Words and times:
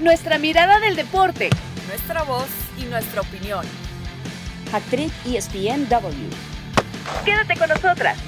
nuestra 0.00 0.38
mirada 0.38 0.80
del 0.80 0.96
deporte, 0.96 1.50
nuestra 1.86 2.22
voz 2.22 2.48
y 2.78 2.84
nuestra 2.84 3.20
opinión. 3.20 3.66
Actriz 4.72 5.12
ESPNW. 5.26 6.30
Quédate 7.24 7.58
con 7.58 7.68
nosotras. 7.68 8.18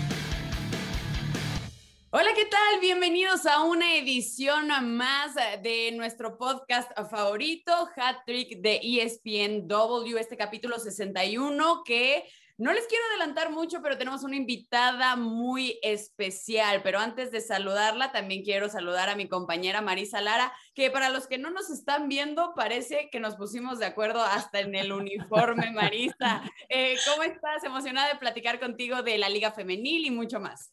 Hola, 2.11 2.29
¿qué 2.35 2.45
tal? 2.45 2.80
Bienvenidos 2.82 3.46
a 3.46 3.62
una 3.62 3.95
edición 3.95 4.69
más 4.96 5.35
de 5.62 5.93
nuestro 5.93 6.37
podcast 6.37 6.91
favorito, 7.11 7.89
Hat 7.96 8.18
Trick 8.27 8.59
de 8.61 8.79
ESPNW, 8.82 10.18
este 10.18 10.36
capítulo 10.36 10.79
61 10.79 11.84
que 11.84 12.27
no 12.63 12.73
les 12.73 12.87
quiero 12.87 13.05
adelantar 13.11 13.51
mucho, 13.51 13.83
pero 13.83 13.99
tenemos 13.99 14.23
una 14.23 14.37
invitada 14.37 15.17
muy 15.17 15.81
especial. 15.83 16.81
Pero 16.85 17.01
antes 17.01 17.33
de 17.33 17.41
saludarla, 17.41 18.12
también 18.12 18.45
quiero 18.45 18.69
saludar 18.69 19.09
a 19.09 19.17
mi 19.17 19.29
compañera 19.29 19.81
Marisa 19.81 20.21
Lara, 20.21 20.53
que 20.73 20.89
para 20.91 21.09
los 21.09 21.27
que 21.27 21.39
no 21.39 21.51
nos 21.51 21.71
están 21.71 22.09
viendo, 22.09 22.55
parece 22.55 23.09
que 23.11 23.19
nos 23.19 23.34
pusimos 23.34 23.80
de 23.80 23.87
acuerdo 23.87 24.23
hasta 24.23 24.61
en 24.61 24.77
el 24.77 24.93
uniforme, 24.93 25.73
Marisa. 25.73 26.43
Eh, 26.75 26.97
¿Cómo 27.06 27.23
estás? 27.23 27.65
Emocionada 27.65 28.09
de 28.09 28.19
platicar 28.19 28.59
contigo 28.59 29.03
de 29.03 29.19
la 29.19 29.29
Liga 29.29 29.53
Femenil 29.53 30.06
y 30.06 30.11
mucho 30.11 30.41
más. 30.41 30.73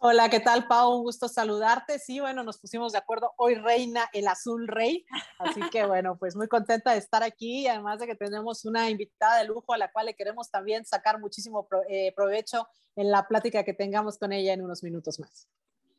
Hola, 0.00 0.28
¿qué 0.28 0.38
tal, 0.38 0.68
Pau? 0.68 0.98
Un 0.98 1.02
gusto 1.02 1.26
saludarte. 1.26 1.98
Sí, 1.98 2.20
bueno, 2.20 2.44
nos 2.44 2.58
pusimos 2.58 2.92
de 2.92 2.98
acuerdo. 2.98 3.32
Hoy 3.36 3.56
reina 3.56 4.08
el 4.12 4.28
azul 4.28 4.68
rey. 4.68 5.04
Así 5.40 5.60
que, 5.72 5.84
bueno, 5.86 6.16
pues 6.16 6.36
muy 6.36 6.46
contenta 6.46 6.92
de 6.92 6.98
estar 6.98 7.24
aquí. 7.24 7.66
Además 7.66 7.98
de 7.98 8.06
que 8.06 8.14
tenemos 8.14 8.64
una 8.64 8.88
invitada 8.90 9.38
de 9.38 9.46
lujo 9.46 9.72
a 9.72 9.76
la 9.76 9.90
cual 9.90 10.06
le 10.06 10.14
queremos 10.14 10.52
también 10.52 10.84
sacar 10.84 11.18
muchísimo 11.18 11.66
eh, 11.88 12.12
provecho 12.14 12.68
en 12.94 13.10
la 13.10 13.26
plática 13.26 13.64
que 13.64 13.74
tengamos 13.74 14.18
con 14.18 14.32
ella 14.32 14.52
en 14.52 14.62
unos 14.62 14.84
minutos 14.84 15.18
más. 15.18 15.48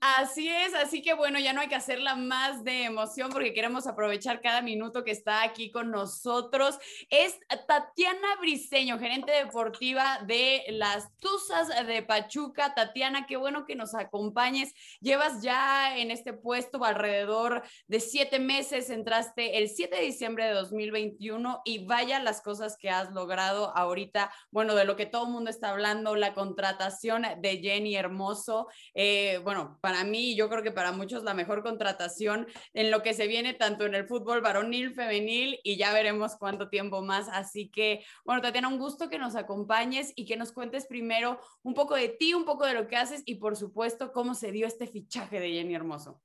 Así 0.01 0.47
es, 0.47 0.73
así 0.75 1.01
que 1.01 1.13
bueno, 1.13 1.39
ya 1.39 1.51
no 1.51 1.59
hay 1.59 1.67
que 1.67 1.75
hacerla 1.75 2.15
más 2.15 2.63
de 2.63 2.85
emoción 2.85 3.31
porque 3.31 3.53
queremos 3.53 3.85
aprovechar 3.85 4.39
cada 4.39 4.61
minuto 4.61 5.03
que 5.03 5.11
está 5.11 5.43
aquí 5.43 5.71
con 5.71 5.91
nosotros. 5.91 6.79
Es 7.09 7.37
Tatiana 7.67 8.37
Briseño, 8.39 8.97
gerente 8.97 9.33
deportiva 9.33 10.19
de 10.25 10.63
las 10.69 11.13
Tuzas 11.17 11.67
de 11.85 12.01
Pachuca. 12.01 12.73
Tatiana, 12.73 13.25
qué 13.25 13.35
bueno 13.35 13.65
que 13.65 13.75
nos 13.75 13.93
acompañes. 13.93 14.73
Llevas 15.01 15.41
ya 15.41 15.97
en 15.97 16.11
este 16.11 16.31
puesto 16.31 16.81
alrededor 16.85 17.63
de 17.87 17.99
siete 17.99 18.39
meses, 18.39 18.89
entraste 18.89 19.57
el 19.57 19.67
7 19.67 19.97
de 19.97 20.03
diciembre 20.03 20.45
de 20.45 20.53
2021 20.53 21.61
y 21.65 21.85
vaya 21.85 22.21
las 22.21 22.39
cosas 22.39 22.77
que 22.77 22.89
has 22.89 23.11
logrado 23.11 23.75
ahorita. 23.75 24.31
Bueno, 24.49 24.75
de 24.75 24.85
lo 24.85 24.95
que 24.95 25.07
todo 25.07 25.25
el 25.25 25.33
mundo 25.33 25.49
está 25.49 25.71
hablando, 25.71 26.15
la 26.15 26.33
contratación 26.33 27.25
de 27.39 27.57
Jenny 27.57 27.97
Hermoso. 27.97 28.67
Eh, 28.93 29.41
bueno, 29.43 29.77
para 29.81 29.88
mí, 30.03 30.35
yo 30.35 30.49
creo 30.49 30.63
que 30.63 30.71
para 30.71 30.91
muchos 30.91 31.23
la 31.23 31.33
mejor 31.33 31.63
contratación 31.63 32.47
en 32.73 32.91
lo 32.91 33.01
que 33.03 33.13
se 33.13 33.27
viene 33.27 33.53
tanto 33.53 33.85
en 33.85 33.95
el 33.95 34.07
fútbol 34.07 34.41
varonil, 34.41 34.93
femenil 34.93 35.59
y 35.63 35.77
ya 35.77 35.93
veremos 35.93 36.35
cuánto 36.37 36.69
tiempo 36.69 37.01
más. 37.01 37.27
Así 37.29 37.69
que, 37.69 38.03
bueno, 38.25 38.41
Tatiana, 38.41 38.67
un 38.67 38.79
gusto 38.79 39.09
que 39.09 39.19
nos 39.19 39.35
acompañes 39.35 40.13
y 40.15 40.25
que 40.25 40.37
nos 40.37 40.51
cuentes 40.51 40.87
primero 40.87 41.39
un 41.63 41.73
poco 41.73 41.95
de 41.95 42.09
ti, 42.09 42.33
un 42.33 42.45
poco 42.45 42.65
de 42.65 42.73
lo 42.73 42.87
que 42.87 42.95
haces 42.95 43.23
y 43.25 43.35
por 43.35 43.55
supuesto 43.55 44.11
cómo 44.11 44.35
se 44.35 44.51
dio 44.51 44.67
este 44.67 44.87
fichaje 44.87 45.39
de 45.39 45.51
Jenny 45.51 45.75
Hermoso. 45.75 46.21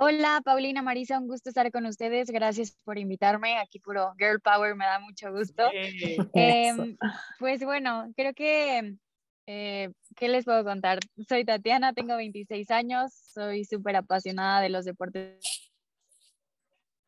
Hola, 0.00 0.40
Paulina, 0.44 0.80
Marisa, 0.80 1.18
un 1.18 1.26
gusto 1.26 1.48
estar 1.48 1.72
con 1.72 1.84
ustedes. 1.84 2.30
Gracias 2.30 2.78
por 2.84 2.98
invitarme. 2.98 3.58
Aquí 3.58 3.80
puro 3.80 4.14
Girl 4.16 4.40
Power, 4.40 4.76
me 4.76 4.84
da 4.84 5.00
mucho 5.00 5.32
gusto. 5.32 5.68
Em, 6.34 6.96
pues 7.40 7.64
bueno, 7.64 8.12
creo 8.14 8.32
que 8.32 8.94
eh, 9.50 9.88
¿Qué 10.14 10.28
les 10.28 10.44
puedo 10.44 10.62
contar? 10.62 10.98
Soy 11.26 11.42
Tatiana, 11.42 11.94
tengo 11.94 12.16
26 12.16 12.70
años, 12.70 13.14
soy 13.14 13.64
súper 13.64 13.96
apasionada 13.96 14.60
de 14.60 14.68
los 14.68 14.84
deportes 14.84 15.38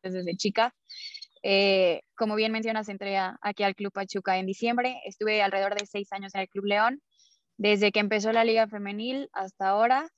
desde 0.01 0.35
chica. 0.35 0.73
Eh, 1.43 2.01
como 2.15 2.33
bien 2.33 2.51
mencionas, 2.51 2.89
entré 2.89 3.19
aquí 3.41 3.61
al 3.61 3.75
Club 3.75 3.91
Pachuca 3.93 4.39
en 4.39 4.47
diciembre. 4.47 4.99
Estuve 5.05 5.43
alrededor 5.43 5.75
de 5.75 5.85
seis 5.85 6.11
años 6.13 6.33
en 6.33 6.41
el 6.41 6.49
Club 6.49 6.65
León, 6.65 7.03
desde 7.57 7.91
que 7.91 7.99
empezó 7.99 8.31
la 8.31 8.43
Liga 8.43 8.67
Femenil 8.67 9.29
hasta 9.33 9.69
ahora. 9.69 10.09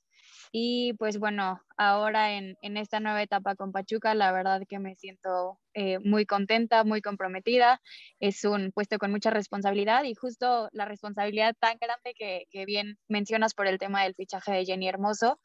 Y 0.56 0.92
pues 0.92 1.18
bueno, 1.18 1.60
ahora 1.76 2.34
en, 2.34 2.56
en, 2.62 2.76
esta 2.76 3.00
nueva 3.00 3.20
etapa 3.20 3.56
con 3.56 3.72
Pachuca, 3.72 4.14
la 4.14 4.30
verdad 4.30 4.62
que 4.68 4.78
me 4.78 4.94
siento 4.94 5.58
eh, 5.72 5.98
muy 5.98 6.26
contenta, 6.26 6.84
muy 6.84 7.02
comprometida. 7.02 7.80
Es 8.20 8.44
un 8.44 8.70
puesto 8.70 8.98
con 8.98 9.10
mucha 9.10 9.30
responsabilidad 9.30 10.04
y 10.04 10.14
justo 10.14 10.68
la 10.70 10.84
responsabilidad 10.84 11.56
tan 11.58 11.76
grande 11.80 12.14
que, 12.16 12.44
que 12.52 12.66
bien 12.66 12.98
mencionas 13.08 13.52
por 13.52 13.66
el 13.66 13.80
tema 13.80 14.04
del 14.04 14.14
fichaje 14.14 14.52
de 14.52 14.64
Jenny 14.64 14.86
Hermoso. 14.86 15.40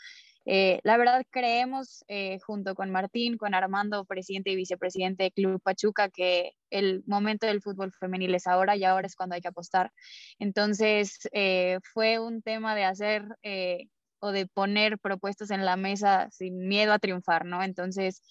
Eh, 0.45 0.79
la 0.83 0.95
verdad 0.97 1.23
creemos 1.31 2.05
eh, 2.07 2.37
junto 2.45 2.75
con 2.75 2.91
Martín, 2.91 3.37
con 3.37 3.55
Armando, 3.55 4.05
presidente 4.05 4.51
y 4.51 4.55
vicepresidente 4.57 5.23
de 5.23 5.31
Club 5.31 5.59
Pachuca, 5.59 6.09
que 6.09 6.51
el 6.69 7.03
momento 7.07 7.47
del 7.47 7.63
fútbol 7.63 7.91
femenil 7.93 8.35
es 8.35 8.45
ahora 8.45 8.75
y 8.77 8.83
ahora 8.83 9.07
es 9.07 9.15
cuando 9.15 9.33
hay 9.33 9.41
que 9.41 9.47
apostar. 9.47 9.91
Entonces 10.37 11.17
fue 11.93 12.19
un 12.19 12.43
tema 12.43 12.75
de 12.75 12.83
hacer 12.83 13.25
o 14.19 14.31
de 14.31 14.47
poner 14.47 14.99
propuestas 14.99 15.51
en 15.51 15.65
la 15.65 15.77
mesa 15.77 16.29
sin 16.31 16.67
miedo 16.67 16.93
a 16.93 16.99
triunfar, 16.99 17.45
¿no? 17.45 17.63
Entonces, 17.63 18.21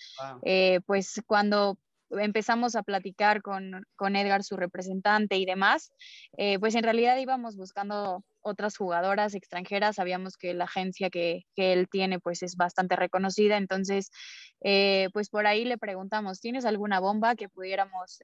eh, 0.44 0.80
pues 0.86 1.22
cuando 1.26 1.78
empezamos 2.10 2.74
a 2.74 2.82
platicar 2.82 3.42
con, 3.42 3.84
con, 3.96 4.16
Edgar, 4.16 4.42
su 4.42 4.56
representante 4.56 5.36
y 5.36 5.44
demás, 5.44 5.92
eh, 6.38 6.58
pues 6.58 6.74
en 6.74 6.82
realidad 6.82 7.18
íbamos 7.18 7.56
buscando 7.56 8.24
otras 8.40 8.76
jugadoras 8.78 9.34
extranjeras, 9.34 9.96
sabíamos 9.96 10.38
que 10.38 10.54
la 10.54 10.64
agencia 10.64 11.10
que, 11.10 11.42
que 11.54 11.74
él 11.74 11.86
tiene 11.90 12.18
pues 12.18 12.42
es 12.42 12.56
bastante 12.56 12.96
reconocida, 12.96 13.58
entonces 13.58 14.10
eh, 14.62 15.08
pues 15.12 15.28
por 15.28 15.46
ahí 15.46 15.64
le 15.64 15.76
preguntamos, 15.76 16.40
¿tienes 16.40 16.64
alguna 16.64 16.98
bomba 16.98 17.34
que 17.34 17.50
pudiéramos 17.50 18.20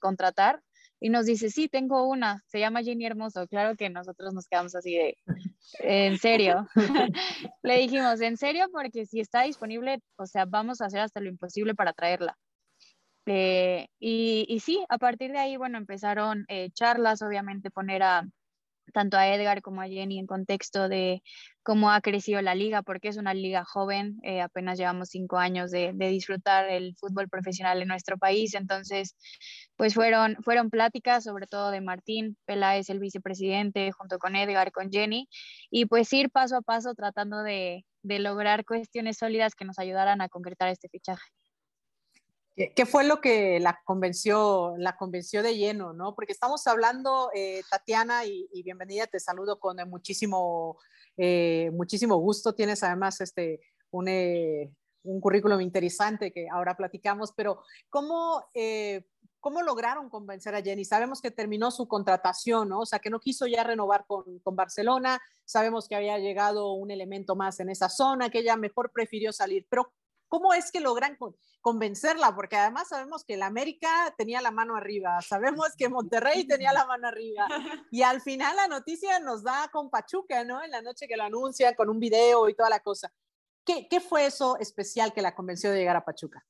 contratar? 0.00 0.60
Y 1.00 1.10
nos 1.10 1.26
dice, 1.26 1.50
sí, 1.50 1.68
tengo 1.68 2.08
una, 2.08 2.42
se 2.46 2.58
llama 2.58 2.82
Jenny 2.82 3.06
Hermoso. 3.06 3.46
Claro 3.46 3.76
que 3.76 3.88
nosotros 3.88 4.34
nos 4.34 4.46
quedamos 4.48 4.74
así 4.74 4.94
de, 4.94 5.16
en 5.80 6.18
serio. 6.18 6.66
Le 7.62 7.78
dijimos, 7.78 8.20
en 8.20 8.36
serio, 8.36 8.66
porque 8.72 9.06
si 9.06 9.20
está 9.20 9.42
disponible, 9.42 10.00
o 10.16 10.26
sea, 10.26 10.44
vamos 10.44 10.80
a 10.80 10.86
hacer 10.86 11.00
hasta 11.00 11.20
lo 11.20 11.28
imposible 11.28 11.74
para 11.74 11.92
traerla. 11.92 12.36
Eh, 13.26 13.88
y, 13.98 14.46
y, 14.48 14.60
sí, 14.60 14.84
a 14.88 14.98
partir 14.98 15.32
de 15.32 15.38
ahí, 15.38 15.56
bueno, 15.56 15.76
empezaron 15.76 16.46
eh, 16.48 16.70
charlas, 16.72 17.20
obviamente 17.20 17.70
poner 17.70 18.02
a, 18.02 18.24
tanto 18.92 19.16
a 19.16 19.28
Edgar 19.28 19.62
como 19.62 19.80
a 19.82 19.88
Jenny 19.88 20.18
en 20.18 20.26
contexto 20.26 20.88
de 20.88 21.22
cómo 21.62 21.90
ha 21.90 22.00
crecido 22.00 22.40
la 22.42 22.54
liga, 22.54 22.82
porque 22.82 23.08
es 23.08 23.16
una 23.16 23.34
liga 23.34 23.64
joven, 23.64 24.18
eh, 24.22 24.40
apenas 24.40 24.78
llevamos 24.78 25.10
cinco 25.10 25.36
años 25.38 25.70
de, 25.70 25.92
disfrutar 25.92 26.70
el 26.70 26.96
fútbol 26.96 27.28
profesional 27.28 27.82
en 27.82 27.88
nuestro 27.88 28.16
país, 28.18 28.54
entonces 28.54 29.16
pues 29.76 29.94
fueron, 29.94 30.36
fueron 30.42 30.70
pláticas 30.70 31.24
sobre 31.24 31.46
todo 31.46 31.70
de 31.70 31.80
Martín 31.80 32.36
Peláez, 32.46 32.88
el 32.90 33.00
vicepresidente, 33.00 33.92
junto 33.92 34.18
con 34.18 34.36
Edgar, 34.36 34.72
con 34.72 34.90
Jenny, 34.90 35.28
y 35.70 35.86
pues 35.86 36.12
ir 36.12 36.30
paso 36.30 36.56
a 36.56 36.62
paso 36.62 36.94
tratando 36.94 37.42
de, 37.42 37.84
de 38.02 38.18
lograr 38.18 38.64
cuestiones 38.64 39.18
sólidas 39.18 39.54
que 39.54 39.64
nos 39.64 39.78
ayudaran 39.78 40.20
a 40.20 40.28
concretar 40.28 40.68
este 40.68 40.88
fichaje. 40.88 41.28
¿Qué 42.74 42.86
fue 42.86 43.04
lo 43.04 43.20
que 43.20 43.60
la 43.60 43.80
convenció, 43.84 44.74
la 44.78 44.96
convenció 44.96 45.44
de 45.44 45.56
lleno, 45.56 45.92
no? 45.92 46.16
Porque 46.16 46.32
estamos 46.32 46.66
hablando, 46.66 47.30
eh, 47.32 47.62
Tatiana, 47.70 48.24
y, 48.24 48.48
bienvenida, 48.64 49.06
te 49.06 49.20
saludo 49.20 49.60
con 49.60 49.76
muchísimo, 49.88 50.76
eh, 51.16 51.70
muchísimo 51.72 52.16
gusto. 52.16 52.56
Tienes 52.56 52.82
además 52.82 53.20
este, 53.20 53.60
un, 53.92 54.08
eh, 54.08 54.72
un, 55.04 55.20
currículum 55.20 55.60
interesante 55.60 56.32
que 56.32 56.48
ahora 56.50 56.76
platicamos, 56.76 57.32
pero 57.32 57.62
¿cómo, 57.90 58.42
¿cómo 59.38 59.62
lograron 59.62 60.10
convencer 60.10 60.56
a 60.56 60.62
Jenny? 60.62 60.84
Sabemos 60.84 61.22
que 61.22 61.30
terminó 61.30 61.70
su 61.70 61.86
contratación, 61.86 62.70
¿no? 62.70 62.80
O 62.80 62.86
sea, 62.86 62.98
que 62.98 63.10
no 63.10 63.20
quiso 63.20 63.46
ya 63.46 63.62
renovar 63.62 64.04
con, 64.04 64.40
con 64.40 64.56
Barcelona, 64.56 65.20
sabemos 65.44 65.86
que 65.86 65.94
había 65.94 66.18
llegado 66.18 66.72
un 66.72 66.90
elemento 66.90 67.36
más 67.36 67.60
en 67.60 67.68
esa 67.68 67.88
zona, 67.88 68.30
que 68.30 68.40
ella 68.40 68.56
mejor 68.56 68.90
prefirió 68.90 69.32
salir, 69.32 69.64
pero 69.70 69.92
¿Cómo 70.28 70.52
es 70.52 70.70
que 70.70 70.80
logran 70.80 71.16
convencerla? 71.60 72.34
Porque 72.34 72.56
además 72.56 72.88
sabemos 72.88 73.24
que 73.24 73.34
el 73.34 73.42
América 73.42 74.14
tenía 74.16 74.40
la 74.40 74.50
mano 74.50 74.76
arriba, 74.76 75.20
sabemos 75.22 75.74
que 75.76 75.88
Monterrey 75.88 76.46
tenía 76.46 76.72
la 76.72 76.86
mano 76.86 77.08
arriba 77.08 77.46
y 77.90 78.02
al 78.02 78.20
final 78.20 78.56
la 78.56 78.68
noticia 78.68 79.18
nos 79.20 79.42
da 79.42 79.68
con 79.72 79.90
Pachuca, 79.90 80.44
¿no? 80.44 80.62
En 80.62 80.70
la 80.70 80.82
noche 80.82 81.08
que 81.08 81.16
la 81.16 81.26
anuncian 81.26 81.74
con 81.74 81.88
un 81.88 81.98
video 81.98 82.48
y 82.48 82.54
toda 82.54 82.70
la 82.70 82.80
cosa. 82.80 83.12
¿Qué, 83.64 83.88
qué 83.88 84.00
fue 84.00 84.26
eso 84.26 84.58
especial 84.58 85.12
que 85.12 85.22
la 85.22 85.34
convenció 85.34 85.70
de 85.70 85.78
llegar 85.78 85.96
a 85.96 86.04
Pachuca? 86.04 86.44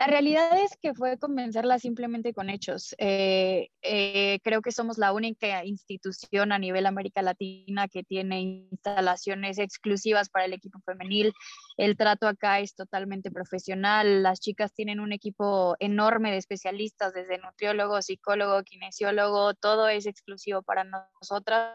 La 0.00 0.06
realidad 0.06 0.58
es 0.64 0.78
que 0.80 0.94
fue 0.94 1.18
convencerla 1.18 1.78
simplemente 1.78 2.32
con 2.32 2.48
hechos. 2.48 2.94
Eh, 2.96 3.68
eh, 3.82 4.40
creo 4.42 4.62
que 4.62 4.72
somos 4.72 4.96
la 4.96 5.12
única 5.12 5.62
institución 5.62 6.52
a 6.52 6.58
nivel 6.58 6.86
América 6.86 7.20
Latina 7.20 7.86
que 7.86 8.02
tiene 8.02 8.40
instalaciones 8.40 9.58
exclusivas 9.58 10.30
para 10.30 10.46
el 10.46 10.54
equipo 10.54 10.80
femenil. 10.86 11.34
El 11.76 11.98
trato 11.98 12.28
acá 12.28 12.60
es 12.60 12.74
totalmente 12.74 13.30
profesional. 13.30 14.22
Las 14.22 14.40
chicas 14.40 14.72
tienen 14.72 15.00
un 15.00 15.12
equipo 15.12 15.76
enorme 15.80 16.30
de 16.30 16.38
especialistas, 16.38 17.12
desde 17.12 17.36
nutriólogo, 17.36 18.00
psicólogo, 18.00 18.62
kinesiólogo, 18.62 19.52
todo 19.52 19.86
es 19.90 20.06
exclusivo 20.06 20.62
para 20.62 20.84
nosotras 20.84 21.74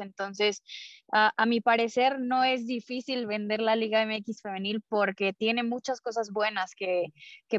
entonces, 0.00 0.62
a, 1.12 1.46
mi 1.46 1.60
parecer, 1.60 2.18
no 2.20 2.44
es 2.44 2.66
difícil 2.66 3.26
vender 3.26 3.60
la 3.60 3.76
Liga 3.76 4.04
MX 4.04 4.42
femenil 4.42 4.82
porque 4.88 5.32
tiene 5.32 5.62
muchas 5.62 6.00
cosas 6.00 6.30
buenas 6.32 6.74
que, 6.74 7.06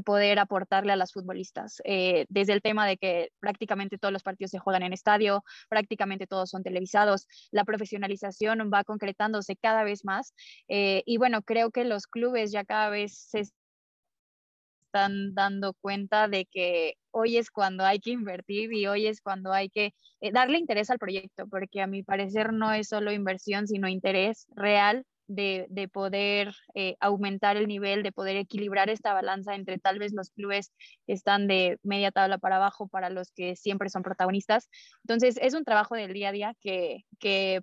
poder 0.06 0.38
aportarle 0.39 0.94
a 0.94 0.95
las 0.95 1.12
futbolistas. 1.12 1.81
Eh, 1.83 2.25
desde 2.29 2.53
el 2.53 2.62
tema 2.62 2.85
de 2.88 2.97
que 2.97 3.29
prácticamente 3.39 3.97
todos 3.97 4.12
los 4.12 4.21
partidos 4.24 4.51
se 4.51 4.59
juegan 4.59 4.83
en 4.83 4.94
estadio, 4.94 5.44
prácticamente 5.69 6.27
todos 6.27 6.51
son 6.51 6.63
televisados, 6.63 7.27
la 7.51 7.65
profesionalización 7.65 8.69
va 8.71 8.83
concretándose 8.83 9.56
cada 9.56 9.83
vez 9.83 10.06
más. 10.06 10.33
Eh, 10.68 11.03
y 11.06 11.18
bueno, 11.18 11.41
creo 11.41 11.71
que 11.71 11.83
los 11.83 12.06
clubes 12.06 12.51
ya 12.51 12.63
cada 12.63 12.89
vez 12.89 13.18
se 13.18 13.44
están 14.97 15.33
dando 15.35 15.73
cuenta 15.73 16.27
de 16.27 16.45
que 16.45 16.95
hoy 17.11 17.38
es 17.38 17.51
cuando 17.51 17.85
hay 17.85 17.99
que 17.99 18.11
invertir 18.11 18.73
y 18.73 18.88
hoy 18.88 19.07
es 19.07 19.21
cuando 19.21 19.53
hay 19.53 19.69
que 19.69 19.94
eh, 20.21 20.31
darle 20.31 20.57
interés 20.57 20.89
al 20.89 20.97
proyecto, 20.97 21.47
porque 21.47 21.81
a 21.81 21.88
mi 21.88 22.03
parecer 22.03 22.51
no 22.51 22.71
es 22.73 22.89
solo 22.89 23.11
inversión, 23.11 23.67
sino 23.67 23.88
interés 23.88 24.47
real 24.55 25.05
de, 25.27 25.89
poder 25.91 26.56
eh, 26.74 26.95
aumentar 27.00 27.57
el 27.57 27.68
nivel, 27.68 28.03
de 28.03 28.12
poder 28.12 28.38
equilibrar 28.38 28.89
esta 28.89 29.13
balanza 29.13 29.56
entre 29.56 29.77
tal 29.77 30.00
vez 30.00 30.13
los 30.13 30.31
clubes 30.31 30.74
están 31.06 31.47
de 31.47 31.79
media 31.83 32.12
tabla 32.12 32.38
para 32.38 32.57
abajo 32.57 32.88
para 32.88 33.09
los 33.09 33.31
que 33.31 33.56
siempre 33.56 33.89
son 33.89 34.03
protagonistas. 34.03 34.69
Entonces, 35.03 35.38
es 35.41 35.53
un 35.53 35.63
trabajo 35.63 35.95
del 35.95 36.13
día 36.13 36.29
a 36.29 36.31
día 36.31 36.56
que, 36.62 37.03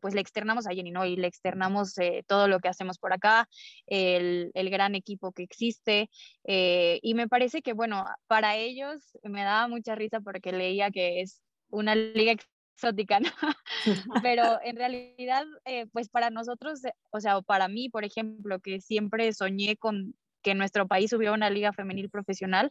pues 0.00 0.14
le 0.14 0.20
externamos 0.20 0.66
a 0.66 0.72
Jenny, 0.72 0.90
¿no? 0.90 1.04
Y 1.04 1.16
le 1.16 1.26
externamos 1.26 1.96
eh, 1.98 2.24
todo 2.26 2.48
lo 2.48 2.60
que 2.60 2.68
hacemos 2.68 2.98
por 2.98 3.12
acá, 3.12 3.48
el, 3.86 4.52
gran 4.54 4.94
equipo 4.94 5.32
que 5.32 5.42
existe. 5.42 6.10
Eh, 6.44 6.98
y 7.02 7.14
me 7.14 7.28
parece 7.28 7.62
que, 7.62 7.72
bueno, 7.72 8.04
para 8.26 8.56
ellos 8.56 9.16
me 9.22 9.42
daba 9.44 9.68
mucha 9.68 9.94
risa 9.94 10.20
porque 10.20 10.52
leía 10.52 10.90
que 10.90 11.20
es 11.20 11.42
una 11.68 11.94
liga 11.94 12.34
exótica, 12.74 13.20
¿no? 13.20 13.30
Pero 14.24 14.58
en 14.62 14.76
realidad, 14.76 15.44
eh, 15.64 15.86
pues 15.92 16.08
para 16.08 16.30
nosotros, 16.30 16.84
eh, 16.84 16.92
o 17.10 17.20
sea, 17.20 17.40
para 17.42 17.68
mí, 17.68 17.88
por 17.88 18.04
ejemplo, 18.04 18.60
que 18.60 18.80
siempre 18.80 19.32
soñé 19.32 19.76
con 19.76 20.14
que 20.44 20.54
nuestro 20.54 20.86
país 20.86 21.10
hubiera 21.14 21.32
una 21.32 21.48
liga 21.48 21.72
femenil 21.72 22.10
profesional, 22.10 22.70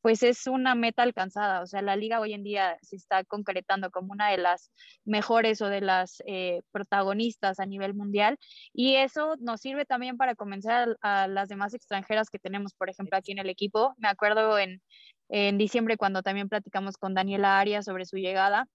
pues 0.00 0.22
es 0.22 0.46
una 0.46 0.74
meta 0.74 1.02
alcanzada. 1.02 1.60
O 1.60 1.66
sea, 1.66 1.82
la 1.82 1.94
liga 1.94 2.18
hoy 2.18 2.32
en 2.32 2.42
día 2.42 2.78
se 2.80 2.96
está 2.96 3.24
concretando 3.24 3.90
como 3.90 4.12
una 4.12 4.30
de 4.30 4.38
las 4.38 4.72
mejores 5.04 5.60
o 5.60 5.68
de 5.68 5.82
las 5.82 6.22
eh, 6.26 6.62
protagonistas 6.72 7.60
a 7.60 7.66
nivel 7.66 7.92
mundial 7.92 8.38
y 8.72 8.94
eso 8.96 9.36
nos 9.38 9.60
sirve 9.60 9.84
también 9.84 10.16
para 10.16 10.34
comenzar 10.34 10.96
a, 11.02 11.28
las 11.28 11.48
demás 11.48 11.74
extranjeras 11.74 12.30
que 12.30 12.38
tenemos, 12.38 12.72
por 12.72 12.88
ejemplo, 12.88 13.18
aquí 13.18 13.32
en 13.32 13.38
el 13.38 13.50
equipo. 13.50 13.94
Me 13.98 14.08
acuerdo 14.08 14.58
en, 14.58 14.80
en 15.28 15.58
diciembre 15.58 15.98
cuando 15.98 16.22
también 16.22 16.48
platicamos 16.48 16.96
con 16.96 17.12
Daniela 17.12 17.60
Arias 17.60 17.84
sobre 17.84 18.06
su 18.06 18.16
llegada 18.16 18.66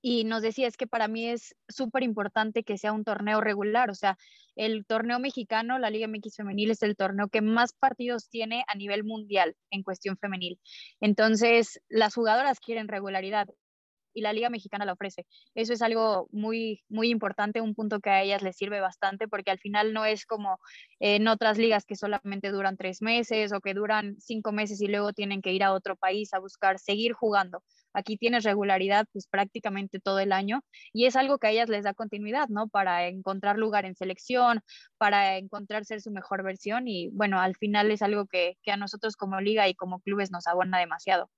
y 0.00 0.24
nos 0.24 0.42
decía, 0.42 0.66
es 0.68 0.76
que 0.76 0.86
para 0.86 1.08
mí 1.08 1.28
es 1.28 1.54
súper 1.68 2.02
importante 2.02 2.64
que 2.64 2.78
sea 2.78 2.92
un 2.92 3.04
torneo 3.04 3.40
regular, 3.40 3.90
o 3.90 3.94
sea, 3.94 4.16
el 4.56 4.84
torneo 4.86 5.18
mexicano, 5.18 5.78
la 5.78 5.90
Liga 5.90 6.06
MX 6.08 6.36
femenil, 6.36 6.70
es 6.70 6.82
el 6.82 6.96
torneo 6.96 7.28
que 7.28 7.40
más 7.40 7.72
partidos 7.72 8.28
tiene 8.28 8.64
a 8.68 8.74
nivel 8.74 9.04
mundial 9.04 9.56
en 9.70 9.82
cuestión 9.82 10.16
femenil. 10.18 10.60
Entonces, 11.00 11.80
las 11.88 12.14
jugadoras 12.14 12.60
quieren 12.60 12.88
regularidad 12.88 13.48
y 14.14 14.22
la 14.22 14.32
Liga 14.32 14.50
Mexicana 14.50 14.84
la 14.84 14.92
ofrece. 14.94 15.26
Eso 15.54 15.72
es 15.72 15.82
algo 15.82 16.28
muy, 16.32 16.82
muy 16.88 17.10
importante, 17.10 17.60
un 17.60 17.74
punto 17.74 18.00
que 18.00 18.10
a 18.10 18.22
ellas 18.22 18.42
les 18.42 18.56
sirve 18.56 18.80
bastante, 18.80 19.28
porque 19.28 19.50
al 19.50 19.58
final 19.58 19.92
no 19.92 20.04
es 20.04 20.26
como 20.26 20.58
en 21.00 21.28
otras 21.28 21.58
ligas 21.58 21.84
que 21.84 21.96
solamente 21.96 22.50
duran 22.50 22.76
tres 22.76 23.02
meses 23.02 23.52
o 23.52 23.60
que 23.60 23.74
duran 23.74 24.16
cinco 24.20 24.52
meses 24.52 24.80
y 24.80 24.88
luego 24.88 25.12
tienen 25.12 25.42
que 25.42 25.52
ir 25.52 25.62
a 25.64 25.72
otro 25.72 25.96
país 25.96 26.32
a 26.34 26.38
buscar 26.38 26.78
seguir 26.78 27.12
jugando. 27.12 27.62
Aquí 27.94 28.16
tienes 28.16 28.44
regularidad 28.44 29.06
pues 29.12 29.26
prácticamente 29.26 30.00
todo 30.00 30.18
el 30.18 30.32
año 30.32 30.62
y 30.92 31.06
es 31.06 31.16
algo 31.16 31.38
que 31.38 31.48
a 31.48 31.50
ellas 31.50 31.68
les 31.68 31.84
da 31.84 31.94
continuidad, 31.94 32.48
¿no? 32.48 32.68
Para 32.68 33.06
encontrar 33.08 33.58
lugar 33.58 33.84
en 33.84 33.94
selección, 33.96 34.60
para 34.98 35.36
encontrar 35.38 35.84
ser 35.84 36.00
su 36.00 36.10
mejor 36.10 36.42
versión 36.42 36.88
y 36.88 37.10
bueno, 37.10 37.40
al 37.40 37.56
final 37.56 37.90
es 37.90 38.02
algo 38.02 38.26
que, 38.26 38.56
que 38.62 38.72
a 38.72 38.76
nosotros 38.76 39.16
como 39.16 39.40
liga 39.40 39.68
y 39.68 39.74
como 39.74 40.00
clubes 40.00 40.30
nos 40.30 40.46
abona 40.46 40.78
demasiado. 40.78 41.30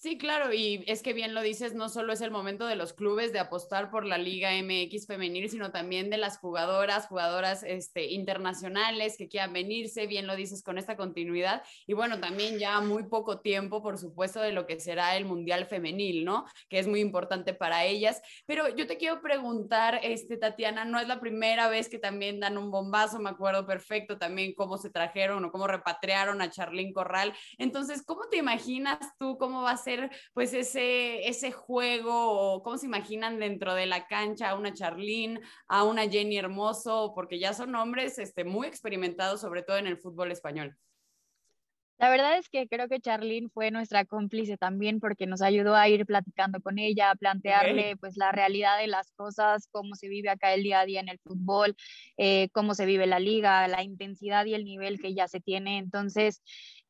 Sí, 0.00 0.16
claro, 0.16 0.52
y 0.52 0.84
es 0.86 1.02
que 1.02 1.12
bien 1.12 1.34
lo 1.34 1.42
dices, 1.42 1.74
no 1.74 1.88
solo 1.88 2.12
es 2.12 2.20
el 2.20 2.30
momento 2.30 2.68
de 2.68 2.76
los 2.76 2.92
clubes 2.92 3.32
de 3.32 3.40
apostar 3.40 3.90
por 3.90 4.06
la 4.06 4.16
Liga 4.16 4.50
MX 4.52 5.08
femenil, 5.08 5.50
sino 5.50 5.72
también 5.72 6.08
de 6.08 6.18
las 6.18 6.38
jugadoras, 6.38 7.08
jugadoras 7.08 7.64
este, 7.64 8.04
internacionales 8.12 9.16
que 9.18 9.26
quieran 9.26 9.52
venirse, 9.52 10.06
bien 10.06 10.28
lo 10.28 10.36
dices, 10.36 10.62
con 10.62 10.78
esta 10.78 10.96
continuidad. 10.96 11.64
Y 11.88 11.94
bueno, 11.94 12.20
también 12.20 12.60
ya 12.60 12.80
muy 12.80 13.08
poco 13.08 13.40
tiempo, 13.40 13.82
por 13.82 13.98
supuesto, 13.98 14.40
de 14.40 14.52
lo 14.52 14.68
que 14.68 14.78
será 14.78 15.16
el 15.16 15.24
Mundial 15.24 15.66
Femenil, 15.66 16.24
¿no? 16.24 16.44
Que 16.68 16.78
es 16.78 16.86
muy 16.86 17.00
importante 17.00 17.52
para 17.52 17.84
ellas. 17.84 18.22
Pero 18.46 18.68
yo 18.68 18.86
te 18.86 18.98
quiero 18.98 19.20
preguntar, 19.20 19.98
este, 20.04 20.36
Tatiana, 20.36 20.84
no 20.84 21.00
es 21.00 21.08
la 21.08 21.18
primera 21.18 21.68
vez 21.68 21.88
que 21.88 21.98
también 21.98 22.38
dan 22.38 22.56
un 22.56 22.70
bombazo, 22.70 23.18
me 23.18 23.30
acuerdo 23.30 23.66
perfecto 23.66 24.16
también 24.16 24.54
cómo 24.54 24.78
se 24.78 24.90
trajeron 24.90 25.44
o 25.44 25.50
cómo 25.50 25.66
repatriaron 25.66 26.40
a 26.40 26.50
Charlín 26.50 26.92
Corral. 26.92 27.34
Entonces, 27.58 28.04
¿cómo 28.04 28.28
te 28.28 28.36
imaginas 28.36 29.00
tú 29.18 29.36
cómo 29.38 29.62
va 29.62 29.72
a 29.72 29.76
ser? 29.76 29.87
Pues 30.32 30.54
ese, 30.54 31.28
ese 31.28 31.52
juego 31.52 32.54
o 32.54 32.62
cómo 32.62 32.78
se 32.78 32.86
imaginan 32.86 33.38
dentro 33.38 33.74
de 33.74 33.86
la 33.86 34.06
cancha 34.06 34.50
a 34.50 34.54
una 34.54 34.74
Charlene, 34.74 35.40
a 35.68 35.84
una 35.84 36.08
Jenny 36.08 36.38
Hermoso, 36.38 37.12
porque 37.14 37.38
ya 37.38 37.54
son 37.54 37.74
hombres 37.74 38.18
este, 38.18 38.44
muy 38.44 38.66
experimentados, 38.66 39.40
sobre 39.40 39.62
todo 39.62 39.78
en 39.78 39.86
el 39.86 39.98
fútbol 39.98 40.32
español. 40.32 40.76
La 41.98 42.10
verdad 42.10 42.38
es 42.38 42.48
que 42.48 42.68
creo 42.68 42.88
que 42.88 43.00
Charlene 43.00 43.48
fue 43.48 43.72
nuestra 43.72 44.04
cómplice 44.04 44.56
también 44.56 45.00
porque 45.00 45.26
nos 45.26 45.42
ayudó 45.42 45.74
a 45.74 45.88
ir 45.88 46.06
platicando 46.06 46.60
con 46.60 46.78
ella, 46.78 47.10
a 47.10 47.16
plantearle 47.16 47.96
pues 47.96 48.16
la 48.16 48.30
realidad 48.30 48.78
de 48.78 48.86
las 48.86 49.10
cosas, 49.16 49.66
cómo 49.72 49.96
se 49.96 50.06
vive 50.06 50.28
acá 50.28 50.54
el 50.54 50.62
día 50.62 50.78
a 50.78 50.86
día 50.86 51.00
en 51.00 51.08
el 51.08 51.18
fútbol, 51.18 51.74
eh, 52.16 52.50
cómo 52.52 52.74
se 52.74 52.86
vive 52.86 53.08
la 53.08 53.18
liga, 53.18 53.66
la 53.66 53.82
intensidad 53.82 54.46
y 54.46 54.54
el 54.54 54.64
nivel 54.64 55.00
que 55.00 55.12
ya 55.12 55.26
se 55.26 55.40
tiene. 55.40 55.78
Entonces, 55.78 56.40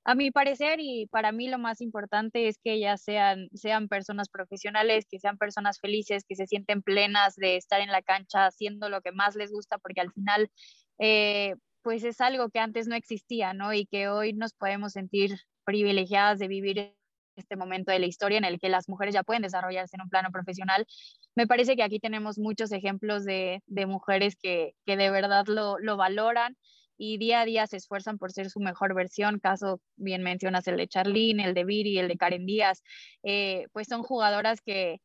a 0.08 0.14
mi 0.14 0.30
parecer 0.30 0.80
y 0.80 1.06
para 1.08 1.32
mí 1.32 1.48
lo 1.48 1.58
más 1.58 1.82
importante 1.82 2.48
es 2.48 2.56
que 2.64 2.72
ellas 2.72 3.02
sean, 3.02 3.50
sean 3.52 3.88
personas 3.88 4.30
profesionales, 4.30 5.04
que 5.06 5.18
sean 5.18 5.36
personas 5.36 5.80
felices, 5.80 6.24
que 6.26 6.34
se 6.34 6.46
sienten 6.46 6.80
plenas 6.80 7.36
de 7.36 7.56
estar 7.56 7.82
en 7.82 7.92
la 7.92 8.00
cancha 8.00 8.46
haciendo 8.46 8.88
lo 8.88 9.02
que 9.02 9.12
más 9.12 9.36
les 9.36 9.52
gusta, 9.52 9.76
porque 9.76 10.00
al 10.00 10.10
final, 10.10 10.50
eh, 10.98 11.56
pues 11.82 12.04
es 12.04 12.22
algo 12.22 12.48
que 12.48 12.58
antes 12.58 12.88
no 12.88 12.94
existía, 12.94 13.52
¿no? 13.52 13.74
Y 13.74 13.84
que 13.84 14.08
hoy 14.08 14.32
nos 14.32 14.54
podemos 14.54 14.92
sentir 14.92 15.40
privilegiadas 15.64 16.38
de 16.38 16.48
vivir 16.48 16.94
este 17.36 17.56
momento 17.56 17.92
de 17.92 17.98
la 17.98 18.06
historia 18.06 18.38
en 18.38 18.46
el 18.46 18.58
que 18.58 18.70
las 18.70 18.88
mujeres 18.88 19.12
ya 19.12 19.24
pueden 19.24 19.42
desarrollarse 19.42 19.96
en 19.96 20.04
un 20.04 20.08
plano 20.08 20.30
profesional. 20.32 20.86
Me 21.34 21.46
parece 21.46 21.76
que 21.76 21.82
aquí 21.82 22.00
tenemos 22.00 22.38
muchos 22.38 22.72
ejemplos 22.72 23.26
de, 23.26 23.60
mujeres 23.86 24.36
que, 24.36 24.72
que, 24.86 24.96
de 24.96 25.10
verdad 25.10 25.44
lo, 25.48 25.78
lo 25.78 25.98
valoran 25.98 26.56
y 26.98 27.16
día 27.18 27.40
a 27.40 27.44
día 27.44 27.66
se 27.66 27.78
esfuerzan 27.78 28.18
por 28.18 28.32
ser 28.32 28.50
su 28.50 28.60
mejor 28.60 28.94
versión. 28.94 29.38
Caso 29.38 29.80
bien 29.96 30.22
mencionas 30.22 30.66
el 30.66 30.76
de 30.76 30.88
Charlene, 30.88 31.44
el 31.44 31.54
de 31.54 31.64
Viri, 31.64 31.98
el 31.98 32.08
de 32.08 32.16
Karen 32.16 32.44
Díaz, 32.44 32.82
eh, 33.22 33.68
pues 33.72 33.86
son 33.86 34.02
jugadoras 34.02 34.60
que 34.60 35.00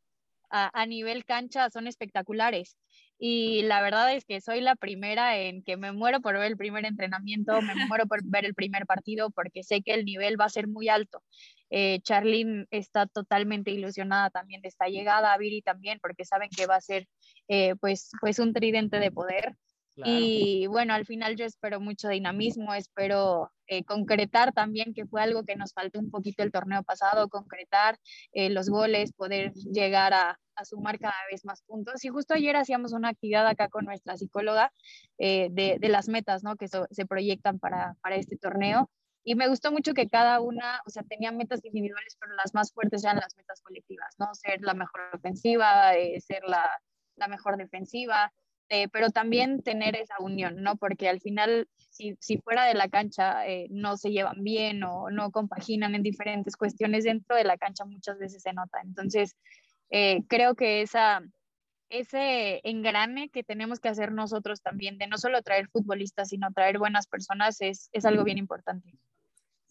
a, 0.53 0.85
nivel 0.85 1.25
cancha 1.25 1.69
son 1.69 1.88
espectaculares. 1.88 2.77
Y 3.17 3.63
la 3.63 3.81
verdad 3.81 4.13
es 4.13 4.25
que 4.25 4.41
soy 4.41 4.62
la 4.62 4.75
primera 4.75 5.38
en 5.38 5.63
que 5.63 5.77
me 5.77 5.91
muero 5.91 6.19
por 6.21 6.35
ver 6.35 6.45
el 6.45 6.57
primer 6.57 6.85
entrenamiento, 6.85 7.59
me 7.62 7.73
muero 7.88 8.05
por 8.05 8.23
ver 8.23 8.45
el 8.45 8.53
primer 8.53 8.85
partido 8.85 9.31
porque 9.31 9.63
sé 9.63 9.81
que 9.81 9.93
el 9.93 10.05
nivel 10.05 10.39
va 10.39 10.45
a 10.45 10.50
ser 10.50 10.67
muy 10.67 10.89
alto. 10.89 11.23
Eh, 11.69 12.01
Charlene 12.01 12.67
está 12.69 13.07
totalmente 13.07 13.71
ilusionada 13.71 14.29
también 14.29 14.62
de 14.62 14.67
esta 14.67 14.88
llegada, 14.88 15.35
Viri 15.38 15.62
también, 15.63 16.00
porque 16.01 16.25
saben 16.25 16.50
que 16.55 16.67
va 16.67 16.75
a 16.75 16.81
ser 16.81 17.07
eh, 17.47 17.75
pues, 17.79 18.12
pues 18.21 18.38
un 18.38 18.53
tridente 18.53 19.00
de 19.00 19.12
poder. 19.12 19.55
Y 19.95 20.65
bueno, 20.67 20.93
al 20.93 21.05
final 21.05 21.35
yo 21.35 21.45
espero 21.45 21.79
mucho 21.79 22.09
dinamismo, 22.09 22.73
espero 22.73 23.51
eh, 23.67 23.83
concretar 23.83 24.51
también, 24.51 24.93
que 24.93 25.05
fue 25.05 25.21
algo 25.21 25.43
que 25.43 25.55
nos 25.55 25.73
faltó 25.73 26.00
un 26.00 26.09
poquito 26.09 26.41
el 26.41 26.51
torneo 26.51 26.83
pasado, 26.83 27.29
concretar 27.29 28.00
eh, 28.31 28.50
los 28.50 28.69
goles, 28.69 29.13
poder 29.13 29.53
llegar 29.53 30.13
a, 30.13 30.38
sumar 30.65 31.00
cada 31.00 31.15
vez 31.31 31.45
más 31.45 31.63
puntos. 31.63 32.03
Y 32.05 32.09
justo 32.09 32.35
ayer 32.35 32.55
hacíamos 32.55 32.93
una 32.93 33.09
actividad 33.09 33.47
acá 33.47 33.69
con 33.69 33.85
nuestra 33.85 34.17
psicóloga 34.17 34.71
eh, 35.17 35.50
de, 35.51 35.79
las 35.89 36.07
metas 36.07 36.43
¿no? 36.43 36.55
que 36.55 36.67
se 36.67 37.05
proyectan 37.07 37.59
para, 37.59 37.95
este 38.12 38.38
torneo. 38.38 38.89
Y 39.23 39.35
me 39.35 39.47
gustó 39.47 39.71
mucho 39.71 39.93
que 39.93 40.09
cada 40.09 40.41
una, 40.41 40.81
o 40.85 40.89
sea, 40.89 41.03
tenía 41.03 41.31
metas 41.31 41.63
individuales, 41.63 42.17
pero 42.19 42.33
las 42.35 42.53
más 42.53 42.71
fuertes 42.71 43.03
eran 43.03 43.15
las 43.17 43.35
metas 43.38 43.62
colectivas, 43.62 44.13
¿no? 44.19 44.27
Ser 44.35 44.62
la 44.62 44.73
mejor 44.73 45.01
ofensiva, 45.13 45.93
ser 46.19 46.43
la 46.43 47.27
mejor 47.29 47.55
defensiva, 47.55 48.31
eh, 48.70 48.88
pero 48.89 49.10
también 49.10 49.62
tener 49.62 49.96
esa 49.96 50.15
unión, 50.20 50.62
¿no? 50.63 50.77
Porque 50.77 51.10
al 51.10 51.20
final, 51.20 51.67
si, 51.89 52.17
si 52.20 52.38
fuera 52.38 52.65
de 52.65 52.74
la 52.74 52.89
cancha 52.89 53.48
eh, 53.48 53.67
no 53.70 53.98
se 53.98 54.12
llevan 54.12 54.43
bien 54.43 54.84
o 54.84 55.10
no 55.12 55.32
compaginan 55.32 55.96
en 55.96 56.03
diferentes 56.03 56.55
cuestiones, 56.55 57.03
dentro 57.03 57.36
de 57.36 57.43
la 57.43 57.58
cancha 57.58 57.86
muchas 57.86 58.17
veces 58.17 58.41
se 58.41 58.53
nota. 58.53 58.79
Entonces, 58.84 59.36
eh, 59.89 60.24
creo 60.27 60.55
que 60.55 60.82
esa, 60.82 61.22
ese 61.89 62.62
engrane 62.63 63.29
que 63.29 63.43
tenemos 63.43 63.79
que 63.79 63.89
hacer 63.89 64.12
nosotros 64.12 64.62
también, 64.62 64.98
de 64.98 65.08
no 65.08 65.17
solo 65.17 65.41
traer 65.43 65.67
futbolistas, 65.70 66.29
sino 66.29 66.51
traer 66.51 66.79
buenas 66.79 67.08
personas, 67.08 67.62
es, 67.62 67.89
es 67.91 68.05
algo 68.05 68.24
bien 68.24 68.38
importante. 68.38 68.98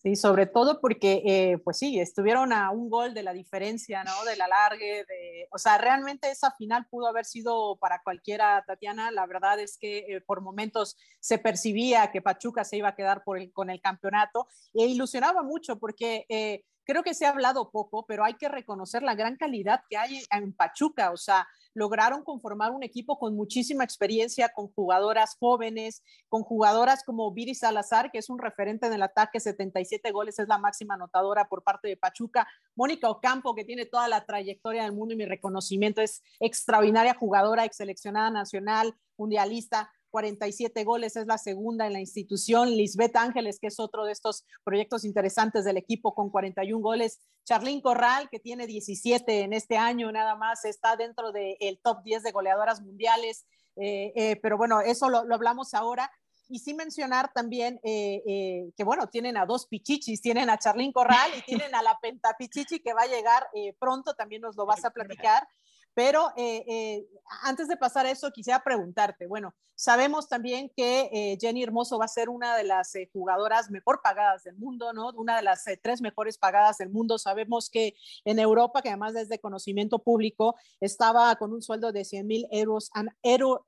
Sí, 0.03 0.17
sobre 0.17 0.47
todo 0.47 0.81
porque, 0.81 1.23
eh, 1.25 1.59
pues 1.63 1.79
sí, 1.79 2.01
estuvieron 2.01 2.53
a 2.53 2.73
un 2.73 2.91
gol 2.91 3.15
de 3.15 3.23
la 3.23 3.33
diferencia, 3.33 4.03
¿no? 4.03 4.25
De 4.25 4.37
la 4.37 4.49
largue, 4.49 5.05
de, 5.05 5.47
o 5.53 5.59
sea, 5.59 5.79
realmente 5.79 6.29
esa 6.29 6.51
final 6.59 6.87
pudo 6.91 7.07
haber 7.07 7.25
sido 7.25 7.77
para 7.77 8.03
cualquiera, 8.03 8.65
Tatiana. 8.67 9.13
La 9.13 9.27
verdad 9.27 9.61
es 9.61 9.79
que 9.79 9.99
eh, 9.99 10.21
por 10.21 10.41
momentos 10.41 10.97
se 11.21 11.39
percibía 11.39 12.11
que 12.11 12.21
Pachuca 12.21 12.65
se 12.65 12.79
iba 12.79 12.89
a 12.89 12.97
quedar 12.97 13.23
con 13.53 13.71
el 13.71 13.81
campeonato 13.81 14.49
e 14.75 14.87
ilusionaba 14.87 15.45
mucho 15.45 15.79
porque 15.79 16.27
eh, 16.29 16.65
creo 16.85 17.03
que 17.03 17.15
se 17.15 17.27
ha 17.27 17.31
hablado 17.31 17.71
poco, 17.71 18.07
pero 18.07 18.25
hay 18.25 18.35
que 18.35 18.49
reconocer 18.49 19.03
la 19.03 19.15
gran 19.15 19.37
calidad 19.37 19.83
que 19.89 19.97
hay 19.97 20.23
en 20.31 20.53
Pachuca, 20.53 21.11
o 21.11 21.17
sea, 21.17 21.47
lograron 21.75 22.23
conformar 22.23 22.73
un 22.73 22.83
equipo 22.83 23.19
con 23.19 23.35
muchísima 23.35 23.85
experiencia, 23.85 24.51
con 24.51 24.69
jugadoras 24.69 25.37
jóvenes, 25.39 26.03
con 26.29 26.43
jugadoras 26.43 27.03
como 27.05 27.33
Viri 27.33 27.55
Salazar, 27.55 28.11
que 28.11 28.19
es 28.19 28.29
un 28.29 28.39
referente 28.39 28.87
en 28.87 28.93
el 28.93 29.03
ataque, 29.03 29.41
77 29.41 30.11
goles, 30.11 30.39
es 30.39 30.49
la 30.49 30.59
máxima 30.59 30.95
anotadora 30.95 31.49
por 31.49 31.63
parte 31.63 31.89
de 31.89 31.97
Pachuca. 31.97 32.47
Mónica 32.75 33.09
Ocampo, 33.09 33.55
que 33.55 33.65
tiene 33.65 33.87
toda 33.87 34.09
la 34.09 34.25
trayectoria 34.25 34.83
del 34.83 34.93
mundo 34.93 35.15
y 35.15 35.17
mi 35.17 35.25
reconocimiento, 35.25 36.01
es 36.01 36.23
extraordinaria 36.41 37.15
jugadora, 37.15 37.65
ex 37.65 37.77
seleccionada 37.77 38.31
nacional, 38.31 38.95
mundialista. 39.17 39.91
47 40.13 40.85
goles, 40.85 41.17
es 41.17 41.27
la 41.27 41.39
segunda 41.39 41.87
en 41.87 41.95
la 41.95 42.01
institución. 42.01 42.71
Lisbeth 42.71 43.17
Ángeles, 43.17 43.59
que 43.59 43.67
es 43.69 43.81
otro 43.81 44.05
de 44.05 44.13
estos 44.13 44.45
proyectos 44.63 45.05
interesantes 45.05 45.65
del 45.65 45.79
equipo 45.79 46.15
con 46.15 46.31
41 46.31 46.81
goles. 46.81 47.19
Charlín 47.45 47.81
Corral, 47.81 48.29
que 48.31 48.39
tiene 48.39 48.69
17 48.69 49.41
en 49.41 49.55
este 49.55 49.79
año 49.79 50.13
nada 50.13 50.37
más, 50.37 50.65
está 50.65 50.95
dentro 50.97 51.33
del 51.33 51.81
top 51.83 52.05
10 52.05 52.23
de 52.23 52.31
goleadoras 52.31 52.83
mundiales. 52.83 53.47
Eh, 53.77 54.13
eh, 54.15 54.37
pero 54.37 54.57
bueno, 54.57 54.81
eso 54.83 55.09
lo, 55.09 55.19
hablamos 55.35 55.75
ahora. 55.75 56.11
Y 56.49 56.59
sí 56.59 56.75
mencionar 56.75 57.33
también 57.33 57.81
eh, 57.83 58.71
que, 58.77 58.85
bueno, 58.85 59.09
tienen 59.09 59.39
a 59.39 59.47
dos 59.47 59.67
pichichis, 59.67 60.21
tienen 60.21 60.51
a 60.51 60.59
Charlín 60.59 60.93
Corral 60.93 61.31
y 61.39 61.41
tienen 61.43 61.75
a 61.75 61.83
la 61.83 61.99
Pentapichichi 61.99 62.81
que 62.81 62.93
va 62.93 63.03
a 63.03 63.07
llegar 63.07 63.49
pronto, 63.79 64.13
también 64.13 64.43
nos 64.43 64.55
lo 64.57 64.67
vas 64.67 64.85
a 64.85 64.91
platicar. 64.91 65.49
Pero 65.95 66.33
eh, 66.37 66.65
eh, 66.67 67.07
antes 67.43 67.69
de 67.69 67.77
pasar 67.77 68.07
a 68.07 68.11
eso, 68.11 68.31
quisiera 68.31 68.63
preguntarte, 68.65 69.27
bueno, 69.27 69.55
sabemos 69.75 70.29
también 70.29 70.71
que 70.75 71.11
eh, 71.13 71.39
Jenny 71.39 71.63
Hermoso 71.63 71.99
va 71.99 72.07
a 72.07 72.09
ser 72.09 72.31
una 72.31 72.57
de 72.57 72.65
las 72.65 72.93
jugadoras 73.13 73.71
mejor 73.71 74.01
pagadas 74.03 74.45
del 74.45 74.57
mundo, 74.57 74.93
¿no? 74.95 75.11
Una 75.11 75.37
de 75.37 75.43
las 75.43 75.65
tres 75.83 76.01
mejores 76.01 76.39
pagadas 76.39 76.79
del 76.79 76.89
mundo. 76.89 77.19
Sabemos 77.19 77.69
que 77.69 77.95
en 78.25 78.39
Europa, 78.39 78.81
que 78.81 78.89
además 78.89 79.15
es 79.17 79.29
de 79.29 79.39
conocimiento 79.39 79.99
público, 79.99 80.55
estaba 80.81 81.35
con 81.37 81.53
un 81.53 81.63
sueldo 81.63 81.93
de 81.93 82.05
100 82.05 82.27
mil 82.27 82.47
euros, 82.51 82.91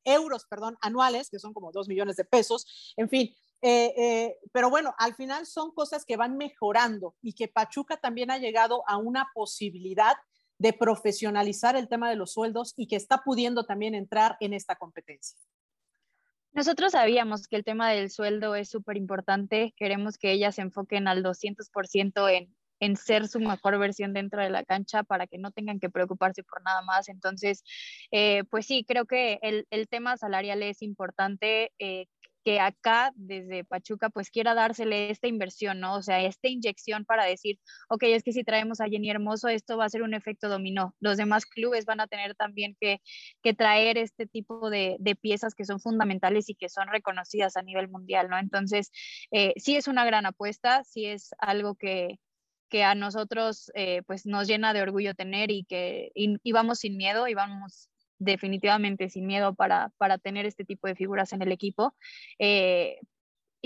euros 0.04 0.46
perdón, 0.46 0.78
anuales, 0.80 1.28
que 1.28 1.38
son 1.38 1.52
como 1.52 1.72
2 1.72 1.88
millones 1.88 2.16
de 2.16 2.24
pesos. 2.24 2.94
En 2.96 3.08
fin, 3.08 3.34
pero 4.52 4.70
bueno, 4.70 4.94
al 4.98 5.14
final 5.14 5.46
son 5.46 5.72
cosas 5.72 6.04
que 6.04 6.16
van 6.16 6.36
mejorando 6.36 7.16
y 7.22 7.34
que 7.34 7.48
Pachuca 7.48 7.98
también 7.98 8.30
ha 8.30 8.38
llegado 8.38 8.82
a 8.86 8.96
una 8.96 9.30
posibilidad 9.34 10.14
de 10.58 10.72
profesionalizar 10.72 11.76
el 11.76 11.88
tema 11.88 12.08
de 12.10 12.16
los 12.16 12.32
sueldos 12.32 12.74
y 12.76 12.86
que 12.86 12.96
está 12.96 13.22
pudiendo 13.24 13.64
también 13.64 13.94
entrar 13.94 14.36
en 14.40 14.52
esta 14.52 14.76
competencia. 14.76 15.38
Nosotros 16.52 16.92
sabíamos 16.92 17.48
que 17.48 17.56
el 17.56 17.64
tema 17.64 17.90
del 17.90 18.10
sueldo 18.10 18.54
es 18.54 18.70
súper 18.70 18.96
importante. 18.96 19.74
Queremos 19.76 20.18
que 20.18 20.30
ellas 20.30 20.54
se 20.54 20.62
enfoquen 20.62 21.08
al 21.08 21.24
200% 21.24 22.28
en, 22.32 22.54
en 22.78 22.96
ser 22.96 23.26
su 23.26 23.40
mejor 23.40 23.76
versión 23.78 24.12
dentro 24.12 24.40
de 24.40 24.50
la 24.50 24.64
cancha 24.64 25.02
para 25.02 25.26
que 25.26 25.38
no 25.38 25.50
tengan 25.50 25.80
que 25.80 25.90
preocuparse 25.90 26.44
por 26.44 26.62
nada 26.62 26.82
más. 26.82 27.08
Entonces, 27.08 27.64
eh, 28.12 28.44
pues 28.50 28.66
sí, 28.66 28.84
creo 28.86 29.04
que 29.04 29.40
el, 29.42 29.66
el 29.70 29.88
tema 29.88 30.16
salarial 30.16 30.62
es 30.62 30.80
importante. 30.82 31.72
Eh, 31.80 32.06
que 32.44 32.60
acá 32.60 33.10
desde 33.16 33.64
Pachuca 33.64 34.10
pues 34.10 34.30
quiera 34.30 34.54
dársele 34.54 35.10
esta 35.10 35.26
inversión, 35.26 35.80
¿no? 35.80 35.94
O 35.96 36.02
sea, 36.02 36.20
esta 36.22 36.48
inyección 36.48 37.04
para 37.04 37.24
decir, 37.24 37.58
ok, 37.88 38.02
es 38.04 38.22
que 38.22 38.32
si 38.32 38.44
traemos 38.44 38.80
a 38.80 38.86
Jenny 38.86 39.10
Hermoso, 39.10 39.48
esto 39.48 39.78
va 39.78 39.86
a 39.86 39.88
ser 39.88 40.02
un 40.02 40.14
efecto 40.14 40.48
dominó. 40.48 40.94
Los 41.00 41.16
demás 41.16 41.46
clubes 41.46 41.86
van 41.86 42.00
a 42.00 42.06
tener 42.06 42.34
también 42.34 42.76
que, 42.78 43.00
que 43.42 43.54
traer 43.54 43.96
este 43.98 44.26
tipo 44.26 44.70
de, 44.70 44.96
de, 45.00 45.16
piezas 45.16 45.54
que 45.54 45.64
son 45.64 45.80
fundamentales 45.80 46.50
y 46.50 46.54
que 46.54 46.68
son 46.68 46.88
reconocidas 46.88 47.56
a 47.56 47.62
nivel 47.62 47.88
mundial, 47.88 48.28
¿no? 48.28 48.38
Entonces, 48.38 48.90
eh, 49.30 49.54
sí 49.56 49.76
es 49.76 49.88
una 49.88 50.04
gran 50.04 50.26
apuesta, 50.26 50.84
sí 50.84 51.06
es 51.06 51.30
algo 51.38 51.74
que, 51.76 52.18
que 52.68 52.84
a 52.84 52.94
nosotros 52.94 53.70
eh, 53.74 54.02
pues 54.06 54.26
nos 54.26 54.46
llena 54.48 54.74
de 54.74 54.82
orgullo 54.82 55.14
tener 55.14 55.50
y 55.50 55.64
que 55.64 56.10
y 56.14 56.52
vamos 56.52 56.80
sin 56.80 56.96
miedo 56.96 57.28
y 57.28 57.34
vamos 57.34 57.88
definitivamente 58.24 59.08
sin 59.08 59.26
miedo 59.26 59.54
para, 59.54 59.90
para 59.98 60.18
tener 60.18 60.46
este 60.46 60.64
tipo 60.64 60.86
de 60.86 60.94
figuras 60.94 61.32
en 61.32 61.42
el 61.42 61.52
equipo. 61.52 61.94
Eh, 62.38 62.98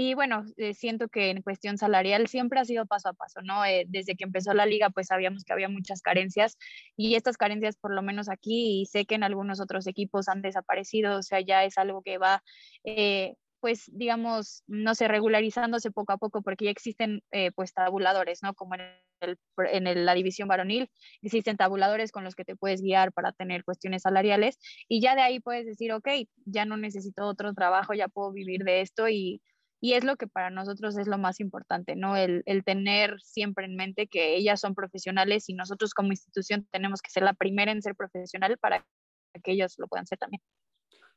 y 0.00 0.14
bueno, 0.14 0.44
eh, 0.56 0.74
siento 0.74 1.08
que 1.08 1.30
en 1.30 1.42
cuestión 1.42 1.76
salarial 1.76 2.28
siempre 2.28 2.60
ha 2.60 2.64
sido 2.64 2.86
paso 2.86 3.08
a 3.08 3.14
paso, 3.14 3.42
¿no? 3.42 3.64
Eh, 3.64 3.84
desde 3.88 4.14
que 4.14 4.22
empezó 4.22 4.54
la 4.54 4.64
liga, 4.64 4.90
pues 4.90 5.08
sabíamos 5.08 5.42
que 5.42 5.52
había 5.52 5.68
muchas 5.68 6.02
carencias 6.02 6.56
y 6.96 7.16
estas 7.16 7.36
carencias, 7.36 7.76
por 7.76 7.92
lo 7.92 8.00
menos 8.00 8.28
aquí, 8.28 8.82
y 8.82 8.86
sé 8.86 9.06
que 9.06 9.16
en 9.16 9.24
algunos 9.24 9.60
otros 9.60 9.88
equipos 9.88 10.28
han 10.28 10.40
desaparecido, 10.40 11.18
o 11.18 11.22
sea, 11.22 11.40
ya 11.40 11.64
es 11.64 11.78
algo 11.78 12.02
que 12.02 12.18
va 12.18 12.44
pues 13.60 13.84
digamos, 13.92 14.62
no 14.66 14.94
sé, 14.94 15.08
regularizándose 15.08 15.90
poco 15.90 16.12
a 16.12 16.18
poco, 16.18 16.42
porque 16.42 16.66
ya 16.66 16.70
existen 16.70 17.22
eh, 17.32 17.50
pues 17.52 17.72
tabuladores, 17.72 18.42
¿no? 18.42 18.54
Como 18.54 18.74
en, 18.74 18.82
el, 19.20 19.38
en 19.72 20.04
la 20.04 20.14
división 20.14 20.48
varonil, 20.48 20.90
existen 21.22 21.56
tabuladores 21.56 22.12
con 22.12 22.24
los 22.24 22.34
que 22.34 22.44
te 22.44 22.56
puedes 22.56 22.82
guiar 22.82 23.12
para 23.12 23.32
tener 23.32 23.64
cuestiones 23.64 24.02
salariales 24.02 24.58
y 24.88 25.00
ya 25.00 25.14
de 25.14 25.22
ahí 25.22 25.40
puedes 25.40 25.66
decir, 25.66 25.92
ok, 25.92 26.08
ya 26.44 26.64
no 26.64 26.76
necesito 26.76 27.26
otro 27.26 27.54
trabajo, 27.54 27.94
ya 27.94 28.08
puedo 28.08 28.32
vivir 28.32 28.64
de 28.64 28.80
esto 28.80 29.08
y, 29.08 29.42
y 29.80 29.94
es 29.94 30.04
lo 30.04 30.16
que 30.16 30.26
para 30.26 30.50
nosotros 30.50 30.98
es 30.98 31.06
lo 31.06 31.18
más 31.18 31.40
importante, 31.40 31.96
¿no? 31.96 32.16
El, 32.16 32.42
el 32.46 32.64
tener 32.64 33.20
siempre 33.20 33.64
en 33.66 33.76
mente 33.76 34.08
que 34.08 34.36
ellas 34.36 34.60
son 34.60 34.74
profesionales 34.74 35.48
y 35.48 35.54
nosotros 35.54 35.94
como 35.94 36.12
institución 36.12 36.66
tenemos 36.70 37.02
que 37.02 37.10
ser 37.10 37.22
la 37.22 37.34
primera 37.34 37.72
en 37.72 37.82
ser 37.82 37.94
profesional 37.94 38.58
para 38.58 38.86
que 39.42 39.52
ellos 39.52 39.74
lo 39.78 39.88
puedan 39.88 40.06
ser 40.06 40.18
también. 40.18 40.42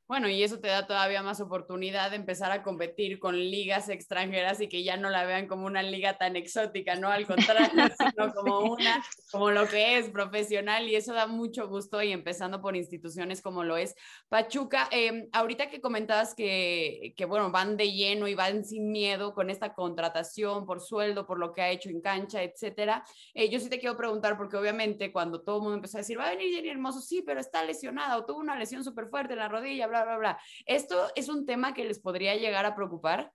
Bueno, 0.08 0.28
y 0.28 0.44
eso 0.44 0.60
te 0.60 0.68
da 0.68 0.86
todavía 0.86 1.24
más 1.24 1.40
oportunidad 1.40 2.10
de 2.10 2.18
empezar 2.18 2.52
a 2.52 2.64
competir 2.64 3.18
con 3.18 3.38
ligas 3.38 3.88
extranjeras 3.88 4.60
y 4.60 4.68
que 4.68 4.84
ya 4.84 4.98
no 4.98 5.10
la 5.10 5.26
vean 5.26 5.48
como 5.48 5.66
una 5.66 5.84
liga 5.84 6.18
tan 6.18 6.36
exótica, 6.36 6.96
¿no? 6.96 7.10
Al 7.10 7.26
contrario, 7.26 7.70
sino 7.98 8.34
como 8.34 8.60
una, 8.60 9.02
como 9.32 9.52
lo 9.52 9.68
que 9.68 9.98
es 9.98 10.10
profesional 10.10 10.90
y 10.90 10.96
eso 10.96 11.14
da 11.14 11.28
mucho 11.28 11.70
gusto 11.70 12.02
y 12.04 12.12
empezando 12.12 12.62
por 12.62 12.76
instituciones 12.76 13.42
como 13.42 13.64
lo 13.64 13.78
es 13.78 13.96
Pachuca. 14.28 14.90
Em, 14.92 15.30
ahorita 15.32 15.70
que 15.70 15.80
comentabas 15.80 16.36
que, 16.36 17.14
que, 17.16 17.26
bueno, 17.26 17.50
van 17.50 17.78
de 17.78 17.94
lleno 17.94 18.28
y 18.28 18.36
van 18.36 18.66
sin 18.66 18.92
miedo 18.92 19.34
con 19.34 19.50
esta 19.50 19.74
contratación 19.74 20.66
por 20.66 20.82
sueldo, 20.82 21.26
por 21.26 21.40
lo 21.40 21.54
que 21.54 21.62
ha 21.62 21.70
hecho 21.70 21.90
en 21.90 22.02
cancha, 22.02 22.44
etcétera. 22.44 23.06
Eh, 23.34 23.50
yo 23.50 23.60
sí 23.60 23.70
te 23.70 23.80
quiero 23.80 23.96
preguntar 23.96 24.38
porque 24.38 24.58
obviamente 24.58 25.12
cuando 25.12 25.42
todo 25.42 25.58
el 25.58 25.62
mundo 25.62 25.76
empezó 25.76 25.98
a 25.98 26.02
decir, 26.02 26.20
va 26.20 26.28
a 26.28 26.32
venir 26.32 26.54
Jenny 26.54 26.70
Hermoso, 26.70 27.00
sí, 27.00 27.24
pero 27.26 27.40
está 27.40 27.64
lesionada 27.64 28.18
o 28.18 28.26
tuvo 28.26 28.40
una 28.40 28.58
lesión 28.58 28.84
súper 28.84 29.08
fuerte 29.08 29.34
en 29.34 29.40
la 29.40 29.48
rodilla, 29.48 29.88
bla, 29.92 30.06
bla, 30.06 30.18
bla. 30.18 30.40
¿Esto 30.66 31.08
es 31.16 31.30
un 31.30 31.46
tema 31.46 31.74
que 31.74 31.86
les 31.86 32.00
podría 32.00 32.36
llegar 32.36 32.66
a 32.66 32.76
preocupar? 32.76 33.32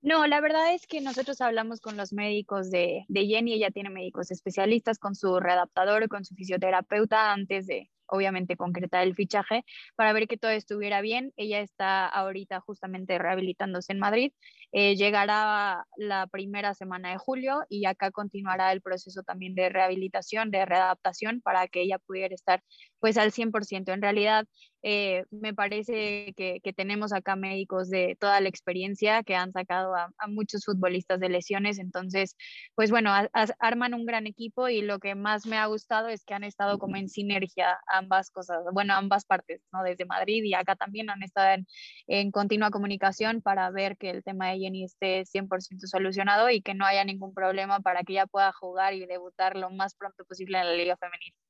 No, 0.00 0.26
la 0.26 0.40
verdad 0.40 0.74
es 0.74 0.86
que 0.86 1.00
nosotros 1.00 1.40
hablamos 1.40 1.80
con 1.80 1.96
los 1.96 2.12
médicos 2.12 2.70
de, 2.70 3.04
de 3.08 3.26
Jenny, 3.26 3.54
ella 3.54 3.70
tiene 3.70 3.90
médicos 3.90 4.30
especialistas 4.30 4.98
con 4.98 5.16
su 5.16 5.40
readaptador, 5.40 6.08
con 6.08 6.24
su 6.24 6.36
fisioterapeuta 6.36 7.32
antes 7.32 7.66
de, 7.66 7.90
obviamente 8.08 8.56
concretar 8.56 9.06
el 9.06 9.14
fichaje 9.14 9.64
para 9.94 10.12
ver 10.12 10.26
que 10.26 10.36
todo 10.36 10.50
estuviera 10.50 11.00
bien. 11.00 11.32
Ella 11.36 11.60
está 11.60 12.06
ahorita 12.06 12.60
justamente 12.60 13.18
rehabilitándose 13.18 13.92
en 13.92 13.98
Madrid. 13.98 14.32
Eh, 14.72 14.96
llegará 14.96 15.86
la 15.96 16.26
primera 16.26 16.74
semana 16.74 17.10
de 17.10 17.18
julio 17.18 17.64
y 17.68 17.86
acá 17.86 18.10
continuará 18.10 18.72
el 18.72 18.82
proceso 18.82 19.22
también 19.22 19.54
de 19.54 19.68
rehabilitación, 19.68 20.50
de 20.50 20.64
readaptación 20.66 21.40
para 21.40 21.68
que 21.68 21.82
ella 21.82 21.98
pudiera 21.98 22.34
estar 22.34 22.62
pues 22.98 23.16
al 23.16 23.32
100%. 23.32 23.92
En 23.92 24.02
realidad, 24.02 24.46
eh, 24.82 25.24
me 25.30 25.54
parece 25.54 26.32
que, 26.36 26.60
tenemos 26.76 27.12
acá 27.12 27.34
médicos 27.34 27.88
de 27.88 28.16
toda 28.20 28.40
la 28.40 28.48
experiencia 28.48 29.22
que 29.24 29.34
han 29.34 29.52
sacado 29.52 29.94
a, 29.96 30.10
muchos 30.28 30.64
futbolistas 30.64 31.18
de 31.20 31.28
lesiones. 31.28 31.78
Entonces, 31.78 32.36
pues 32.74 32.90
bueno, 32.90 33.10
arman 33.58 33.94
un 33.94 34.06
gran 34.06 34.26
equipo 34.26 34.68
y 34.68 34.82
lo 34.82 34.98
que 35.00 35.14
más 35.14 35.46
me 35.46 35.56
ha 35.56 35.66
gustado 35.66 36.08
es 36.08 36.24
que 36.24 36.34
han 36.34 36.44
estado 36.44 36.78
como 36.78 36.96
en 36.96 37.08
sinergia 37.08 37.78
ambas 37.88 38.30
cosas, 38.30 38.58
bueno, 38.72 38.94
ambas 38.94 39.24
partes, 39.24 39.62
¿no? 39.72 39.82
Desde 39.82 40.04
Madrid 40.04 40.42
y 40.44 40.54
acá 40.54 40.76
también 40.76 41.10
han 41.10 41.22
estado 41.22 41.54
en, 41.54 41.66
en 42.06 42.30
continua 42.30 42.70
comunicación 42.70 43.42
para 43.42 43.70
ver 43.70 43.96
que 43.96 44.10
el 44.10 44.22
tema 44.22 44.50
de 44.50 44.58
Jenny 44.58 44.84
esté 44.84 45.24
100% 45.24 45.86
solucionado 45.86 46.50
y 46.50 46.62
que 46.62 46.74
no 46.74 46.84
haya 46.86 47.04
ningún 47.04 47.34
problema 47.34 47.80
para 47.80 48.02
que 48.02 48.12
ella 48.14 48.26
pueda 48.26 48.52
jugar 48.52 48.94
y 48.94 49.06
debutar 49.06 49.56
lo 49.56 49.70
más 49.70 49.94
pronto 49.94 50.24
posible 50.24 50.58
en 50.58 50.66
la 50.66 50.74
Liga 50.74 50.96
Femenina. 50.96 51.47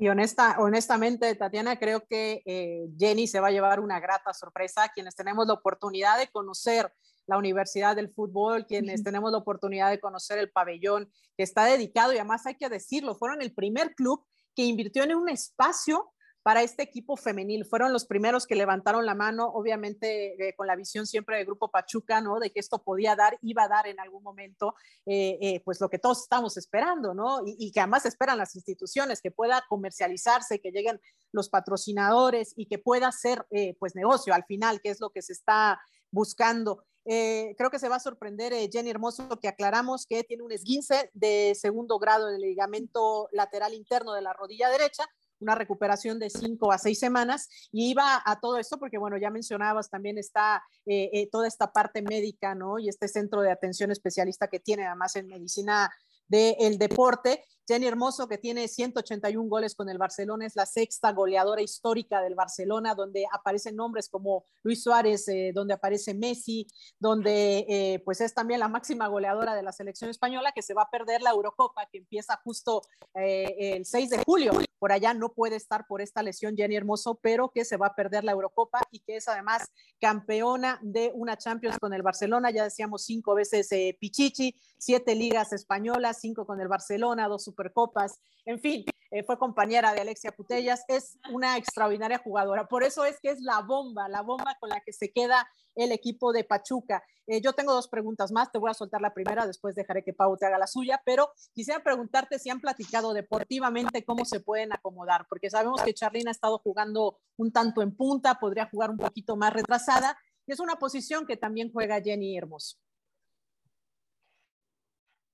Y 0.00 0.08
honesta, 0.08 0.56
honestamente, 0.60 1.34
Tatiana, 1.34 1.76
creo 1.76 2.06
que 2.06 2.40
eh, 2.46 2.88
Jenny 2.96 3.26
se 3.26 3.40
va 3.40 3.48
a 3.48 3.50
llevar 3.50 3.80
una 3.80 3.98
grata 3.98 4.32
sorpresa. 4.32 4.90
Quienes 4.94 5.16
tenemos 5.16 5.48
la 5.48 5.54
oportunidad 5.54 6.18
de 6.18 6.28
conocer 6.28 6.92
la 7.26 7.36
Universidad 7.36 7.96
del 7.96 8.08
Fútbol, 8.08 8.64
quienes 8.66 9.02
tenemos 9.02 9.32
la 9.32 9.38
oportunidad 9.38 9.90
de 9.90 9.98
conocer 9.98 10.38
el 10.38 10.50
pabellón 10.50 11.10
que 11.36 11.42
está 11.42 11.64
dedicado, 11.64 12.12
y 12.12 12.16
además 12.16 12.46
hay 12.46 12.54
que 12.54 12.68
decirlo, 12.68 13.16
fueron 13.16 13.42
el 13.42 13.52
primer 13.52 13.94
club 13.96 14.24
que 14.54 14.64
invirtió 14.64 15.02
en 15.02 15.16
un 15.16 15.28
espacio 15.28 16.12
para 16.48 16.62
este 16.62 16.82
equipo 16.82 17.14
femenil. 17.18 17.66
Fueron 17.66 17.92
los 17.92 18.06
primeros 18.06 18.46
que 18.46 18.54
levantaron 18.54 19.04
la 19.04 19.14
mano, 19.14 19.50
obviamente 19.52 20.48
eh, 20.48 20.54
con 20.56 20.66
la 20.66 20.76
visión 20.76 21.06
siempre 21.06 21.36
del 21.36 21.44
grupo 21.44 21.70
Pachuca, 21.70 22.22
¿no? 22.22 22.38
De 22.40 22.50
que 22.50 22.58
esto 22.58 22.82
podía 22.82 23.14
dar, 23.14 23.38
iba 23.42 23.64
a 23.64 23.68
dar 23.68 23.86
en 23.86 24.00
algún 24.00 24.22
momento, 24.22 24.74
eh, 25.04 25.36
eh, 25.42 25.60
pues 25.62 25.78
lo 25.78 25.90
que 25.90 25.98
todos 25.98 26.22
estamos 26.22 26.56
esperando, 26.56 27.12
¿no? 27.12 27.42
Y, 27.44 27.70
que 27.70 27.80
además 27.80 28.06
esperan 28.06 28.38
las 28.38 28.56
instituciones, 28.56 29.20
que 29.20 29.30
pueda 29.30 29.62
comercializarse, 29.68 30.58
que 30.58 30.70
lleguen 30.70 30.98
los 31.32 31.50
patrocinadores 31.50 32.54
y 32.56 32.64
que 32.64 32.78
pueda 32.78 33.12
ser, 33.12 33.46
pues, 33.78 33.94
negocio 33.94 34.32
al 34.32 34.44
final, 34.44 34.80
que 34.80 34.88
es 34.88 35.00
lo 35.02 35.10
que 35.10 35.20
se 35.20 35.34
está 35.34 35.78
buscando. 36.10 36.82
Creo 37.04 37.70
que 37.70 37.78
se 37.78 37.90
va 37.90 37.96
a 37.96 38.00
sorprender 38.00 38.54
Jenny 38.72 38.88
Hermoso 38.88 39.28
que 39.38 39.48
aclaramos 39.48 40.06
que 40.06 40.24
tiene 40.24 40.44
un 40.44 40.52
esguince 40.52 41.10
de 41.12 41.54
segundo 41.54 41.98
grado 41.98 42.28
del 42.28 42.40
ligamento 42.40 43.28
lateral 43.32 43.74
interno 43.74 44.14
de 44.14 44.22
la 44.22 44.32
rodilla 44.32 44.70
derecha, 44.70 45.04
una 45.40 45.54
recuperación 45.54 46.18
de 46.18 46.30
cinco 46.30 46.72
a 46.72 46.78
seis 46.78 46.98
semanas 46.98 47.48
y 47.72 47.90
iba 47.90 48.22
a 48.24 48.40
todo 48.40 48.58
esto 48.58 48.78
porque, 48.78 48.98
bueno, 48.98 49.16
ya 49.18 49.30
mencionabas, 49.30 49.90
también 49.90 50.18
está 50.18 50.62
eh, 50.86 51.28
toda 51.30 51.46
esta 51.48 51.72
parte 51.72 52.02
médica, 52.02 52.54
¿no? 52.54 52.78
Y 52.78 52.88
este 52.88 53.08
centro 53.08 53.42
de 53.42 53.50
atención 53.50 53.90
especialista 53.90 54.48
que 54.48 54.60
tiene 54.60 54.86
además 54.86 55.16
en 55.16 55.26
medicina 55.26 55.90
del 56.28 56.78
deporte 56.78 57.44
Jenny 57.68 57.86
Hermoso, 57.86 58.26
que 58.28 58.38
tiene 58.38 58.66
181 58.66 59.46
goles 59.46 59.74
con 59.74 59.90
el 59.90 59.98
Barcelona, 59.98 60.46
es 60.46 60.56
la 60.56 60.64
sexta 60.64 61.12
goleadora 61.12 61.60
histórica 61.60 62.22
del 62.22 62.34
Barcelona, 62.34 62.94
donde 62.94 63.26
aparecen 63.30 63.76
nombres 63.76 64.08
como 64.08 64.46
Luis 64.62 64.82
Suárez, 64.82 65.28
eh, 65.28 65.52
donde 65.54 65.74
aparece 65.74 66.14
Messi, 66.14 66.66
donde 66.98 67.66
eh, 67.68 68.02
pues 68.06 68.22
es 68.22 68.32
también 68.32 68.60
la 68.60 68.68
máxima 68.68 69.06
goleadora 69.08 69.54
de 69.54 69.62
la 69.62 69.72
selección 69.72 70.08
española, 70.08 70.52
que 70.54 70.62
se 70.62 70.72
va 70.72 70.84
a 70.84 70.90
perder 70.90 71.20
la 71.20 71.30
Eurocopa, 71.30 71.86
que 71.92 71.98
empieza 71.98 72.40
justo 72.42 72.80
eh, 73.14 73.74
el 73.76 73.84
6 73.84 74.10
de 74.10 74.24
julio. 74.24 74.52
Por 74.78 74.92
allá 74.92 75.12
no 75.12 75.34
puede 75.34 75.56
estar 75.56 75.86
por 75.86 76.00
esta 76.00 76.22
lesión 76.22 76.56
Jenny 76.56 76.76
Hermoso, 76.76 77.16
pero 77.16 77.50
que 77.50 77.66
se 77.66 77.76
va 77.76 77.88
a 77.88 77.94
perder 77.94 78.24
la 78.24 78.32
Eurocopa 78.32 78.80
y 78.90 79.00
que 79.00 79.16
es 79.16 79.28
además 79.28 79.68
campeona 80.00 80.78
de 80.82 81.10
una 81.14 81.36
Champions 81.36 81.78
con 81.78 81.92
el 81.92 82.02
Barcelona, 82.02 82.50
ya 82.50 82.64
decíamos 82.64 83.04
cinco 83.04 83.34
veces 83.34 83.68
Pichichi, 83.98 84.54
siete 84.78 85.16
ligas 85.16 85.52
españolas, 85.52 86.20
cinco 86.20 86.46
con 86.46 86.60
el 86.60 86.68
Barcelona, 86.68 87.26
dos 87.26 87.48
Supercopas, 87.58 88.20
en 88.44 88.60
fin, 88.60 88.84
eh, 89.10 89.24
fue 89.24 89.36
compañera 89.36 89.92
de 89.92 90.00
Alexia 90.00 90.30
Putellas, 90.30 90.84
es 90.86 91.18
una 91.32 91.56
extraordinaria 91.56 92.18
jugadora, 92.18 92.68
por 92.68 92.84
eso 92.84 93.04
es 93.04 93.18
que 93.20 93.30
es 93.30 93.40
la 93.40 93.62
bomba, 93.62 94.08
la 94.08 94.22
bomba 94.22 94.56
con 94.60 94.70
la 94.70 94.80
que 94.80 94.92
se 94.92 95.10
queda 95.10 95.48
el 95.74 95.90
equipo 95.92 96.32
de 96.32 96.44
Pachuca. 96.44 97.02
Eh, 97.26 97.40
yo 97.40 97.52
tengo 97.52 97.72
dos 97.72 97.88
preguntas 97.88 98.30
más, 98.30 98.52
te 98.52 98.58
voy 98.58 98.70
a 98.70 98.74
soltar 98.74 99.00
la 99.00 99.12
primera, 99.12 99.46
después 99.46 99.74
dejaré 99.74 100.04
que 100.04 100.12
Pau 100.12 100.36
te 100.36 100.46
haga 100.46 100.58
la 100.58 100.68
suya, 100.68 101.02
pero 101.04 101.32
quisiera 101.52 101.82
preguntarte 101.82 102.38
si 102.38 102.48
han 102.48 102.60
platicado 102.60 103.12
deportivamente 103.12 104.04
cómo 104.04 104.24
se 104.24 104.40
pueden 104.40 104.72
acomodar, 104.72 105.26
porque 105.28 105.50
sabemos 105.50 105.82
que 105.82 105.94
Charlina 105.94 106.30
ha 106.30 106.32
estado 106.32 106.58
jugando 106.58 107.18
un 107.36 107.50
tanto 107.50 107.82
en 107.82 107.96
punta, 107.96 108.36
podría 108.36 108.66
jugar 108.66 108.90
un 108.90 108.98
poquito 108.98 109.36
más 109.36 109.52
retrasada, 109.52 110.16
y 110.46 110.52
es 110.52 110.60
una 110.60 110.76
posición 110.76 111.26
que 111.26 111.36
también 111.36 111.72
juega 111.72 112.00
Jenny 112.00 112.36
Hermoso. 112.36 112.78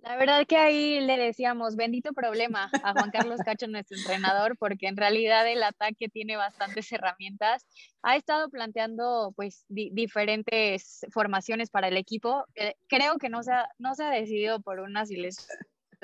La 0.05 0.17
verdad 0.17 0.47
que 0.47 0.59
ahí 0.59 1.01
le 1.01 1.17
decíamos, 1.17 1.77
bendito 1.77 2.13
problema 2.13 2.71
a 2.83 2.93
Juan 2.93 3.11
Carlos 3.11 3.41
Cacho, 3.43 3.67
nuestro 3.69 3.97
entrenador, 3.97 4.55
porque 4.59 4.87
en 4.87 4.99
realidad 4.99 5.51
el 5.51 5.63
ataque 5.63 6.11
tiene 6.11 6.37
bastantes 6.37 6.93
herramientas. 6.93 7.67
Ha 8.03 8.15
estado 8.15 8.51
planteando 8.51 9.33
pues 9.35 9.65
diferentes 9.69 11.07
formaciones 11.11 11.71
para 11.71 11.89
el 11.89 11.97
equipo. 11.97 12.45
Eh, 12.55 12.75
creo 12.87 13.17
que 13.17 13.31
no 13.31 13.43
se, 13.43 13.53
ha, 13.53 13.67
no 13.79 13.95
se 13.95 14.05
ha 14.05 14.11
decidido 14.11 14.61
por 14.61 14.81
una, 14.81 15.07
si 15.07 15.17
les 15.17 15.49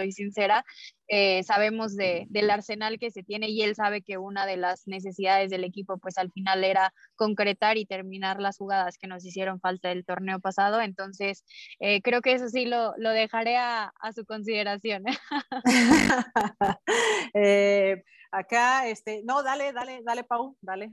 soy 0.00 0.12
sincera, 0.12 0.64
eh, 1.08 1.42
sabemos 1.42 1.94
de, 1.94 2.26
del 2.30 2.50
arsenal 2.50 2.98
que 2.98 3.10
se 3.10 3.22
tiene 3.22 3.48
y 3.50 3.62
él 3.62 3.74
sabe 3.74 4.00
que 4.00 4.16
una 4.16 4.46
de 4.46 4.56
las 4.56 4.86
necesidades 4.86 5.50
del 5.50 5.64
equipo 5.64 5.98
pues 5.98 6.16
al 6.16 6.30
final 6.32 6.64
era 6.64 6.94
concretar 7.16 7.76
y 7.76 7.84
terminar 7.84 8.40
las 8.40 8.56
jugadas 8.56 8.96
que 8.96 9.08
nos 9.08 9.24
hicieron 9.24 9.60
falta 9.60 9.92
el 9.92 10.06
torneo 10.06 10.40
pasado, 10.40 10.80
entonces 10.80 11.44
eh, 11.80 12.00
creo 12.00 12.22
que 12.22 12.32
eso 12.32 12.48
sí 12.48 12.64
lo, 12.64 12.94
lo 12.96 13.10
dejaré 13.10 13.56
a, 13.56 13.92
a, 14.00 14.12
su 14.12 14.24
consideración. 14.24 15.04
eh, 17.34 18.02
acá, 18.30 18.88
este, 18.88 19.22
no, 19.24 19.42
dale, 19.42 19.72
dale, 19.72 20.00
dale, 20.02 20.24
Pau, 20.24 20.56
dale. 20.62 20.92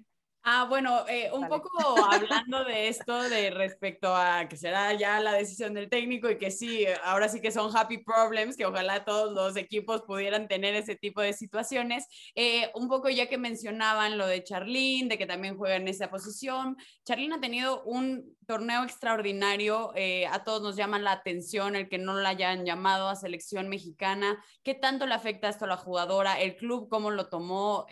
Ah, 0.50 0.63
bueno, 0.63 1.06
eh, 1.10 1.30
un 1.34 1.46
poco 1.50 1.70
hablando 2.10 2.63
de 2.63 2.88
esto, 2.88 3.22
de 3.24 3.50
respecto 3.50 4.16
a 4.16 4.48
que 4.48 4.56
será 4.56 4.94
ya 4.94 5.20
la 5.20 5.34
decisión 5.34 5.74
del 5.74 5.89
técnico 5.89 6.30
y 6.30 6.38
que 6.38 6.51
sí, 6.51 6.86
ahora 7.04 7.27
sí 7.27 7.42
que 7.42 7.51
son 7.51 7.75
happy 7.75 7.98
problems, 7.98 8.56
que 8.56 8.66
ojalá 8.66 9.04
todos 9.04 9.34
los 9.34 9.58
equipos 9.58 10.04
pudieran 10.04 10.48
tener 10.48 10.74
ese 10.74 10.95
tipo 10.95 11.19
de 11.19 11.34
situaciones. 11.34 12.08
Eh, 12.34 12.71
un 12.76 12.88
poco 12.88 13.10
ya 13.10 13.28
que 13.28 13.38
mencionaban 13.38 14.17
lo 14.17 14.26
de 14.26 14.41
Charlín, 14.41 15.10
de 15.10 15.17
que 15.17 15.26
también 15.26 15.58
juega 15.58 15.76
en 15.76 15.89
esa 15.89 16.10
posición. 16.10 16.78
Charlín 17.04 17.34
ha 17.34 17.41
tenido 17.41 17.84
un 17.84 18.38
torneo 18.45 18.86
extraordinario, 18.86 19.91
eh, 19.95 20.28
a 20.28 20.45
todos 20.45 20.62
nos 20.62 20.78
llaman 20.78 21.04
la 21.04 21.12
atención 21.12 21.76
el 21.76 21.89
que 21.89 21.98
no 21.98 22.13
la 22.13 22.30
hayan 22.30 22.65
llamado 22.65 23.10
a 23.10 23.17
selección 23.17 23.67
mexicana. 23.67 24.41
¿Qué 24.63 24.76
tanto 24.76 25.08
le 25.08 25.13
afecta 25.13 25.50
esto 25.50 25.65
a 25.65 25.67
la 25.67 25.76
jugadora? 25.76 26.39
¿El 26.39 26.56
club 26.56 26.88
cómo 26.89 27.12
lo 27.12 27.28
tomó? 27.28 27.86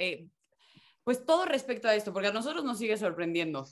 Pues 1.06 1.26
todo 1.26 1.46
respecto 1.46 1.88
a 1.88 1.96
esto, 1.96 2.12
porque 2.12 2.28
a 2.28 2.34
nosotros 2.34 2.66
nos 2.66 2.80
sigue 2.80 2.98
sorprendiendo. 2.98 3.66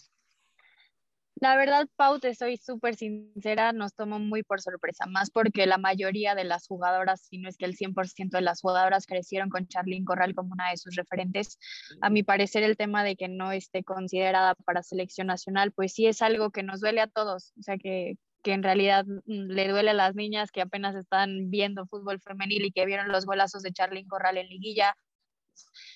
La 1.35 1.57
verdad, 1.57 1.87
Pau, 1.95 2.19
te 2.19 2.35
soy 2.35 2.57
súper 2.57 2.95
sincera, 2.95 3.73
nos 3.73 3.95
tomó 3.95 4.19
muy 4.19 4.43
por 4.43 4.61
sorpresa, 4.61 5.07
más 5.07 5.31
porque 5.31 5.65
la 5.65 5.79
mayoría 5.79 6.35
de 6.35 6.43
las 6.43 6.67
jugadoras, 6.67 7.21
si 7.21 7.39
no 7.39 7.49
es 7.49 7.57
que 7.57 7.65
el 7.65 7.75
100% 7.75 8.37
de 8.37 8.41
las 8.41 8.61
jugadoras 8.61 9.07
crecieron 9.07 9.49
con 9.49 9.67
Charlene 9.67 10.05
Corral 10.05 10.35
como 10.35 10.53
una 10.53 10.69
de 10.69 10.77
sus 10.77 10.95
referentes. 10.95 11.57
A 12.01 12.11
mi 12.11 12.21
parecer, 12.21 12.63
el 12.63 12.77
tema 12.77 13.03
de 13.03 13.15
que 13.15 13.27
no 13.27 13.51
esté 13.51 13.83
considerada 13.83 14.53
para 14.63 14.83
selección 14.83 15.27
nacional, 15.27 15.71
pues 15.71 15.93
sí 15.93 16.05
es 16.05 16.21
algo 16.21 16.51
que 16.51 16.61
nos 16.61 16.81
duele 16.81 17.01
a 17.01 17.07
todos, 17.07 17.51
o 17.59 17.63
sea, 17.63 17.77
que, 17.77 18.15
que 18.43 18.53
en 18.53 18.61
realidad 18.61 19.03
mm, 19.05 19.47
le 19.47 19.67
duele 19.67 19.89
a 19.89 19.95
las 19.95 20.13
niñas 20.13 20.51
que 20.51 20.61
apenas 20.61 20.95
están 20.95 21.49
viendo 21.49 21.87
fútbol 21.87 22.21
femenil 22.21 22.63
y 22.63 22.71
que 22.71 22.85
vieron 22.85 23.11
los 23.11 23.25
golazos 23.25 23.63
de 23.63 23.73
Charlene 23.73 24.07
Corral 24.07 24.37
en 24.37 24.47
liguilla, 24.49 24.95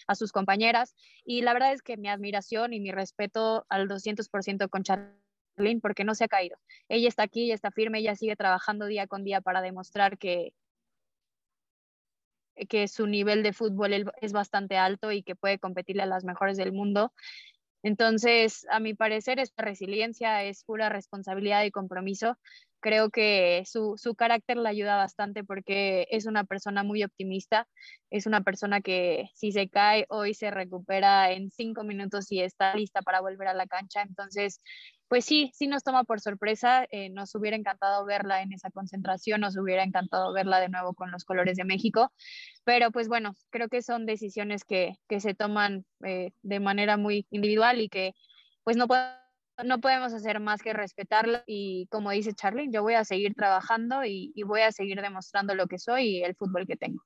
a 0.07 0.15
sus 0.15 0.31
compañeras. 0.31 0.95
Y 1.25 1.41
la 1.41 1.53
verdad 1.53 1.73
es 1.73 1.81
que 1.81 1.97
mi 1.97 2.09
admiración 2.09 2.73
y 2.73 2.79
mi 2.79 2.91
respeto 2.91 3.65
al 3.69 3.87
200% 3.87 4.69
con 4.69 4.83
Charlene 4.83 5.81
porque 5.81 6.03
no 6.03 6.15
se 6.15 6.25
ha 6.25 6.27
caído. 6.27 6.57
Ella 6.89 7.07
está 7.07 7.23
aquí, 7.23 7.45
ella 7.45 7.55
está 7.55 7.71
firme, 7.71 7.99
ella 7.99 8.15
sigue 8.15 8.35
trabajando 8.35 8.85
día 8.85 9.07
con 9.07 9.23
día 9.23 9.41
para 9.41 9.61
demostrar 9.61 10.17
que, 10.17 10.53
que 12.69 12.87
su 12.87 13.07
nivel 13.07 13.43
de 13.43 13.53
fútbol 13.53 14.11
es 14.21 14.33
bastante 14.33 14.77
alto 14.77 15.11
y 15.11 15.23
que 15.23 15.35
puede 15.35 15.59
competirle 15.59 16.03
a 16.03 16.07
las 16.07 16.23
mejores 16.23 16.57
del 16.57 16.71
mundo. 16.71 17.13
Entonces, 17.83 18.65
a 18.69 18.79
mi 18.79 18.93
parecer, 18.93 19.39
esta 19.39 19.63
resiliencia 19.63 20.43
es 20.43 20.63
pura 20.63 20.89
responsabilidad 20.89 21.63
y 21.63 21.71
compromiso 21.71 22.37
creo 22.79 23.09
que 23.09 23.63
su, 23.65 23.95
su 23.97 24.15
carácter 24.15 24.57
le 24.57 24.69
ayuda 24.69 24.95
bastante 24.95 25.43
porque 25.43 26.07
es 26.11 26.25
una 26.25 26.43
persona 26.43 26.83
muy 26.83 27.03
optimista, 27.03 27.67
es 28.09 28.25
una 28.25 28.41
persona 28.41 28.81
que 28.81 29.29
si 29.33 29.51
se 29.51 29.69
cae 29.69 30.05
hoy 30.09 30.33
se 30.33 30.51
recupera 30.51 31.31
en 31.31 31.51
cinco 31.51 31.83
minutos 31.83 32.31
y 32.31 32.41
está 32.41 32.75
lista 32.75 33.01
para 33.01 33.21
volver 33.21 33.47
a 33.47 33.53
la 33.53 33.67
cancha. 33.67 34.01
Entonces, 34.01 34.61
pues 35.07 35.25
sí, 35.25 35.51
sí 35.53 35.67
nos 35.67 35.83
toma 35.83 36.03
por 36.03 36.19
sorpresa. 36.19 36.85
Eh, 36.91 37.09
nos 37.09 37.33
hubiera 37.35 37.57
encantado 37.57 38.05
verla 38.05 38.41
en 38.41 38.53
esa 38.53 38.69
concentración, 38.71 39.41
nos 39.41 39.57
hubiera 39.57 39.83
encantado 39.83 40.33
verla 40.33 40.59
de 40.59 40.69
nuevo 40.69 40.93
con 40.93 41.11
los 41.11 41.23
colores 41.25 41.57
de 41.57 41.65
México, 41.65 42.11
pero 42.63 42.91
pues 42.91 43.07
bueno, 43.07 43.33
creo 43.49 43.69
que 43.69 43.81
son 43.81 44.05
decisiones 44.05 44.63
que, 44.63 44.95
que 45.07 45.19
se 45.19 45.33
toman 45.33 45.85
eh, 46.03 46.31
de 46.41 46.59
manera 46.59 46.97
muy 46.97 47.25
individual 47.31 47.81
y 47.81 47.89
que 47.89 48.13
pues 48.63 48.77
no 48.77 48.87
podemos 48.87 49.26
no 49.65 49.81
podemos 49.81 50.13
hacer 50.13 50.39
más 50.39 50.61
que 50.61 50.73
respetarlo 50.73 51.39
y 51.45 51.87
como 51.87 52.11
dice 52.11 52.33
Charlie, 52.33 52.69
yo 52.71 52.83
voy 52.83 52.93
a 52.93 53.05
seguir 53.05 53.33
trabajando 53.35 54.05
y, 54.05 54.31
voy 54.45 54.61
a 54.61 54.71
seguir 54.71 55.01
demostrando 55.01 55.55
lo 55.55 55.67
que 55.67 55.79
soy 55.79 56.17
y 56.17 56.23
el 56.23 56.35
fútbol 56.35 56.67
que 56.67 56.77
tengo. 56.77 57.03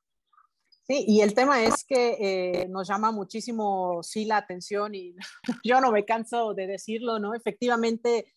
Sí, 0.84 1.06
y 1.08 1.22
el 1.22 1.34
tema 1.34 1.64
es 1.64 1.86
que 1.86 2.18
eh, 2.20 2.68
nos 2.68 2.88
llama 2.88 3.12
muchísimo, 3.12 4.02
sí, 4.04 4.26
la 4.26 4.38
atención 4.38 4.96
y 4.96 5.16
yo 5.64 5.80
no 5.80 5.92
me 5.92 6.06
canso 6.06 6.54
de 6.54 6.68
decirlo, 6.68 7.20
¿no? 7.20 7.34
Efectivamente, 7.34 8.34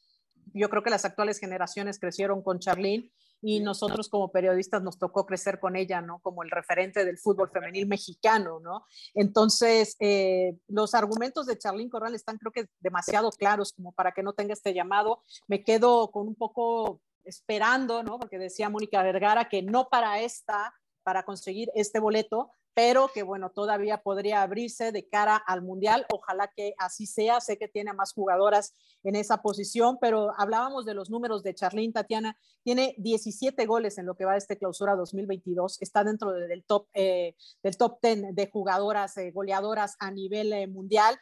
yo 0.53 0.69
creo 0.69 0.83
que 0.83 0.91
las 0.91 1.05
actuales 1.05 1.41
generaciones 1.41 1.99
crecieron 1.99 2.43
con 2.43 2.61
Charlene 2.61 3.11
y 3.47 3.61
nosotros 3.61 4.09
como 4.09 4.33
periodistas 4.33 4.83
nos 4.83 4.99
tocó 4.99 5.27
crecer 5.27 5.61
con 5.61 5.77
ella, 5.77 6.01
¿no? 6.01 6.19
Como 6.21 6.43
el 6.43 6.51
referente 6.51 7.05
del 7.05 7.19
fútbol 7.19 7.51
femenil 7.51 7.87
mexicano, 7.87 8.59
¿no? 8.59 8.87
Entonces, 9.13 9.97
eh, 10.01 10.57
los 10.67 10.95
argumentos 10.95 11.45
de 11.45 11.59
Charlín 11.59 11.91
Corral 11.91 12.15
están 12.15 12.39
creo 12.39 12.53
que 12.53 12.71
demasiado 12.81 13.31
claros 13.33 13.75
como 13.75 13.93
para 13.93 14.13
que 14.13 14.23
no 14.23 14.33
tenga 14.33 14.55
este 14.55 14.73
llamado. 14.73 15.21
Me 15.47 15.63
quedo 15.63 16.11
con 16.11 16.27
un 16.27 16.35
poco 16.35 17.03
esperando, 17.23 18.03
¿no? 18.03 18.19
Porque 18.19 18.39
decía 18.39 18.71
Mónica 18.71 19.03
Vergara 19.03 19.51
que 19.51 19.61
no 19.61 19.91
para 19.91 20.21
esta, 20.21 20.75
para 21.03 21.25
conseguir 21.25 21.71
este 21.75 22.01
boleto, 22.01 22.51
pero 22.75 23.09
que 23.09 23.23
bueno, 23.23 23.51
todavía 23.51 24.03
podría 24.03 24.43
abrirse 24.43 24.91
de 24.91 25.07
cara 25.09 25.37
al 25.37 25.63
Mundial. 25.63 26.07
Ojalá 26.13 26.51
que 26.55 26.75
así 26.79 27.07
sea. 27.07 27.41
Sé 27.41 27.57
que 27.57 27.69
tiene 27.69 27.93
más 27.93 28.13
jugadoras 28.13 28.75
en 29.05 29.15
esa 29.15 29.43
posición, 29.43 29.99
pero 30.01 30.33
hablábamos 30.37 30.85
de 30.85 30.95
los 30.95 31.09
números 31.09 31.43
de 31.45 31.55
Charlene 31.55 31.93
Tatiana. 31.93 32.37
Tiene 32.65 32.95
17 32.99 33.65
goles 33.67 33.97
en 33.99 34.07
lo 34.07 34.17
que 34.17 34.25
va 34.25 34.33
de 34.33 34.39
este 34.39 34.59
clausura 34.59 34.97
2022. 34.97 35.81
Está 35.81 36.03
dentro 36.03 36.33
del 36.33 36.65
top, 36.65 36.89
eh, 36.95 37.37
del 37.63 37.77
top 37.77 37.99
10 38.03 38.35
de 38.35 38.51
jugadoras 38.51 39.17
eh, 39.19 39.31
goleadoras 39.31 39.97
a 40.01 40.11
nivel 40.11 40.53
eh, 40.53 40.67
mundial. 40.67 41.17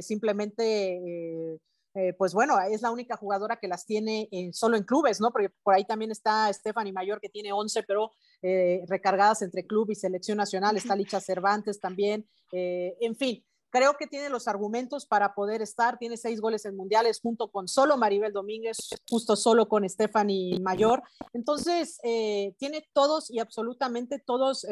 simplemente 0.00 1.60
eh, 1.96 2.12
pues 2.12 2.34
bueno, 2.34 2.60
es 2.60 2.82
la 2.82 2.90
única 2.90 3.16
jugadora 3.16 3.56
que 3.56 3.68
las 3.68 3.86
tiene 3.86 4.28
solo 4.52 4.76
en 4.76 4.84
clubes, 4.84 5.18
¿no? 5.18 5.30
Porque 5.32 5.48
por 5.62 5.72
ahí 5.72 5.86
también 5.86 6.10
está 6.10 6.52
Stephanie 6.52 6.92
Mayor, 6.92 7.22
que 7.22 7.30
tiene 7.30 7.54
11, 7.54 7.84
pero 7.84 8.12
eh, 8.42 8.84
recargadas 8.86 9.40
entre 9.40 9.66
club 9.66 9.90
y 9.90 9.94
selección 9.94 10.36
nacional. 10.36 10.76
Está 10.76 10.94
Licha 10.94 11.20
Cervantes 11.20 11.80
también. 11.80 12.28
Eh, 12.52 12.98
en 13.00 13.16
fin, 13.16 13.42
creo 13.70 13.96
que 13.96 14.06
tiene 14.06 14.28
los 14.28 14.46
argumentos 14.46 15.06
para 15.06 15.34
poder 15.34 15.62
estar. 15.62 15.96
Tiene 15.96 16.18
seis 16.18 16.42
goles 16.42 16.66
en 16.66 16.76
mundiales 16.76 17.18
junto 17.18 17.50
con 17.50 17.66
solo 17.66 17.96
Maribel 17.96 18.34
Domínguez, 18.34 18.76
justo 19.08 19.34
solo 19.34 19.66
con 19.66 19.88
Stephanie 19.88 20.60
Mayor. 20.60 21.02
Entonces, 21.32 21.98
tiene 22.02 22.86
todos 22.92 23.30
y 23.30 23.38
absolutamente 23.38 24.18
todos. 24.18 24.66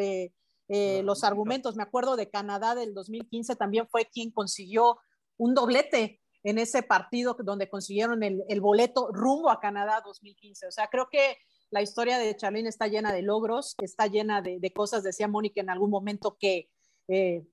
los 0.69 1.25
argumentos, 1.25 1.75
me 1.75 1.83
acuerdo 1.85 2.17
de 2.17 2.29
Canadá 2.29 2.75
del 2.75 2.93
2015, 2.93 3.57
también 3.57 3.89
fue 3.89 4.05
quien 4.13 4.31
consiguió 4.31 4.99
un 5.39 5.55
doblete 5.55 6.21
en 6.45 6.59
ese 6.59 6.83
partido 6.83 7.37
donde 7.43 7.69
consiguieron 7.69 8.23
el, 8.23 8.61
boleto 8.61 9.09
rumbo 9.13 9.51
a 9.51 9.61
Canadá 9.61 10.03
2015. 10.05 10.67
O 10.67 10.71
sea, 10.71 10.89
creo 10.89 11.09
que 11.11 11.39
la 11.71 11.83
historia 11.83 12.19
de 12.19 12.37
Charlene 12.37 12.69
está 12.69 12.87
llena 12.87 13.13
de 13.13 13.23
logros, 13.23 13.75
está 13.83 14.07
llena 14.07 14.43
de, 14.43 14.73
cosas, 14.73 15.03
decía 15.03 15.27
Mónica 15.27 15.63
en 15.63 15.71
algún 15.71 15.91
momento 15.91 16.37
que 16.39 16.71
eh, 17.09 17.47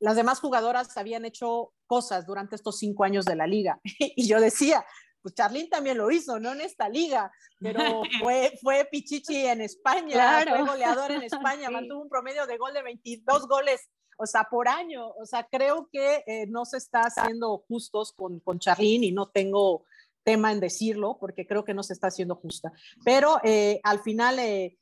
las 0.00 0.16
demás 0.16 0.40
jugadoras 0.40 0.96
habían 0.96 1.24
hecho 1.24 1.72
cosas 1.86 2.26
durante 2.26 2.56
estos 2.56 2.78
cinco 2.78 3.04
años 3.04 3.24
de 3.24 3.36
la 3.36 3.46
liga. 3.46 3.80
y 3.98 4.26
yo 4.26 4.40
decía, 4.40 4.84
pues 5.22 5.34
Charlene 5.34 5.68
también 5.68 5.96
lo 5.96 6.10
hizo, 6.10 6.40
no 6.40 6.52
en 6.52 6.62
esta 6.62 6.88
liga, 6.88 7.30
pero 7.60 7.78
fue, 8.22 8.58
fue 8.60 8.88
Pichichi 8.90 9.46
en 9.46 9.60
España, 9.60 10.44
fue 10.48 10.64
goleador 10.64 11.12
en 11.12 11.22
España, 11.22 11.70
mantuvo 11.70 12.02
un 12.02 12.08
promedio 12.08 12.46
de 12.46 12.58
gol 12.58 12.72
de 12.74 12.82
22 12.82 13.46
goles 13.46 13.88
o 14.20 14.26
sea, 14.26 14.44
por 14.44 14.68
año. 14.68 15.08
O 15.18 15.24
sea, 15.24 15.46
creo 15.50 15.88
que 15.90 16.22
eh, 16.26 16.46
no 16.46 16.64
se 16.64 16.76
está 16.76 17.02
haciendo 17.02 17.64
justos 17.66 18.12
con, 18.12 18.40
con 18.40 18.58
Charlene 18.58 19.06
y 19.06 19.12
no 19.12 19.28
tengo 19.28 19.84
tema 20.22 20.52
en 20.52 20.60
decirlo 20.60 21.16
porque 21.18 21.46
creo 21.46 21.64
que 21.64 21.74
no 21.74 21.82
se 21.82 21.94
está 21.94 22.08
haciendo 22.08 22.36
justa. 22.36 22.72
Pero 23.04 23.38
eh, 23.42 23.80
al 23.82 24.00
final 24.00 24.38
eh, 24.38 24.76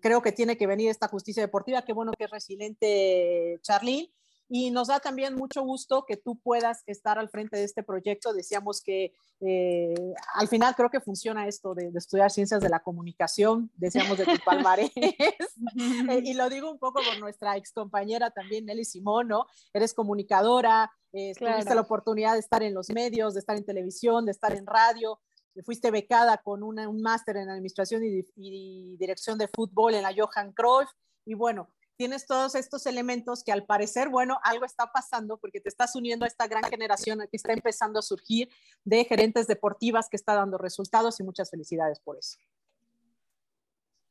creo 0.00 0.22
que 0.22 0.32
tiene 0.32 0.56
que 0.56 0.68
venir 0.68 0.88
esta 0.88 1.08
justicia 1.08 1.42
deportiva. 1.42 1.82
Qué 1.82 1.92
bueno 1.92 2.12
que 2.16 2.24
es 2.24 2.30
resiliente 2.30 3.58
Charlene 3.62 4.12
y 4.48 4.70
nos 4.70 4.88
da 4.88 5.00
también 5.00 5.34
mucho 5.34 5.62
gusto 5.62 6.04
que 6.06 6.16
tú 6.16 6.38
puedas 6.38 6.82
estar 6.86 7.18
al 7.18 7.30
frente 7.30 7.56
de 7.56 7.64
este 7.64 7.82
proyecto. 7.82 8.32
Decíamos 8.32 8.82
que 8.82 9.14
eh, 9.40 9.94
al 10.34 10.48
final 10.48 10.74
creo 10.74 10.90
que 10.90 11.00
funciona 11.00 11.46
esto 11.46 11.74
de, 11.74 11.90
estudiar 11.94 12.30
ciencias 12.30 12.60
de 12.60 12.68
la 12.68 12.80
comunicación, 12.80 13.70
decíamos 13.76 14.18
de 14.18 14.24
tu 14.24 14.32
palmarés, 14.44 14.92
eh, 14.96 16.22
y 16.22 16.34
lo 16.34 16.48
digo 16.50 16.70
un 16.70 16.78
poco 16.78 17.00
por 17.02 17.18
nuestra 17.18 17.56
ex 17.56 17.72
compañera 17.72 18.30
también, 18.30 18.66
Nelly 18.66 18.84
Simón, 18.84 19.28
¿no? 19.28 19.46
Eres 19.72 19.94
comunicadora, 19.94 20.90
eh, 21.12 21.32
tuviste 21.34 21.74
la 21.74 21.80
oportunidad 21.80 22.34
de 22.34 22.40
estar 22.40 22.62
en 22.62 22.74
los 22.74 22.90
medios, 22.90 23.34
de 23.34 23.40
estar 23.40 23.56
en 23.56 23.64
televisión, 23.64 24.26
de 24.26 24.32
estar 24.32 24.54
en 24.54 24.66
radio, 24.66 25.18
fuiste 25.64 25.90
becada 25.90 26.38
con 26.38 26.62
un 26.62 27.02
máster 27.02 27.36
en 27.36 27.50
administración 27.50 28.02
y, 28.04 28.26
y, 28.36 28.96
dirección 28.96 29.36
de 29.38 29.48
fútbol 29.48 29.94
en 29.94 30.02
la 30.02 30.14
Johan 30.16 30.52
Cruyff, 30.52 30.88
y 31.24 31.34
bueno, 31.34 31.68
tienes 32.02 32.26
todos 32.26 32.56
estos 32.56 32.84
elementos 32.86 33.44
que 33.44 33.52
al 33.52 33.64
parecer, 33.64 34.08
bueno, 34.08 34.40
algo 34.42 34.64
está 34.64 34.90
pasando 34.90 35.38
porque 35.38 35.60
te 35.60 35.68
estás 35.68 35.94
uniendo 35.94 36.24
a 36.24 36.26
esta 36.26 36.48
gran 36.48 36.64
generación 36.64 37.20
que 37.30 37.36
está 37.36 37.52
empezando 37.52 38.00
a 38.00 38.02
surgir 38.02 38.48
de 38.82 39.04
gerentes 39.04 39.46
deportivas 39.46 40.08
que 40.08 40.16
está 40.16 40.34
dando 40.34 40.58
resultados 40.58 41.20
y 41.20 41.22
muchas 41.22 41.48
felicidades 41.48 42.00
por 42.00 42.18
eso. 42.18 42.38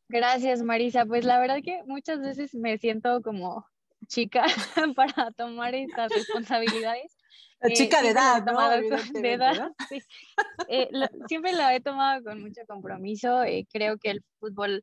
Gracias, 0.08 0.62
Marisa. 0.62 1.06
Pues 1.06 1.26
la 1.26 1.38
verdad 1.38 1.58
que 1.62 1.84
muchas 1.84 2.22
veces 2.22 2.56
me 2.56 2.78
siento 2.78 3.22
como 3.22 3.66
chica 4.08 4.46
para 4.96 5.32
tomar 5.32 5.76
estas 5.76 6.14
responsabilidades. 6.14 7.18
Eh, 7.60 7.74
chica 7.74 8.02
de 8.02 8.12
edad, 8.12 8.46
¿no? 8.46 8.70
De 9.22 9.34
edad, 9.34 9.70
sí. 9.90 10.02
eh, 10.70 10.90
siempre 11.28 11.52
la 11.52 11.76
he 11.76 11.82
tomado 11.82 12.24
con 12.24 12.42
mucho 12.42 12.62
compromiso. 12.66 13.44
Eh, 13.44 13.68
creo 13.70 13.98
que 13.98 14.12
el 14.12 14.24
fútbol 14.40 14.82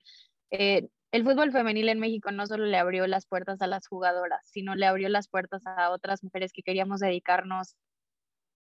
eh, 0.50 0.88
el 1.12 1.24
fútbol 1.24 1.52
femenil 1.52 1.88
en 1.88 2.00
México 2.00 2.30
no 2.30 2.46
solo 2.46 2.66
le 2.66 2.76
abrió 2.76 3.06
las 3.06 3.26
puertas 3.26 3.62
a 3.62 3.66
las 3.66 3.86
jugadoras, 3.86 4.40
sino 4.44 4.74
le 4.74 4.86
abrió 4.86 5.08
las 5.08 5.28
puertas 5.28 5.62
a 5.66 5.90
otras 5.90 6.22
mujeres 6.22 6.52
que 6.52 6.62
queríamos 6.62 7.00
dedicarnos 7.00 7.76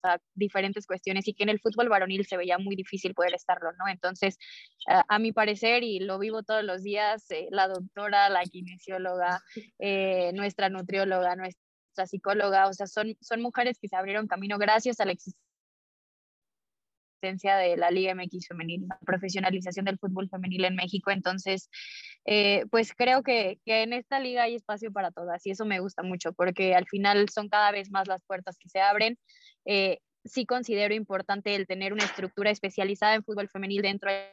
a 0.02 0.18
diferentes 0.34 0.86
cuestiones 0.86 1.26
y 1.28 1.34
que 1.34 1.42
en 1.42 1.48
el 1.50 1.60
fútbol 1.60 1.88
varonil 1.88 2.26
se 2.26 2.36
veía 2.36 2.58
muy 2.58 2.76
difícil 2.76 3.14
poder 3.14 3.34
estarlo, 3.34 3.72
¿no? 3.72 3.88
Entonces, 3.88 4.38
a, 4.86 5.18
mi 5.18 5.32
parecer, 5.32 5.82
y 5.82 6.00
lo 6.00 6.18
vivo 6.18 6.42
todos 6.42 6.64
los 6.64 6.82
días, 6.82 7.30
eh, 7.30 7.48
la 7.50 7.68
doctora, 7.68 8.28
la 8.28 8.42
kinesióloga, 8.44 9.42
eh, 9.78 10.32
nuestra 10.34 10.68
nutrióloga, 10.68 11.36
nuestra 11.36 12.06
psicóloga, 12.06 12.68
o 12.68 12.72
sea, 12.72 12.86
son, 12.86 13.16
son 13.20 13.42
mujeres 13.42 13.78
que 13.80 13.88
se 13.88 13.96
abrieron 13.96 14.28
camino 14.28 14.58
gracias 14.58 15.00
a 15.00 15.04
la 15.04 15.12
existencia 15.12 17.56
de 17.56 17.76
la 17.76 17.90
Liga 17.90 18.14
MX 18.14 18.46
femenil, 18.46 18.86
la 18.88 18.98
profesionalización 19.04 19.84
del 19.84 19.98
fútbol 19.98 20.28
femenil 20.28 20.64
en 20.64 20.76
México. 20.76 21.10
Entonces, 21.10 21.68
eh, 22.30 22.66
pues 22.70 22.92
creo 22.94 23.22
que, 23.22 23.58
que, 23.64 23.82
en 23.82 23.94
esta 23.94 24.20
liga 24.20 24.42
hay 24.42 24.54
espacio 24.54 24.92
para 24.92 25.10
todas 25.10 25.46
y 25.46 25.50
eso 25.50 25.64
me 25.64 25.80
gusta 25.80 26.02
mucho 26.02 26.34
porque 26.34 26.74
al 26.74 26.86
final 26.86 27.26
son 27.30 27.48
cada 27.48 27.70
vez 27.72 27.90
más 27.90 28.06
las 28.06 28.22
puertas 28.26 28.58
que 28.58 28.68
se 28.68 28.80
abren. 28.80 29.18
Eh, 29.64 30.00
sí 30.26 30.44
considero 30.44 30.92
importante 30.92 31.54
el 31.54 31.66
tener 31.66 31.94
una 31.94 32.04
estructura 32.04 32.50
especializada 32.50 33.14
en 33.14 33.24
fútbol 33.24 33.48
femenil 33.48 33.80
dentro 33.80 34.10
de 34.10 34.28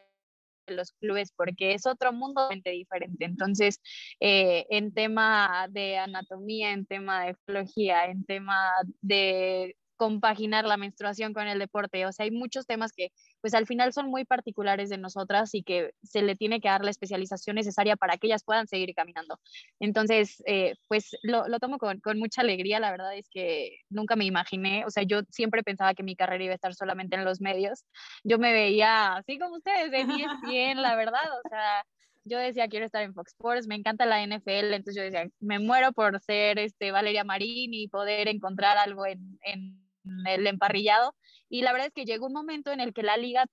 los 0.67 0.91
clubes 0.91 1.31
porque 1.37 1.73
es 1.73 1.85
otro 1.85 2.11
mundo 2.11 2.49
diferente. 2.49 3.23
Entonces, 3.23 3.79
eh, 4.19 4.65
en 4.69 4.93
tema 4.93 5.67
de 5.69 5.97
anatomía, 5.97 6.73
en 6.73 6.85
tema 6.85 7.27
de 7.27 7.37
biología, 7.47 8.07
en 8.07 8.25
tema 8.25 8.73
de 8.99 9.77
compaginar 9.97 10.65
la 10.65 10.77
menstruación 10.77 11.33
con 11.33 11.47
el 11.47 11.59
deporte. 11.59 12.05
O 12.05 12.11
sea, 12.11 12.25
hay 12.25 12.31
muchos 12.31 12.65
temas 12.65 12.91
que 12.93 13.11
pues 13.41 13.53
al 13.53 13.65
final 13.65 13.93
son 13.93 14.09
muy 14.09 14.25
particulares 14.25 14.89
de 14.89 14.97
nosotras 14.97 15.53
y 15.53 15.63
que 15.63 15.91
se 16.03 16.21
le 16.21 16.35
tiene 16.35 16.59
que 16.59 16.69
dar 16.69 16.83
la 16.83 16.91
especialización 16.91 17.55
necesaria 17.55 17.95
para 17.95 18.17
que 18.17 18.27
ellas 18.27 18.43
puedan 18.43 18.67
seguir 18.67 18.93
caminando. 18.95 19.39
Entonces, 19.79 20.43
eh, 20.45 20.75
pues 20.87 21.15
lo, 21.23 21.47
lo 21.47 21.59
tomo 21.59 21.77
con, 21.77 21.99
con, 21.99 22.19
mucha 22.19 22.41
alegría. 22.41 22.79
La 22.79 22.91
verdad 22.91 23.15
es 23.15 23.29
que 23.29 23.79
nunca 23.89 24.15
me 24.15 24.25
imaginé, 24.25 24.85
o 24.85 24.89
sea, 24.91 25.03
yo 25.03 25.21
siempre 25.29 25.63
pensaba 25.63 25.93
que 25.93 26.03
mi 26.03 26.15
carrera 26.15 26.43
iba 26.43 26.53
a 26.53 26.55
estar 26.55 26.73
solamente 26.73 27.15
en 27.15 27.25
los 27.25 27.41
medios. 27.41 27.85
Yo 28.23 28.39
me 28.39 28.53
veía 28.53 29.15
así 29.15 29.37
como 29.39 29.55
ustedes, 29.57 29.91
de 29.91 30.05
10 30.05 30.27
bien, 30.47 30.81
la 30.81 30.95
verdad, 30.95 31.23
o 31.45 31.49
sea, 31.49 31.85
yo 32.25 32.39
decía, 32.39 32.67
quiero 32.67 32.85
estar 32.85 33.03
en 33.03 33.13
Fox 33.13 33.31
Sports, 33.33 33.67
me 33.67 33.75
encanta 33.75 34.05
la 34.05 34.25
NFL, 34.25 34.73
entonces 34.73 34.95
yo 34.95 35.03
decía, 35.03 35.29
me 35.39 35.59
muero 35.59 35.93
por 35.93 36.19
ser 36.19 36.59
este, 36.59 36.91
Valeria 36.91 37.23
Marín 37.23 37.73
y 37.73 37.87
poder 37.87 38.27
encontrar 38.27 38.77
algo 38.77 39.05
en, 39.05 39.39
en 39.43 39.84
el 40.25 40.47
emparrillado. 40.47 41.15
Y 41.49 41.61
la 41.61 41.71
verdad 41.71 41.87
es 41.87 41.93
que 41.93 42.05
llegó 42.05 42.27
un 42.27 42.33
momento 42.33 42.71
en 42.71 42.79
el 42.79 42.93
que 42.93 43.03
la 43.03 43.17
liga 43.17 43.45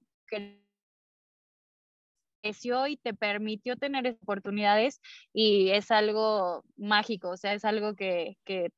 creció 2.42 2.86
y 2.86 2.96
te 2.96 3.14
permitió 3.14 3.76
tener 3.76 4.18
oportunidades 4.22 5.00
y 5.32 5.70
es 5.70 5.90
algo 5.90 6.64
mágico, 6.76 7.30
o 7.30 7.36
sea, 7.36 7.54
es 7.54 7.64
algo 7.64 7.94
que, 7.94 8.36
que 8.44 8.70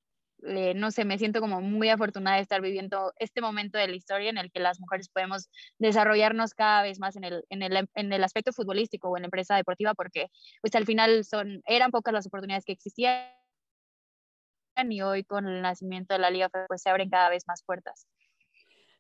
eh, 0.47 0.75
no 0.75 0.91
sé, 0.91 1.05
me 1.05 1.19
siento 1.19 1.41
como 1.41 1.63
muy 1.63 1.89
afortunada 1.89 2.37
de 2.37 2.43
estar 2.43 2.61
viviendo 2.61 3.13
este 3.19 3.41
momento 3.41 3.79
de 3.79 3.89
la 3.89 3.97
historia 3.97 4.29
en 4.29 4.37
el 4.37 4.51
que 4.51 4.61
las 4.61 4.79
mujeres 4.79 5.09
podemos 5.09 5.49
desarrollarnos 5.79 6.53
cada 6.53 6.83
vez 6.83 6.99
más 6.99 7.17
en 7.17 7.25
el, 7.25 7.45
en 7.49 7.63
el, 7.63 7.89
en 7.95 8.13
el 8.13 8.25
aspecto 8.25 8.53
futbolístico 8.53 9.09
o 9.09 9.17
en 9.17 9.23
la 9.23 9.27
empresa 9.29 9.57
deportiva, 9.57 9.95
porque 9.95 10.29
pues 10.61 10.75
al 10.75 10.85
final 10.85 11.25
son, 11.25 11.63
eran 11.67 11.91
pocas 11.91 12.13
las 12.13 12.27
oportunidades 12.27 12.65
que 12.67 12.73
existían 12.73 13.25
y 14.91 15.03
hoy 15.03 15.25
con 15.25 15.47
el 15.47 15.63
nacimiento 15.63 16.15
de 16.15 16.21
la 16.21 16.31
Liga 16.31 16.51
pues 16.69 16.83
se 16.83 16.91
abren 16.91 17.11
cada 17.11 17.31
vez 17.31 17.45
más 17.47 17.63
puertas. 17.63 18.07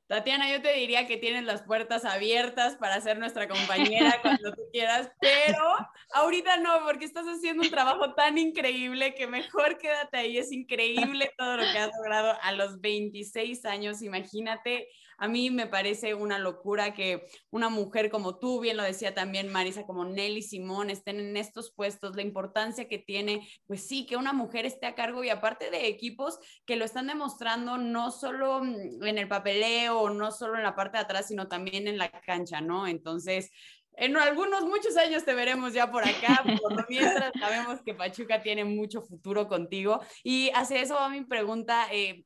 Tatiana, 0.06 0.52
yo 0.52 0.60
te 0.60 0.74
diría 0.74 1.06
que 1.06 1.16
tienes 1.16 1.44
las 1.44 1.62
puertas 1.62 2.04
abiertas 2.04 2.76
para 2.76 3.00
ser 3.00 3.18
nuestra 3.18 3.48
compañera 3.48 4.18
cuando 4.22 4.52
tú 4.52 4.62
quieras, 4.70 5.10
pero 5.18 5.64
ahorita 6.12 6.58
no, 6.58 6.84
porque 6.84 7.06
estás 7.06 7.24
haciendo 7.24 7.62
un 7.62 7.70
trabajo 7.70 8.14
tan 8.14 8.36
increíble 8.36 9.14
que 9.14 9.26
mejor 9.26 9.78
quédate 9.78 10.18
ahí. 10.18 10.36
Es 10.36 10.52
increíble 10.52 11.32
todo 11.38 11.56
lo 11.56 11.62
que 11.62 11.78
has 11.78 11.90
logrado 11.96 12.36
a 12.42 12.52
los 12.52 12.80
26 12.82 13.64
años. 13.64 14.02
Imagínate 14.02 14.88
a 15.24 15.28
mí 15.28 15.50
me 15.50 15.66
parece 15.66 16.12
una 16.12 16.38
locura 16.38 16.92
que 16.92 17.26
una 17.50 17.70
mujer 17.70 18.10
como 18.10 18.38
tú, 18.38 18.60
bien 18.60 18.76
lo 18.76 18.82
decía 18.82 19.14
también 19.14 19.50
Marisa, 19.50 19.86
como 19.86 20.04
Nelly 20.04 20.42
Simón, 20.42 20.90
estén 20.90 21.18
en 21.18 21.38
estos 21.38 21.72
puestos, 21.72 22.14
la 22.14 22.20
importancia 22.20 22.88
que 22.88 22.98
tiene, 22.98 23.48
pues 23.66 23.86
sí, 23.88 24.04
que 24.04 24.18
una 24.18 24.34
mujer 24.34 24.66
esté 24.66 24.84
a 24.86 24.94
cargo 24.94 25.24
y 25.24 25.30
aparte 25.30 25.70
de 25.70 25.86
equipos 25.86 26.38
que 26.66 26.76
lo 26.76 26.84
están 26.84 27.06
demostrando 27.06 27.78
no 27.78 28.10
solo 28.10 28.62
mm, 28.62 29.02
en 29.02 29.16
el 29.16 29.26
papeleo, 29.26 30.10
no 30.10 30.30
solo 30.30 30.56
en 30.56 30.62
la 30.62 30.76
parte 30.76 30.98
de 30.98 31.04
atrás, 31.04 31.28
sino 31.28 31.48
también 31.48 31.88
en 31.88 31.96
la 31.96 32.10
cancha, 32.10 32.60
¿no? 32.60 32.86
Entonces, 32.86 33.50
En 33.96 34.16
algunos, 34.16 34.64
muchos 34.64 34.96
años 34.96 35.24
te 35.24 35.34
veremos 35.34 35.72
ya 35.72 35.90
por 35.90 36.02
acá, 36.02 36.42
por 36.62 36.72
lo 36.76 36.84
mientras 36.88 37.32
sabemos 37.38 37.80
que 37.82 37.94
Pachuca 37.94 38.42
tiene 38.42 38.64
mucho 38.64 39.02
futuro 39.02 39.46
contigo. 39.46 40.00
Y 40.24 40.50
hacia 40.54 40.82
eso 40.82 40.96
va 40.96 41.08
mi 41.08 41.24
pregunta, 41.24 41.86
eh, 41.92 42.24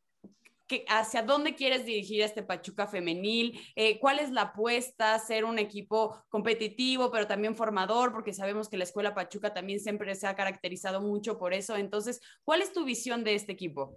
¿hacia 0.88 1.22
dónde 1.22 1.54
quieres 1.54 1.84
dirigir 1.84 2.22
este 2.22 2.42
Pachuca 2.42 2.86
femenil? 2.86 3.60
Eh, 3.76 3.98
¿Cuál 3.98 4.18
es 4.18 4.30
la 4.30 4.42
apuesta? 4.42 5.18
Ser 5.18 5.44
un 5.44 5.58
equipo 5.58 6.24
competitivo, 6.28 7.10
pero 7.10 7.26
también 7.26 7.54
formador, 7.54 8.12
porque 8.12 8.32
sabemos 8.32 8.68
que 8.68 8.76
la 8.76 8.84
Escuela 8.84 9.14
Pachuca 9.14 9.52
también 9.52 9.80
siempre 9.80 10.14
se 10.14 10.26
ha 10.26 10.36
caracterizado 10.36 11.00
mucho 11.00 11.38
por 11.38 11.54
eso. 11.54 11.76
Entonces, 11.76 12.20
¿cuál 12.42 12.62
es 12.62 12.72
tu 12.72 12.84
visión 12.84 13.24
de 13.24 13.34
este 13.34 13.52
equipo? 13.52 13.96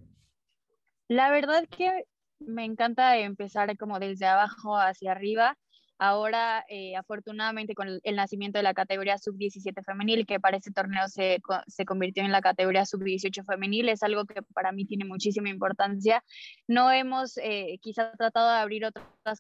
La 1.08 1.30
verdad 1.30 1.66
que 1.68 2.06
me 2.40 2.66
encanta 2.66 3.18
empezar 3.18 3.78
como 3.78 4.00
desde 4.00 4.26
abajo 4.26 4.78
hacia 4.78 5.12
arriba. 5.12 5.58
Ahora, 6.04 6.66
eh, 6.68 6.96
afortunadamente, 6.96 7.76
con 7.76 7.88
el, 8.02 8.16
nacimiento 8.16 8.58
de 8.58 8.64
la 8.64 8.74
categoría 8.74 9.20
sub-17 9.20 9.84
femenil, 9.86 10.26
que 10.26 10.40
para 10.40 10.58
este 10.58 10.72
torneo 10.72 11.08
se, 11.08 11.38
se 11.68 11.86
convirtió 11.86 12.24
en 12.24 12.32
la 12.32 12.42
categoría 12.42 12.88
sub-18 12.88 13.46
femenil, 13.46 13.88
es 13.88 14.02
algo 14.02 14.26
que 14.26 14.42
para 14.42 14.72
mí 14.72 14.86
tiene 14.86 15.06
muchísima 15.06 15.50
importancia. 15.50 16.24
No 16.68 16.92
hemos 16.92 17.38
eh, 17.38 17.78
quizá 17.82 18.14
tratado 18.14 18.50
de 18.50 18.58
abrir 18.58 18.84
otras 18.84 19.40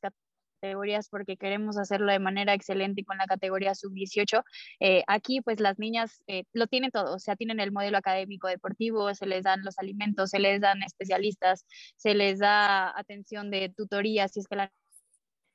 categorías 0.61 1.09
porque 1.09 1.35
queremos 1.35 1.79
hacerlo 1.79 2.11
de 2.11 2.19
manera 2.19 2.53
excelente 2.53 3.03
con 3.05 3.17
la 3.17 3.25
categoría 3.25 3.73
sub-18. 3.73 4.43
Eh, 4.81 5.03
aquí 5.07 5.41
pues 5.41 5.59
las 5.59 5.79
niñas 5.79 6.23
lo 6.53 6.67
tienen 6.67 6.91
todo, 6.91 7.15
o 7.15 7.19
sea, 7.19 7.35
tienen 7.35 7.59
el 7.59 7.71
modelo 7.71 7.97
académico 7.97 8.47
deportivo, 8.47 9.11
se 9.15 9.25
les 9.25 9.45
dan 9.45 9.63
los 9.63 9.79
alimentos, 9.79 10.29
se 10.29 10.37
les 10.37 10.61
dan 10.61 10.83
especialistas, 10.83 11.65
se 11.95 12.13
les 12.13 12.37
da 12.37 12.95
atención 12.95 13.49
de 13.49 13.69
tutoría 13.75 14.27
si 14.27 14.41
es 14.41 14.47
que 14.47 14.57
la 14.57 14.71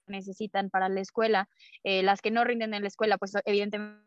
necesitan 0.08 0.70
para 0.70 0.88
la 0.88 1.00
escuela. 1.00 1.48
Eh, 1.84 2.02
las 2.02 2.20
que 2.20 2.30
no 2.30 2.44
rinden 2.44 2.74
en 2.74 2.82
la 2.82 2.88
escuela, 2.88 3.18
pues 3.18 3.32
evidentemente 3.44 4.06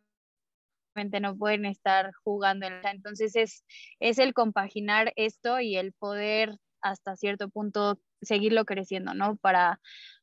no 1.22 1.38
pueden 1.38 1.66
estar 1.66 2.12
jugando 2.24 2.68
en 2.68 2.82
la... 2.82 2.92
Entonces 2.92 3.36
es, 3.36 3.64
es 4.00 4.20
el 4.20 4.34
compaginar 4.34 5.14
esto 5.16 5.60
y 5.60 5.78
el 5.78 5.94
poder 5.94 6.58
hasta 6.82 7.16
cierto 7.16 7.50
punto 7.50 8.00
seguirlo 8.22 8.66
creciendo, 8.66 9.14
¿no? 9.14 9.38
Para, 9.38 9.80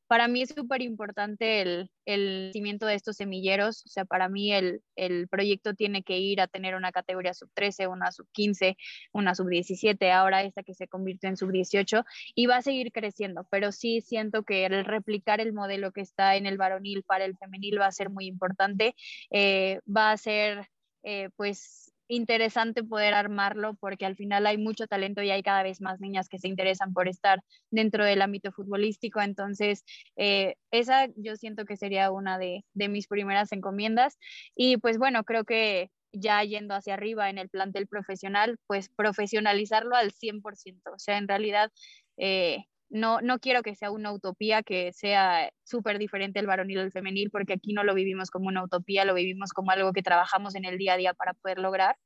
para 0.06 0.28
mí 0.28 0.42
es 0.42 0.50
súper 0.50 0.82
importante 0.82 1.62
el, 1.62 1.90
el 2.04 2.50
cimiento 2.52 2.86
de 2.86 2.94
estos 2.94 3.16
semilleros. 3.16 3.84
O 3.86 3.88
sea, 3.88 4.04
para 4.04 4.28
mí 4.28 4.52
el, 4.52 4.82
el, 4.94 5.28
proyecto 5.28 5.74
tiene 5.74 6.02
que 6.02 6.18
ir 6.18 6.40
a 6.40 6.46
tener 6.46 6.74
una 6.74 6.92
categoría 6.92 7.34
sub 7.34 7.50
13, 7.54 7.88
una 7.88 8.12
sub 8.12 8.28
15, 8.32 8.76
una 9.12 9.34
sub 9.34 9.48
17, 9.48 10.12
ahora 10.12 10.42
esta 10.42 10.62
que 10.62 10.74
se 10.74 10.88
convirtió 10.88 11.28
en 11.28 11.36
sub 11.36 11.50
18 11.50 12.04
y 12.34 12.46
va 12.46 12.58
a 12.58 12.62
seguir 12.62 12.92
creciendo. 12.92 13.46
Pero 13.50 13.72
sí 13.72 14.00
siento 14.00 14.44
que 14.44 14.66
el 14.66 14.84
replicar 14.84 15.40
el 15.40 15.52
modelo 15.52 15.92
que 15.92 16.02
está 16.02 16.36
en 16.36 16.46
el 16.46 16.56
varonil 16.58 17.02
para 17.02 17.24
el 17.24 17.36
femenil 17.36 17.80
va 17.80 17.86
a 17.86 17.92
ser 17.92 18.10
muy 18.10 18.26
importante. 18.26 18.94
Eh, 19.30 19.80
va 19.86 20.12
a 20.12 20.16
ser, 20.16 20.68
eh, 21.02 21.30
pues, 21.36 21.92
interesante 22.08 22.84
poder 22.84 23.14
armarlo 23.14 23.74
porque 23.74 24.06
al 24.06 24.16
final 24.16 24.46
hay 24.46 24.58
mucho 24.58 24.86
talento 24.86 25.22
y 25.22 25.30
hay 25.30 25.42
cada 25.42 25.62
vez 25.62 25.80
más 25.80 26.00
niñas 26.00 26.28
que 26.28 26.38
se 26.38 26.48
interesan 26.48 26.92
por 26.92 27.08
estar 27.08 27.42
dentro 27.70 28.04
del 28.04 28.22
ámbito 28.22 28.52
futbolístico. 28.52 29.20
Entonces, 29.20 29.84
eh, 30.16 30.56
esa 30.70 31.08
yo 31.16 31.36
siento 31.36 31.64
que 31.64 31.76
sería 31.76 32.10
una 32.10 32.38
de, 32.38 32.64
de, 32.74 32.88
mis 32.88 33.08
primeras 33.08 33.52
encomiendas. 33.52 34.18
Y 34.54 34.76
pues 34.78 34.98
bueno, 34.98 35.24
creo 35.24 35.44
que 35.44 35.90
ya 36.12 36.42
yendo 36.44 36.74
hacia 36.74 36.94
arriba 36.94 37.30
en 37.30 37.38
el 37.38 37.48
plantel 37.48 37.86
profesional, 37.86 38.58
pues 38.66 38.88
profesionalizarlo 38.88 39.96
al 39.96 40.12
100%. 40.12 40.94
O 40.94 40.98
sea, 40.98 41.18
en 41.18 41.28
realidad... 41.28 41.70
Eh, 42.18 42.64
no, 42.88 43.20
no 43.20 43.38
quiero 43.38 43.62
que 43.62 43.74
sea 43.74 43.90
una 43.90 44.12
utopía, 44.12 44.62
que 44.62 44.92
sea 44.92 45.50
súper 45.64 45.98
diferente 45.98 46.38
el 46.38 46.46
varonil 46.46 46.78
del 46.78 46.92
femenil, 46.92 47.30
porque 47.30 47.54
aquí 47.54 47.72
no 47.72 47.84
lo 47.84 47.94
vivimos 47.94 48.30
como 48.30 48.48
una 48.48 48.62
utopía, 48.64 49.04
lo 49.04 49.14
vivimos 49.14 49.52
como 49.52 49.70
algo 49.70 49.92
que 49.92 50.02
trabajamos 50.02 50.54
en 50.54 50.64
el 50.64 50.78
día 50.78 50.94
a 50.94 50.96
día 50.96 51.14
para 51.14 51.34
poder 51.34 51.58
lograr. 51.58 51.96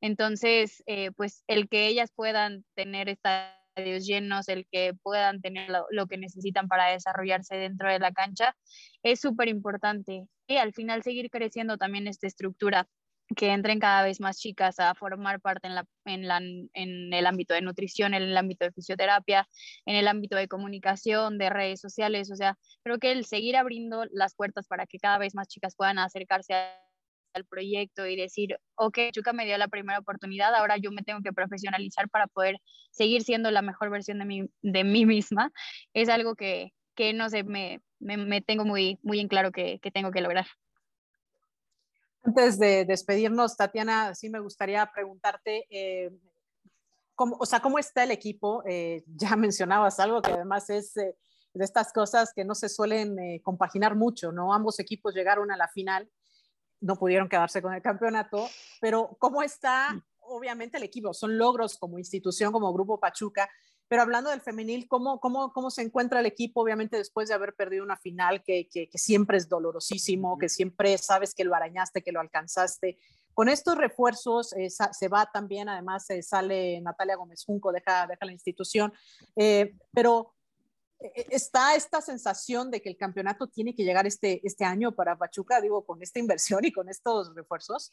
Entonces, 0.00 0.82
eh, 0.86 1.10
pues 1.12 1.44
el 1.46 1.68
que 1.68 1.86
ellas 1.86 2.10
puedan 2.14 2.64
tener 2.74 3.08
estadios 3.08 4.06
llenos, 4.06 4.48
el 4.48 4.66
que 4.70 4.94
puedan 5.02 5.40
tener 5.40 5.68
lo, 5.68 5.86
lo 5.90 6.06
que 6.06 6.16
necesitan 6.16 6.68
para 6.68 6.86
desarrollarse 6.86 7.56
dentro 7.56 7.90
de 7.90 7.98
la 7.98 8.12
cancha, 8.12 8.56
es 9.02 9.20
súper 9.20 9.48
importante. 9.48 10.26
Y 10.46 10.56
al 10.56 10.72
final 10.72 11.02
seguir 11.02 11.30
creciendo 11.30 11.76
también 11.76 12.08
esta 12.08 12.26
estructura 12.26 12.88
que 13.36 13.52
entren 13.52 13.78
cada 13.78 14.02
vez 14.02 14.20
más 14.20 14.38
chicas 14.38 14.80
a 14.80 14.94
formar 14.94 15.40
parte 15.40 15.68
en, 15.68 15.74
la, 15.74 15.86
en, 16.04 16.26
la, 16.26 16.38
en, 16.38 17.12
el 17.12 17.26
ámbito 17.26 17.54
de 17.54 17.62
nutrición, 17.62 18.14
en 18.14 18.22
el 18.22 18.36
ámbito 18.36 18.64
de 18.64 18.72
fisioterapia, 18.72 19.48
en 19.86 19.96
el 19.96 20.08
ámbito 20.08 20.36
de 20.36 20.48
comunicación, 20.48 21.38
de 21.38 21.50
redes 21.50 21.80
sociales. 21.80 22.30
O 22.30 22.36
sea, 22.36 22.56
creo 22.82 22.98
que 22.98 23.12
el 23.12 23.24
seguir 23.24 23.56
abriendo 23.56 24.04
las 24.10 24.34
puertas 24.34 24.66
para 24.66 24.86
que 24.86 24.98
cada 24.98 25.18
vez 25.18 25.34
más 25.34 25.48
chicas 25.48 25.76
puedan 25.76 25.98
acercarse 25.98 26.54
al 27.34 27.44
proyecto 27.44 28.06
y 28.06 28.16
decir, 28.16 28.58
ok, 28.74 28.98
Chuca 29.12 29.32
me 29.32 29.46
dio 29.46 29.56
la 29.58 29.68
primera 29.68 30.00
oportunidad, 30.00 30.54
ahora 30.54 30.76
yo 30.78 30.90
me 30.90 31.02
tengo 31.02 31.20
que 31.22 31.32
profesionalizar 31.32 32.08
para 32.08 32.26
poder 32.26 32.56
seguir 32.90 33.22
siendo 33.22 33.50
la 33.52 33.62
mejor 33.62 33.90
versión 33.90 34.18
de 34.18 34.24
mí, 34.24 34.50
de 34.62 34.82
mí 34.84 35.06
misma, 35.06 35.52
es 35.94 36.08
algo 36.08 36.34
que, 36.34 36.72
que 36.96 37.12
no 37.12 37.30
sé, 37.30 37.44
me, 37.44 37.80
me, 38.00 38.16
me, 38.16 38.40
tengo 38.40 38.64
muy, 38.64 38.98
muy 39.02 39.20
en 39.20 39.28
claro 39.28 39.52
que, 39.52 39.78
que 39.80 39.92
tengo 39.92 40.10
que 40.10 40.20
lograr. 40.20 40.46
Antes 42.22 42.58
de 42.58 42.84
despedirnos, 42.84 43.56
Tatiana, 43.56 44.14
sí 44.14 44.28
me 44.28 44.40
gustaría 44.40 44.84
preguntarte, 44.92 45.66
eh, 45.70 46.10
cómo, 47.14 47.36
o 47.40 47.46
sea, 47.46 47.60
¿cómo 47.60 47.78
está 47.78 48.04
el 48.04 48.10
equipo? 48.10 48.62
Eh, 48.68 49.04
ya 49.06 49.30
mencionabas 49.36 49.98
algo 50.00 50.20
que 50.20 50.32
además 50.32 50.68
es 50.68 50.96
eh, 50.98 51.16
de 51.54 51.64
estas 51.64 51.92
cosas 51.92 52.32
que 52.34 52.44
no 52.44 52.54
se 52.54 52.68
suelen 52.68 53.16
compaginar 53.42 53.96
mucho, 53.96 54.30
¿no? 54.30 54.54
Ambos 54.54 54.78
equipos 54.78 55.14
llegaron 55.14 55.50
a 55.50 55.56
la 55.56 55.66
final, 55.66 56.08
no 56.80 56.94
pudieron 56.94 57.28
quedarse 57.28 57.60
con 57.60 57.74
el 57.74 57.82
campeonato, 57.82 58.48
pero 58.80 59.16
¿cómo 59.18 59.42
está? 59.42 60.00
Obviamente 60.20 60.76
el 60.76 60.84
equipo, 60.84 61.12
son 61.12 61.36
logros 61.36 61.76
como 61.76 61.98
institución, 61.98 62.52
como 62.52 62.72
Grupo 62.72 63.00
Pachuca, 63.00 63.50
pero 63.90 64.02
hablando 64.02 64.30
del 64.30 64.40
femenil, 64.40 64.86
¿cómo, 64.86 65.18
cómo, 65.18 65.52
cómo 65.52 65.68
se 65.68 65.82
encuentra 65.82 66.20
el 66.20 66.26
equipo, 66.26 66.60
obviamente, 66.62 66.96
después 66.96 67.28
de 67.28 67.34
haber 67.34 67.56
perdido 67.56 67.82
una 67.82 67.96
final 67.96 68.40
que, 68.44 68.68
que, 68.68 68.88
que 68.88 68.98
siempre 68.98 69.36
es 69.36 69.48
dolorosísimo, 69.48 70.38
que 70.38 70.48
siempre 70.48 70.96
sabes 70.96 71.34
que 71.34 71.42
lo 71.42 71.56
arañaste, 71.56 72.00
que 72.00 72.12
lo 72.12 72.20
alcanzaste? 72.20 73.00
Con 73.34 73.48
estos 73.48 73.76
refuerzos 73.76 74.52
eh, 74.52 74.68
se 74.70 75.08
va 75.08 75.28
también, 75.32 75.68
además 75.68 76.08
eh, 76.10 76.22
sale 76.22 76.80
Natalia 76.80 77.16
Gómez 77.16 77.42
Junco, 77.44 77.72
deja, 77.72 78.06
deja 78.06 78.24
la 78.24 78.30
institución, 78.30 78.92
eh, 79.34 79.74
pero 79.92 80.34
eh, 81.00 81.26
está 81.30 81.74
esta 81.74 82.00
sensación 82.00 82.70
de 82.70 82.80
que 82.80 82.90
el 82.90 82.96
campeonato 82.96 83.48
tiene 83.48 83.74
que 83.74 83.82
llegar 83.82 84.06
este, 84.06 84.40
este 84.46 84.64
año 84.64 84.92
para 84.92 85.18
Pachuca, 85.18 85.60
digo, 85.60 85.84
con 85.84 86.00
esta 86.00 86.20
inversión 86.20 86.64
y 86.64 86.70
con 86.70 86.88
estos 86.88 87.34
refuerzos. 87.34 87.90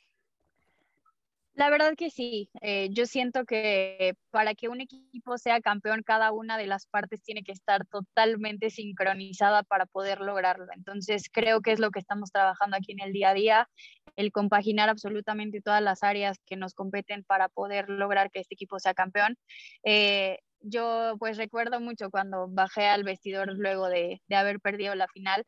La 1.57 1.71
verdad 1.71 1.93
que 1.97 2.11
sí, 2.11 2.51
eh, 2.61 2.89
yo 2.91 3.07
siento 3.07 3.43
que 3.45 4.13
para 4.29 4.53
que 4.53 4.69
un 4.69 4.79
equipo 4.79 5.39
sea 5.39 5.59
campeón, 5.59 6.03
cada 6.05 6.31
una 6.31 6.55
de 6.55 6.67
las 6.67 6.85
partes 6.85 7.23
tiene 7.23 7.41
que 7.41 7.51
estar 7.51 7.83
totalmente 7.87 8.69
sincronizada 8.69 9.63
para 9.63 9.87
poder 9.87 10.21
lograrlo. 10.21 10.67
Entonces, 10.75 11.29
creo 11.33 11.61
que 11.61 11.71
es 11.71 11.79
lo 11.79 11.89
que 11.89 11.97
estamos 11.97 12.29
trabajando 12.31 12.77
aquí 12.77 12.91
en 12.91 13.01
el 13.01 13.11
día 13.11 13.31
a 13.31 13.33
día, 13.33 13.69
el 14.15 14.31
compaginar 14.31 14.87
absolutamente 14.89 15.59
todas 15.59 15.81
las 15.81 16.03
áreas 16.03 16.37
que 16.45 16.57
nos 16.57 16.75
competen 16.75 17.23
para 17.23 17.49
poder 17.49 17.89
lograr 17.89 18.29
que 18.29 18.39
este 18.39 18.53
equipo 18.53 18.77
sea 18.79 18.93
campeón. 18.93 19.35
Eh, 19.83 20.37
yo 20.59 21.15
pues 21.17 21.37
recuerdo 21.37 21.79
mucho 21.79 22.11
cuando 22.11 22.47
bajé 22.49 22.85
al 22.85 23.03
vestidor 23.03 23.51
luego 23.57 23.89
de, 23.89 24.21
de 24.27 24.35
haber 24.35 24.59
perdido 24.59 24.93
la 24.93 25.07
final, 25.07 25.43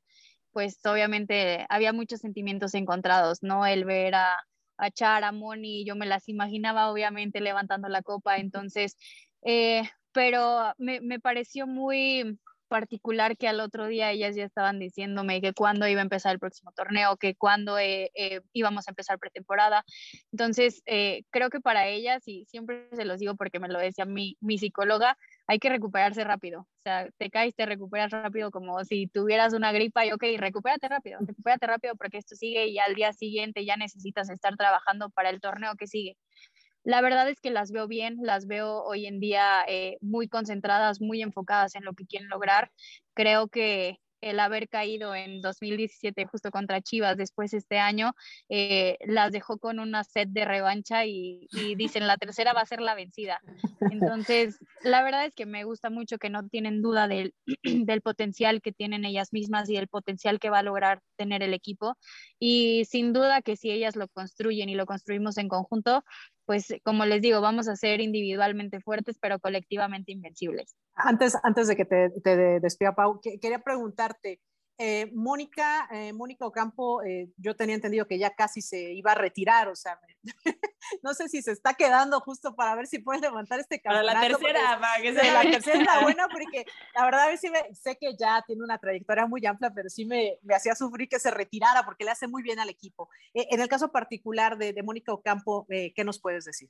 pues 0.52 0.84
obviamente 0.86 1.67
había 1.69 1.93
muchos 1.93 2.22
sentimientos 2.22 2.74
encontrados, 2.74 3.43
¿no? 3.43 3.67
El 3.67 3.86
ver 3.86 4.15
a 4.15 4.36
a 4.80 4.89
Char, 4.92 5.24
a 5.24 5.32
Moni, 5.32 5.86
yo 5.86 5.96
me 5.96 6.06
las 6.06 6.30
imaginaba 6.30 6.92
obviamente 6.92 7.42
levantando 7.42 7.89
la 7.89 8.02
copa, 8.02 8.38
entonces, 8.38 8.98
eh, 9.44 9.84
pero 10.12 10.74
me, 10.78 11.02
me, 11.02 11.20
pareció 11.20 11.68
muy 11.68 12.39
particular 12.68 13.36
que 13.36 13.48
al 13.48 13.60
otro 13.60 13.88
día 13.88 14.12
ellas 14.12 14.36
ya 14.36 14.46
estaban 14.46 14.80
diciéndome 14.80 15.42
que 15.42 15.54
cuándo 15.54 15.88
iba 15.88 16.02
a 16.02 16.04
empezar 16.04 16.34
el 16.34 16.39
próximo 16.39 16.72
torneo, 16.72 17.18
que 17.18 17.36
cuándo 17.36 17.78
eh, 17.80 18.12
eh, 18.15 18.42
íbamos 18.54 18.88
a 18.88 18.92
empezar 18.92 19.20
pretemporada. 19.20 19.84
Entonces, 20.32 20.82
creo 20.86 21.50
que 21.50 21.60
para 21.62 21.88
ellas, 21.88 22.28
y 22.28 22.46
siempre 22.46 22.88
se 22.94 23.06
los 23.06 23.20
digo 23.20 23.36
porque 23.36 23.60
me 23.60 23.70
lo 23.70 23.80
decía 23.80 24.06
mi, 24.06 24.38
mi 24.39 24.58
psicóloga, 24.58 25.18
hay 25.49 25.57
que 25.57 25.69
recuperarse 25.69 26.23
rápido. 26.23 26.62
O 26.62 26.81
sea, 26.83 27.09
te 27.17 27.31
caes, 27.31 27.55
te 27.55 27.65
recuperas 27.65 28.12
rápido 28.12 28.51
como 28.51 28.83
si 28.85 29.07
tuvieras 29.07 29.53
una 29.53 29.71
gripa 29.71 30.05
y, 30.05 30.12
ok, 30.12 30.23
recupérate 30.38 30.88
rápido, 30.88 31.17
recupérate 31.21 31.65
rápido 31.65 31.95
porque 31.95 32.19
esto 32.19 32.35
sigue 32.35 32.67
y 32.67 32.77
al 32.77 32.93
día 32.93 33.13
siguiente 33.13 33.65
ya 33.65 33.75
necesitas 33.75 34.29
estar 34.29 34.55
trabajando 34.57 35.09
para 35.09 35.31
el 35.31 35.41
torneo 35.41 35.73
que 35.75 35.88
sigue. 35.88 36.17
La 36.83 37.01
verdad 37.01 37.27
es 37.29 37.39
que 37.41 37.49
las 37.49 37.71
veo 37.71 37.88
bien, 37.88 38.17
las 38.21 38.45
veo 38.45 38.83
hoy 38.83 39.07
en 39.07 39.19
día 39.19 39.65
eh, 39.67 39.97
muy 40.01 40.27
concentradas, 40.27 41.01
muy 41.01 41.23
enfocadas 41.23 41.73
en 41.73 41.83
lo 41.83 41.93
que 41.93 42.05
quieren 42.05 42.29
lograr. 42.29 42.71
Creo 43.15 43.47
que, 43.47 43.97
el 44.21 44.39
haber 44.39 44.69
caído 44.69 45.15
en 45.15 45.41
2017 45.41 46.25
justo 46.25 46.51
contra 46.51 46.82
Chivas, 46.82 47.17
después 47.17 47.53
este 47.53 47.79
año, 47.79 48.13
eh, 48.49 48.97
las 49.05 49.32
dejó 49.32 49.58
con 49.58 49.79
una 49.79 50.03
sed 50.03 50.27
de 50.29 50.45
revancha 50.45 51.05
y, 51.05 51.47
dicen 51.75 52.08
la 52.08 52.17
tercera 52.17 52.53
va 52.53 52.62
a 52.62 52.65
ser 52.65 52.82
la 52.82 52.95
vencida. 52.95 53.41
Entonces, 53.91 54.60
la 54.84 55.03
verdad 55.03 55.25
es 55.25 55.36
que 55.36 55.45
me 55.45 55.63
gusta 55.63 55.89
mucho 55.89 56.17
que 56.17 56.29
no 56.29 56.47
tienen 56.47 56.82
duda 56.82 57.08
del, 57.08 57.34
del 57.63 58.01
potencial 58.01 58.62
que 58.62 58.71
tienen 58.71 59.05
ellas 59.05 59.34
mismas 59.34 59.69
y 59.69 59.77
el 59.77 59.88
potencial 59.88 60.39
que 60.39 60.49
va 60.49 60.60
a 60.60 60.63
lograr 60.63 61.01
tener 61.15 61.43
el 61.43 61.53
equipo. 61.53 61.95
Y 62.39 62.86
sin 62.86 63.13
duda 63.13 63.41
que 63.41 63.55
si 63.55 63.71
ellas 63.71 63.95
lo 63.95 64.08
construyen 64.08 64.69
y 64.69 64.75
lo 64.75 64.86
construimos 64.86 65.38
en 65.38 65.49
conjunto, 65.49 66.03
pues 66.49 66.65
como 66.83 67.05
les 67.05 67.21
digo, 67.21 67.41
vamos 67.41 67.67
a 67.67 67.75
ser 67.75 68.01
individualmente 68.01 68.79
fuertes, 68.79 69.19
pero 69.21 69.38
colectivamente 69.38 70.12
invencibles. 70.12 70.75
Antes, 70.95 71.38
antes 71.43 71.67
de 71.67 71.75
que 71.75 71.85
te, 71.85 72.09
te 72.23 72.59
despida, 72.59 72.95
Pau, 72.95 73.21
quería 73.21 73.59
preguntarte, 73.59 74.41
eh, 74.82 75.12
Mónica, 75.13 75.89
eh, 75.92 76.13
Mónica 76.13 76.46
Ocampo, 76.46 77.04
eh, 77.04 77.28
yo 77.36 77.54
tenía 77.54 77.76
entendido 77.76 78.08
que 78.08 78.18
ya 78.18 78.34
casi 78.34 78.62
se 78.62 78.94
iba 78.94 79.12
a 79.12 79.15
retirar, 79.15 79.68
o 79.68 79.76
sea, 79.76 80.00
no 81.04 81.13
sé 81.13 81.28
si 81.28 81.42
se 81.42 81.52
está 81.52 81.74
quedando 81.74 82.22
justo 82.22 82.56
para 82.56 82.76
ver 82.76 82.88
si 82.88 83.00
puede 83.00 83.20
levantar 83.20 83.60
este 83.60 83.82
campeonato. 83.82 84.08
Para 84.08 84.30
la 84.30 84.38
tercera, 84.38 84.80
para 84.80 85.02
que 85.02 85.13
sea 85.13 85.44
la 85.44 85.52
tercera 85.52 86.00
buena, 86.02 86.30
porque 86.30 86.65
la 86.96 87.04
verdad 87.04 87.24
a 87.24 87.28
ver 87.28 87.38
si 87.38 87.50
sé 87.74 87.98
que 87.98 88.15
ya 88.18 88.42
tiene 88.48 88.63
una 88.63 88.78
trayectoria 88.78 89.26
muy 89.26 89.46
amplia, 89.46 89.70
pero 89.76 89.89
sí 89.89 90.06
me, 90.06 90.38
me 90.44 90.56
hacía 90.56 90.76
sufrir 90.76 91.10
que 91.10 91.20
se 91.20 91.30
retirara 91.30 91.84
porque 91.84 92.06
le 92.06 92.12
hace 92.12 92.30
muy 92.30 92.42
bien 92.42 92.60
al 92.60 92.70
equipo. 92.70 93.10
en 93.34 93.60
el 93.60 93.68
caso 93.68 93.92
particular 93.92 94.58
de, 94.58 94.72
de 94.72 94.82
Mónica 94.82 95.12
Ocampo, 95.12 95.68
¿qué 95.68 96.04
nos 96.06 96.20
puedes 96.22 96.46
decir? 96.46 96.70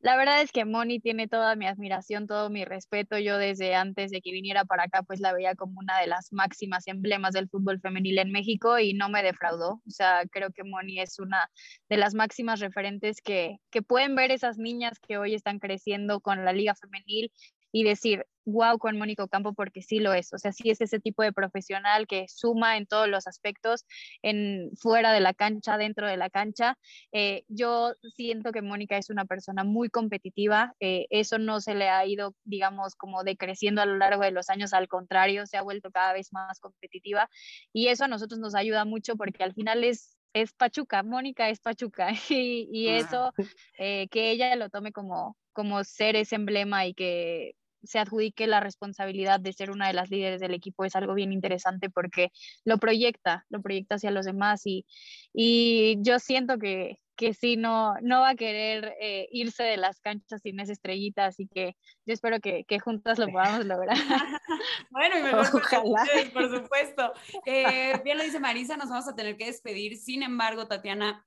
La 0.00 0.16
verdad 0.16 0.42
es 0.42 0.52
que 0.52 0.64
Moni 0.64 1.00
tiene 1.00 1.26
toda 1.26 1.56
mi 1.56 1.66
admiración, 1.66 2.26
todo 2.26 2.50
mi 2.50 2.64
respeto. 2.64 3.18
Yo 3.18 3.38
desde 3.38 3.74
antes 3.74 4.10
de 4.10 4.20
que 4.20 4.30
viniera 4.30 4.64
para 4.64 4.84
acá, 4.84 5.02
pues 5.02 5.20
la 5.20 5.32
veía 5.32 5.54
como 5.56 5.80
una 5.80 5.98
de 5.98 6.06
las 6.06 6.32
máximas 6.32 6.86
emblemas 6.86 7.32
del 7.32 7.48
fútbol 7.48 7.80
femenil 7.80 8.18
en 8.18 8.30
México 8.30 8.78
y 8.78 8.92
no 8.94 9.08
me 9.08 9.22
defraudó. 9.22 9.82
O 9.86 9.90
sea, 9.90 10.22
creo 10.30 10.50
que 10.52 10.64
Moni 10.64 11.00
es 11.00 11.18
una 11.18 11.50
de 11.88 11.96
las 11.96 12.14
máximas 12.14 12.60
referentes 12.60 13.20
que, 13.22 13.58
que 13.70 13.82
pueden 13.82 14.14
ver 14.14 14.30
esas 14.30 14.58
niñas 14.58 14.98
que 15.00 15.18
hoy 15.18 15.34
están 15.34 15.58
creciendo 15.58 16.20
con 16.20 16.44
la 16.44 16.52
liga 16.52 16.74
femenil 16.74 17.32
y 17.76 17.84
decir, 17.84 18.24
wow 18.46 18.78
con 18.78 18.96
Mónico 18.96 19.28
Campo 19.28 19.52
porque 19.52 19.82
sí 19.82 19.98
lo 19.98 20.14
es, 20.14 20.32
o 20.32 20.38
sea, 20.38 20.50
sí 20.50 20.70
es 20.70 20.80
ese 20.80 20.98
tipo 20.98 21.22
de 21.22 21.30
profesional 21.30 22.06
que 22.06 22.24
suma 22.26 22.78
en 22.78 22.86
todos 22.86 23.06
los 23.06 23.26
aspectos, 23.26 23.84
en 24.22 24.70
fuera 24.78 25.12
de 25.12 25.20
la 25.20 25.34
cancha, 25.34 25.76
dentro 25.76 26.06
de 26.08 26.16
la 26.16 26.30
cancha. 26.30 26.78
Eh, 27.12 27.44
yo 27.48 27.92
siento 28.14 28.50
que 28.52 28.62
Mónica 28.62 28.96
es 28.96 29.10
una 29.10 29.26
persona 29.26 29.62
muy 29.62 29.90
competitiva, 29.90 30.74
eh, 30.80 31.06
eso 31.10 31.38
no 31.38 31.60
se 31.60 31.74
le 31.74 31.90
ha 31.90 32.06
ido, 32.06 32.34
digamos, 32.44 32.94
como 32.94 33.24
decreciendo 33.24 33.82
a 33.82 33.86
lo 33.86 33.98
largo 33.98 34.22
de 34.22 34.30
los 34.30 34.48
años, 34.48 34.72
al 34.72 34.88
contrario, 34.88 35.44
se 35.44 35.58
ha 35.58 35.62
vuelto 35.62 35.90
cada 35.90 36.14
vez 36.14 36.32
más 36.32 36.60
competitiva 36.60 37.28
y 37.74 37.88
eso 37.88 38.04
a 38.04 38.08
nosotros 38.08 38.40
nos 38.40 38.54
ayuda 38.54 38.86
mucho 38.86 39.16
porque 39.16 39.44
al 39.44 39.52
final 39.52 39.84
es 39.84 40.16
es 40.32 40.52
Pachuca, 40.52 41.02
Mónica 41.02 41.48
es 41.48 41.60
Pachuca, 41.60 42.10
y, 42.28 42.88
ah. 42.88 42.96
eso, 42.96 43.32
eh, 43.78 44.06
que 44.10 44.30
ella 44.30 44.54
lo 44.56 44.68
tome 44.68 44.92
como, 44.92 45.36
como 45.54 45.82
ser 45.82 46.14
ese 46.14 46.34
emblema 46.36 46.86
y 46.86 46.92
que 46.92 47.54
se 47.82 47.98
adjudique 47.98 48.46
la 48.46 48.60
responsabilidad 48.60 49.40
de 49.40 49.52
ser 49.52 49.70
una 49.70 49.86
de 49.86 49.94
las 49.94 50.10
líderes 50.10 50.40
del 50.40 50.54
equipo 50.54 50.84
es 50.84 50.96
algo 50.96 51.14
bien 51.14 51.32
interesante 51.32 51.90
porque 51.90 52.30
lo 52.64 52.78
proyecta, 52.78 53.44
lo 53.48 53.62
proyecta 53.62 53.96
hacia 53.96 54.10
los 54.10 54.26
demás 54.26 54.62
y, 54.66 54.86
y 55.32 55.98
yo 56.00 56.18
siento 56.18 56.58
que, 56.58 56.98
que 57.16 57.34
sí, 57.34 57.56
no, 57.56 57.94
no 58.02 58.20
va 58.20 58.30
a 58.30 58.34
querer 58.36 58.94
eh, 59.00 59.26
irse 59.32 59.64
de 59.64 59.78
las 59.78 60.00
canchas 60.00 60.42
sin 60.42 60.60
esa 60.60 60.72
estrellita, 60.72 61.26
así 61.26 61.48
que 61.48 61.74
yo 62.04 62.12
espero 62.12 62.40
que, 62.40 62.64
que 62.64 62.78
juntas 62.78 63.18
lo 63.18 63.28
podamos 63.28 63.64
lograr. 63.64 63.96
bueno, 64.90 65.18
y 65.18 65.22
mejor 65.22 65.46
Ojalá. 65.54 66.04
por 66.32 66.50
supuesto. 66.50 67.12
Eh, 67.46 68.00
bien 68.04 68.18
lo 68.18 68.24
dice 68.24 68.38
Marisa, 68.38 68.76
nos 68.76 68.90
vamos 68.90 69.08
a 69.08 69.16
tener 69.16 69.36
que 69.36 69.46
despedir. 69.46 69.96
Sin 69.96 70.22
embargo, 70.22 70.68
Tatiana, 70.68 71.24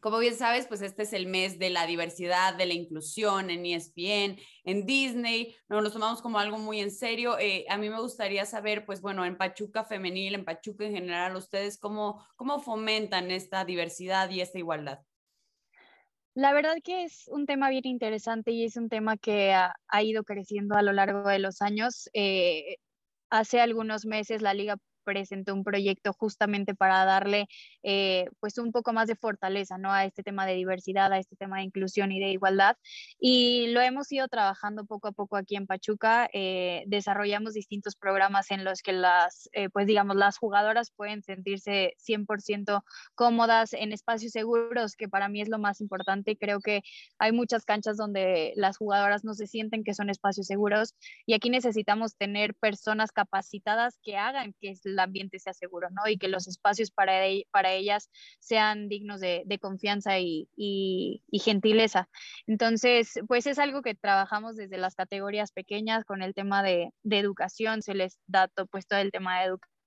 como 0.00 0.18
bien 0.18 0.34
sabes, 0.34 0.66
pues 0.66 0.80
este 0.82 1.02
es 1.02 1.12
el 1.12 1.26
mes 1.26 1.58
de 1.58 1.70
la 1.70 1.86
diversidad, 1.86 2.54
de 2.54 2.66
la 2.66 2.74
inclusión 2.74 3.50
en 3.50 3.66
ESPN, 3.66 4.38
en 4.64 4.86
Disney, 4.86 5.54
no, 5.68 5.80
nos 5.82 5.92
tomamos 5.92 6.22
como 6.22 6.38
algo 6.38 6.58
muy 6.58 6.80
en 6.80 6.90
serio. 6.90 7.38
Eh, 7.38 7.66
a 7.68 7.76
mí 7.76 7.90
me 7.90 8.00
gustaría 8.00 8.46
saber, 8.46 8.86
pues 8.86 9.02
bueno, 9.02 9.24
en 9.24 9.36
Pachuca 9.36 9.84
femenil, 9.84 10.34
en 10.34 10.44
Pachuca 10.44 10.84
en 10.84 10.94
general, 10.94 11.36
ustedes 11.36 11.78
cómo, 11.78 12.26
cómo 12.36 12.60
fomentan 12.60 13.30
esta 13.30 13.64
diversidad 13.64 14.30
y 14.30 14.40
esta 14.40 14.58
igualdad. 14.58 15.00
La 16.34 16.52
verdad 16.52 16.76
que 16.82 17.04
es 17.04 17.28
un 17.28 17.44
tema 17.44 17.68
bien 17.70 17.86
interesante 17.86 18.52
y 18.52 18.64
es 18.64 18.76
un 18.76 18.88
tema 18.88 19.16
que 19.16 19.52
ha, 19.52 19.74
ido 20.02 20.24
creciendo 20.24 20.76
a 20.76 20.82
lo 20.82 20.92
largo 20.92 21.28
de 21.28 21.40
los 21.40 21.60
años. 21.60 22.08
Eh, 22.14 22.76
hace 23.30 23.60
algunos 23.60 24.06
meses 24.06 24.40
la 24.40 24.54
Liga 24.54 24.76
presentó 25.10 25.54
un 25.54 25.64
proyecto 25.64 26.12
justamente 26.12 26.76
para 26.76 27.04
darle 27.04 27.48
eh, 27.82 28.28
pues 28.38 28.58
un 28.58 28.70
poco 28.70 28.92
más 28.92 29.08
de 29.08 29.16
fortaleza 29.16 29.76
¿no? 29.76 29.92
a 29.92 30.04
este 30.04 30.22
tema 30.22 30.46
de 30.46 30.54
diversidad, 30.54 31.12
a 31.12 31.18
este 31.18 31.34
tema 31.34 31.56
de 31.56 31.64
inclusión 31.64 32.12
y 32.12 32.20
de 32.20 32.30
igualdad. 32.30 32.76
Y 33.18 33.66
lo 33.72 33.80
hemos 33.80 34.12
ido 34.12 34.28
trabajando 34.28 34.84
poco 34.84 35.08
a 35.08 35.12
poco 35.12 35.36
aquí 35.36 35.56
en 35.56 35.66
Pachuca. 35.66 36.30
Eh, 36.32 36.84
desarrollamos 36.86 37.54
distintos 37.54 37.96
programas 37.96 38.52
en 38.52 38.62
los 38.62 38.82
que 38.82 38.92
las, 38.92 39.48
eh, 39.52 39.68
pues 39.68 39.88
digamos, 39.88 40.14
las 40.14 40.38
jugadoras 40.38 40.92
pueden 40.92 41.24
sentirse 41.24 41.94
100% 41.98 42.84
cómodas 43.16 43.72
en 43.72 43.92
espacios 43.92 44.30
seguros, 44.30 44.94
que 44.94 45.08
para 45.08 45.28
mí 45.28 45.40
es 45.40 45.48
lo 45.48 45.58
más 45.58 45.80
importante. 45.80 46.36
Creo 46.36 46.60
que 46.60 46.82
hay 47.18 47.32
muchas 47.32 47.64
canchas 47.64 47.96
donde 47.96 48.52
las 48.54 48.76
jugadoras 48.76 49.24
no 49.24 49.34
se 49.34 49.48
sienten 49.48 49.82
que 49.82 49.94
son 49.94 50.08
espacios 50.08 50.46
seguros 50.46 50.94
y 51.26 51.34
aquí 51.34 51.50
necesitamos 51.50 52.14
tener 52.14 52.54
personas 52.54 53.10
capacitadas 53.10 53.98
que 54.04 54.16
hagan 54.16 54.54
que 54.60 54.76
ambiente 55.00 55.38
sea 55.38 55.52
seguro, 55.52 55.88
¿no? 55.90 56.08
Y 56.08 56.18
que 56.18 56.28
los 56.28 56.46
espacios 56.48 56.90
para, 56.90 57.12
para 57.50 57.72
ellas 57.72 58.10
sean 58.38 58.88
dignos 58.88 59.20
de, 59.20 59.44
confianza 59.60 60.18
y, 60.18 60.48
gentileza. 61.32 62.08
Entonces, 62.46 63.18
pues 63.26 63.46
es 63.46 63.58
algo 63.58 63.82
que 63.82 63.94
trabajamos 63.94 64.56
desde 64.56 64.78
las 64.78 64.94
categorías 64.94 65.52
pequeñas 65.52 66.04
con 66.04 66.22
el 66.22 66.34
tema 66.34 66.62
de, 66.62 66.92
educación, 67.10 67.82
se 67.82 67.94
les 67.94 68.18
da 68.26 68.48
pues 68.70 68.86
todo 68.86 69.00
el 69.00 69.10
tema 69.10 69.40
de 69.40 69.46
educación 69.46 69.79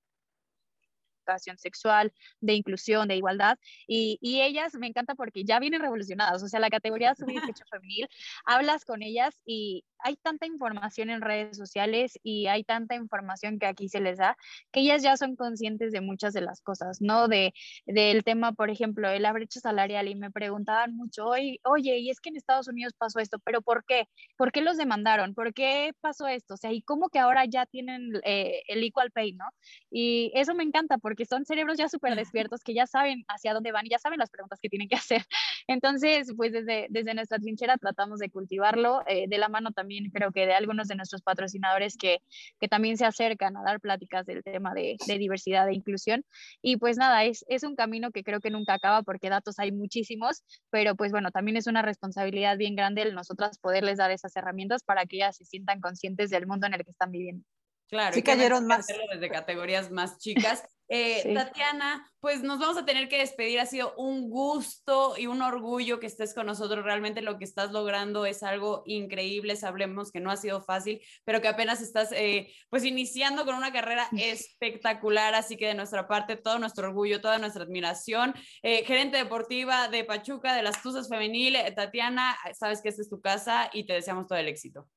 educación 1.23 1.57
sexual, 1.57 2.13
de 2.41 2.53
inclusión, 2.53 3.07
de 3.07 3.15
igualdad. 3.15 3.57
Y, 3.87 4.17
y, 4.21 4.41
ellas 4.41 4.73
me 4.75 4.87
encanta 4.87 5.15
porque 5.15 5.43
ya 5.45 5.59
vienen 5.59 5.81
revolucionadas. 5.81 6.43
O 6.43 6.47
sea, 6.47 6.59
la 6.59 6.69
categoría 6.69 7.15
sub-18 7.15 7.63
femenil, 7.69 8.07
hablas 8.45 8.85
con 8.85 9.01
ellas 9.01 9.41
y, 9.45 9.83
hay 10.03 10.17
tanta 10.17 10.45
información 10.45 11.09
en 11.09 11.21
redes 11.21 11.57
sociales 11.57 12.19
y 12.23 12.47
hay 12.47 12.63
tanta 12.63 12.95
información 12.95 13.57
que 13.57 13.65
aquí 13.65 13.87
se 13.87 14.01
les 14.01 14.17
da 14.17 14.37
que 14.71 14.81
ellas 14.81 15.01
ya 15.01 15.15
son 15.17 15.35
conscientes 15.35 15.91
de 15.91 16.01
muchas 16.01 16.33
de 16.33 16.41
las 16.41 16.61
cosas, 16.61 17.01
¿no? 17.01 17.27
De, 17.27 17.53
del 17.85 18.23
tema, 18.23 18.51
por 18.51 18.69
ejemplo, 18.69 19.09
de 19.09 19.19
la 19.19 19.31
brecha 19.31 19.61
salarial 19.61 20.09
y 20.09 20.15
me 20.15 20.29
preguntaban 20.29 20.95
mucho, 20.95 21.27
oye, 21.27 21.59
oye, 21.63 21.97
y 21.99 22.09
es 22.09 22.19
que 22.19 22.29
en 22.29 22.35
Estados 22.35 22.67
Unidos 22.67 22.93
pasó 22.97 23.19
esto, 23.19 23.39
pero 23.39 23.61
¿por 23.61 23.85
qué? 23.85 24.09
¿Por 24.37 24.51
qué 24.51 24.61
los 24.61 24.77
demandaron? 24.77 25.33
¿Por 25.33 25.53
qué 25.53 25.93
pasó 26.01 26.27
esto? 26.27 26.55
O 26.55 26.57
sea, 26.57 26.73
¿y 26.73 26.81
cómo 26.81 27.09
que 27.09 27.19
ahora 27.19 27.45
ya 27.45 27.65
tienen 27.65 28.11
eh, 28.25 28.61
el 28.67 28.83
equal 28.83 29.11
pay, 29.11 29.33
¿no? 29.33 29.45
Y 29.89 30.31
eso 30.35 30.53
me 30.53 30.63
encanta 30.63 30.97
porque 30.97 31.12
son 31.25 31.45
cerebros 31.45 31.77
ya 31.77 31.89
súper 31.89 32.15
despiertos 32.15 32.61
que 32.63 32.73
ya 32.73 32.87
saben 32.87 33.23
hacia 33.27 33.53
dónde 33.53 33.71
van 33.71 33.85
y 33.85 33.89
ya 33.89 33.99
saben 33.99 34.19
las 34.19 34.29
preguntas 34.29 34.59
que 34.61 34.69
tienen 34.69 34.87
que 34.87 34.95
hacer. 35.03 35.25
Entonces, 35.67 36.33
pues 36.35 36.51
desde, 36.51 36.87
desde 36.89 37.13
nuestra 37.13 37.39
trinchera 37.39 37.77
tratamos 37.77 38.19
de 38.19 38.29
cultivarlo 38.29 39.01
eh, 39.07 39.25
de 39.27 39.37
la 39.37 39.49
mano 39.49 39.71
también 39.71 40.09
creo 40.11 40.31
que 40.31 40.45
de 40.45 40.53
algunos 40.53 40.87
de 40.87 40.95
nuestros 40.95 41.21
patrocinadores 41.21 41.97
que, 41.97 42.19
que 42.59 42.67
también 42.67 42.97
se 42.97 43.05
acercan 43.05 43.55
a 43.57 43.63
dar 43.63 43.79
pláticas 43.79 44.25
del 44.25 44.43
tema 44.43 44.73
de, 44.73 44.97
de 45.07 45.17
diversidad 45.17 45.67
e 45.69 45.73
inclusión. 45.73 46.23
Y 46.61 46.77
pues 46.77 46.97
nada, 46.97 47.23
es, 47.23 47.45
es 47.47 47.63
un 47.63 47.75
camino 47.75 48.11
que 48.11 48.23
creo 48.23 48.39
que 48.39 48.49
nunca 48.49 48.73
acaba 48.73 49.03
porque 49.03 49.29
datos 49.29 49.59
hay 49.59 49.71
muchísimos, 49.71 50.43
pero 50.69 50.95
pues 50.95 51.11
bueno, 51.11 51.31
también 51.31 51.57
es 51.57 51.67
una 51.67 51.81
responsabilidad 51.81 52.57
bien 52.57 52.75
grande 52.75 53.03
el 53.03 53.13
nosotras 53.13 53.57
poderles 53.59 53.97
dar 53.97 54.11
esas 54.11 54.35
herramientas 54.35 54.83
para 54.83 55.05
que 55.05 55.17
ellas 55.17 55.37
se 55.37 55.45
sientan 55.45 55.81
conscientes 55.81 56.29
del 56.29 56.47
mundo 56.47 56.67
en 56.67 56.73
el 56.73 56.83
que 56.83 56.91
están 56.91 57.11
viviendo. 57.11 57.45
Claro, 57.89 58.13
sí 58.13 58.23
cayeron 58.23 58.65
más. 58.65 58.87
Desde 58.87 59.29
categorías 59.29 59.91
más 59.91 60.17
chicas. 60.17 60.63
Eh, 60.89 61.33
Tatiana, 61.33 62.09
pues 62.19 62.43
nos 62.43 62.59
vamos 62.59 62.77
a 62.77 62.85
tener 62.85 63.09
que 63.09 63.17
despedir. 63.17 63.59
Ha 63.59 63.65
sido 63.65 63.95
un 63.97 64.29
gusto 64.29 65.15
y 65.17 65.27
un 65.27 65.41
orgullo 65.41 65.99
que 65.99 66.07
estés 66.07 66.33
con 66.33 66.45
nosotros. 66.45 66.83
Realmente 66.83 67.21
lo 67.21 67.37
que 67.37 67.45
estás 67.45 67.71
logrando 67.71 68.25
es 68.25 68.43
algo 68.43 68.83
increíble. 68.85 69.55
Sabremos 69.55 70.11
que 70.11 70.19
no 70.19 70.31
ha 70.31 70.37
sido 70.37 70.61
fácil, 70.61 71.01
pero 71.25 71.41
que 71.41 71.47
apenas 71.47 71.81
estás 71.81 72.11
eh, 72.11 72.53
pues 72.69 72.85
iniciando 72.85 73.45
con 73.45 73.55
una 73.55 73.71
carrera 73.71 74.07
espectacular. 74.17 75.35
Así 75.35 75.57
que 75.57 75.67
de 75.67 75.75
nuestra 75.75 76.07
parte, 76.07 76.35
todo 76.35 76.59
nuestro 76.59 76.87
orgullo, 76.87 77.21
toda 77.21 77.39
nuestra 77.39 77.63
admiración. 77.63 78.33
Eh, 78.61 78.83
gerente 78.85 79.17
deportiva 79.17 79.87
de 79.87 80.03
Pachuca, 80.03 80.55
de 80.55 80.63
las 80.63 80.81
Tuzas 80.81 81.09
Femenil, 81.09 81.57
Tatiana, 81.75 82.37
sabes 82.53 82.81
que 82.81 82.89
esta 82.89 83.01
es 83.01 83.09
tu 83.09 83.21
casa 83.21 83.69
y 83.73 83.85
te 83.85 83.93
deseamos 83.93 84.27
todo 84.27 84.37
el 84.37 84.47
éxito. 84.47 84.87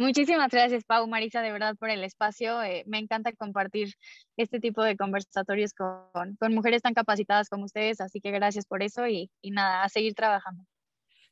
Muchísimas 0.00 0.48
gracias, 0.48 0.82
Pau, 0.84 1.06
Marisa, 1.06 1.42
de 1.42 1.52
verdad 1.52 1.76
por 1.76 1.90
el 1.90 2.02
espacio. 2.02 2.62
Eh, 2.62 2.84
me 2.86 2.96
encanta 2.96 3.34
compartir 3.34 3.92
este 4.38 4.58
tipo 4.58 4.82
de 4.82 4.96
conversatorios 4.96 5.74
con, 5.74 6.36
con, 6.40 6.54
mujeres 6.54 6.80
tan 6.80 6.94
capacitadas 6.94 7.50
como 7.50 7.66
ustedes, 7.66 8.00
así 8.00 8.18
que 8.18 8.30
gracias 8.30 8.64
por 8.64 8.82
eso 8.82 9.06
y, 9.06 9.30
y 9.42 9.50
nada, 9.50 9.82
a 9.82 9.90
seguir 9.90 10.14
trabajando. 10.14 10.64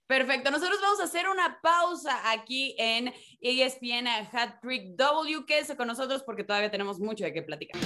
Perfecto, 0.07 0.51
nosotros 0.51 0.81
vamos 0.83 1.01
a 1.01 1.05
hacer 1.05 1.31
una 1.31 1.59
pausa 1.63 2.31
aquí 2.31 2.75
en 2.79 3.11
ESPN 3.41 4.07
Hat 4.07 4.61
Trick 4.61 4.97
W. 4.97 5.47
Con 5.75 5.87
nosotros 5.87 6.23
porque 6.23 6.45
todavía 6.45 6.71
tenemos 6.71 7.01
mucho 7.01 7.25
de 7.25 7.33
qué 7.33 7.41
platicar. 7.41 7.81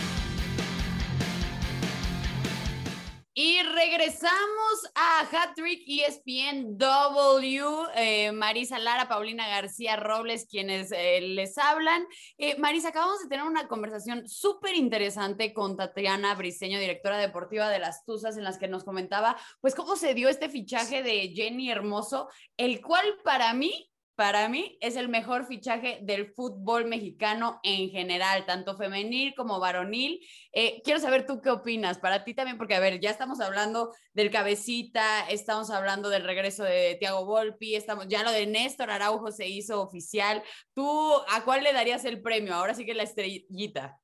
Y 3.34 3.62
regresamos 3.62 4.90
a 4.94 5.20
Hat 5.20 5.54
Trick 5.54 5.84
ESPN 5.86 6.76
W. 6.76 7.64
Eh, 7.94 8.30
Marisa 8.30 8.78
Lara, 8.78 9.08
Paulina 9.08 9.48
García 9.48 9.96
Robles, 9.96 10.46
quienes 10.46 10.92
eh, 10.92 11.18
les 11.22 11.56
hablan. 11.56 12.06
Eh, 12.36 12.58
Marisa, 12.58 12.88
acabamos 12.88 13.22
de 13.22 13.28
tener 13.28 13.46
una 13.46 13.68
conversación 13.68 14.28
súper 14.28 14.74
interesante 14.74 15.54
con 15.54 15.78
Tatiana 15.78 16.34
Briseño, 16.34 16.78
directora 16.78 17.16
deportiva 17.16 17.70
de 17.70 17.78
las 17.78 18.04
Tuzas, 18.04 18.36
en 18.36 18.44
las 18.44 18.58
que 18.58 18.68
nos 18.68 18.84
comentaba, 18.84 19.38
pues, 19.62 19.74
cómo 19.74 19.96
se 19.96 20.12
dio 20.12 20.28
este 20.28 20.50
fichaje 20.50 21.02
de 21.02 21.32
Jenny 21.34 21.70
Hermoso, 21.70 22.28
el 22.58 22.82
cual 22.82 23.06
para 23.24 23.54
mí 23.54 23.91
para 24.14 24.48
mí 24.48 24.76
es 24.80 24.96
el 24.96 25.08
mejor 25.08 25.46
fichaje 25.46 25.98
del 26.02 26.32
fútbol 26.32 26.84
mexicano 26.84 27.60
en 27.62 27.88
general, 27.90 28.44
tanto 28.44 28.76
femenil 28.76 29.34
como 29.34 29.58
varonil. 29.58 30.20
Eh, 30.52 30.82
quiero 30.84 31.00
saber 31.00 31.26
tú 31.26 31.40
qué 31.40 31.50
opinas, 31.50 31.98
para 31.98 32.22
ti 32.22 32.34
también, 32.34 32.58
porque 32.58 32.74
a 32.74 32.80
ver, 32.80 33.00
ya 33.00 33.10
estamos 33.10 33.40
hablando 33.40 33.94
del 34.12 34.30
cabecita, 34.30 35.28
estamos 35.30 35.70
hablando 35.70 36.10
del 36.10 36.24
regreso 36.24 36.62
de 36.62 36.96
Tiago 37.00 37.24
Volpi, 37.24 37.74
estamos, 37.74 38.06
ya 38.08 38.22
lo 38.22 38.30
de 38.30 38.46
Néstor 38.46 38.90
Araujo 38.90 39.32
se 39.32 39.48
hizo 39.48 39.80
oficial. 39.80 40.42
¿Tú 40.74 41.14
a 41.30 41.44
cuál 41.44 41.62
le 41.62 41.72
darías 41.72 42.04
el 42.04 42.20
premio? 42.20 42.54
Ahora 42.54 42.74
sí 42.74 42.84
que 42.84 42.94
la 42.94 43.04
estrellita. 43.04 43.98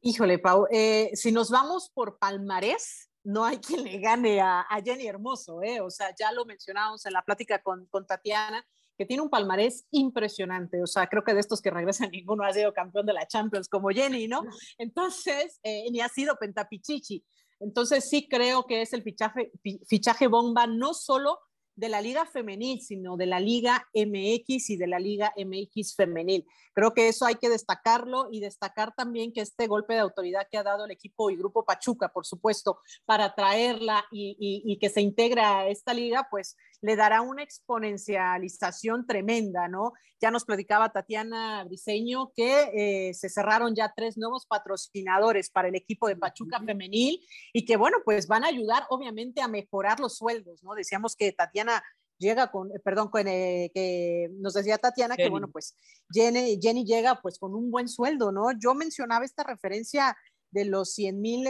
Híjole, 0.00 0.40
Pau, 0.40 0.66
eh, 0.72 1.10
si 1.14 1.30
nos 1.30 1.50
vamos 1.50 1.88
por 1.94 2.18
palmarés, 2.18 3.10
no 3.22 3.44
hay 3.44 3.58
quien 3.58 3.84
le 3.84 4.00
gane 4.00 4.40
a, 4.40 4.66
Jenny 4.84 5.06
Hermoso, 5.06 5.62
¿eh? 5.62 5.80
o 5.80 5.90
sea, 5.90 6.12
ya 6.18 6.32
lo 6.32 6.44
mencionábamos 6.44 7.06
en 7.06 7.12
la 7.12 7.22
plática 7.22 7.62
con, 7.62 7.86
con 7.86 8.04
Tatiana 8.04 8.66
que 8.96 9.06
tiene 9.06 9.22
un 9.22 9.30
palmarés 9.30 9.86
impresionante. 9.90 10.82
O 10.82 10.86
sea, 10.86 11.06
creo 11.06 11.24
que 11.24 11.34
de 11.34 11.40
estos 11.40 11.60
que 11.60 11.70
regresan 11.70 12.10
ninguno 12.12 12.44
ha 12.44 12.52
sido 12.52 12.72
campeón 12.72 13.06
de 13.06 13.12
la 13.12 13.26
Champions 13.26 13.68
como 13.68 13.88
Jenny, 13.88 14.28
¿no? 14.28 14.42
Entonces, 14.78 15.60
eh, 15.62 15.90
ni 15.90 16.00
ha 16.00 16.08
sido 16.08 16.36
pentapichichi. 16.36 17.24
Entonces, 17.60 18.08
sí 18.08 18.28
creo 18.28 18.66
que 18.66 18.82
es 18.82 18.92
el 18.92 19.02
fichaje, 19.02 19.52
fichaje 19.86 20.26
bomba, 20.26 20.66
no 20.66 20.94
solo 20.94 21.38
de 21.74 21.88
la 21.88 22.00
Liga 22.00 22.26
Femenil, 22.26 22.80
sino 22.80 23.16
de 23.16 23.26
la 23.26 23.40
Liga 23.40 23.88
MX 23.94 24.70
y 24.70 24.76
de 24.76 24.86
la 24.86 24.98
Liga 24.98 25.32
MX 25.36 25.94
Femenil. 25.94 26.44
Creo 26.74 26.92
que 26.92 27.08
eso 27.08 27.24
hay 27.24 27.36
que 27.36 27.48
destacarlo 27.48 28.28
y 28.30 28.40
destacar 28.40 28.94
también 28.94 29.32
que 29.32 29.40
este 29.40 29.68
golpe 29.68 29.94
de 29.94 30.00
autoridad 30.00 30.46
que 30.50 30.58
ha 30.58 30.62
dado 30.62 30.84
el 30.84 30.90
equipo 30.90 31.30
y 31.30 31.36
Grupo 31.36 31.64
Pachuca, 31.64 32.08
por 32.08 32.26
supuesto, 32.26 32.80
para 33.06 33.34
traerla 33.34 34.04
y, 34.10 34.36
y 34.38 34.78
que 34.78 34.90
se 34.90 35.00
integra 35.00 35.60
a 35.60 35.68
esta 35.68 35.94
liga, 35.94 36.28
pues 36.30 36.56
le 36.82 36.96
dará 36.96 37.22
una 37.22 37.42
exponencialización 37.44 39.06
tremenda, 39.06 39.68
¿no? 39.68 39.92
Ya 40.20 40.32
nos 40.32 40.44
platicaba 40.44 40.92
Tatiana 40.92 41.64
Briseño 41.64 42.32
que 42.34 42.70
eh, 43.08 43.14
se 43.14 43.28
cerraron 43.28 43.74
ya 43.74 43.92
tres 43.96 44.18
nuevos 44.18 44.46
patrocinadores 44.46 45.48
para 45.48 45.68
el 45.68 45.76
equipo 45.76 46.08
de 46.08 46.16
Pachuca 46.16 46.60
Femenil 46.60 47.20
y 47.52 47.64
que, 47.64 47.76
bueno, 47.76 47.98
pues 48.04 48.26
van 48.26 48.44
a 48.44 48.48
ayudar 48.48 48.84
obviamente 48.90 49.40
a 49.40 49.48
mejorar 49.48 50.00
los 50.00 50.16
sueldos, 50.16 50.62
¿no? 50.64 50.74
Decíamos 50.74 51.14
que 51.14 51.30
Tatiana 51.32 51.82
llega 52.18 52.50
con, 52.50 52.72
eh, 52.72 52.80
perdón, 52.84 53.10
con, 53.10 53.28
eh, 53.28 53.70
que 53.72 54.28
nos 54.40 54.54
decía 54.54 54.76
Tatiana 54.76 55.16
que, 55.16 55.28
bueno, 55.28 55.48
pues 55.52 55.76
Jenny, 56.12 56.58
Jenny, 56.60 56.84
llega 56.84 57.20
pues 57.22 57.38
con 57.38 57.54
un 57.54 57.70
buen 57.70 57.88
sueldo, 57.88 58.32
¿no? 58.32 58.48
Yo 58.58 58.74
mencionaba 58.74 59.24
esta 59.24 59.44
referencia 59.44 60.16
de 60.50 60.64
los 60.64 60.94
100 60.94 61.20
mil 61.20 61.46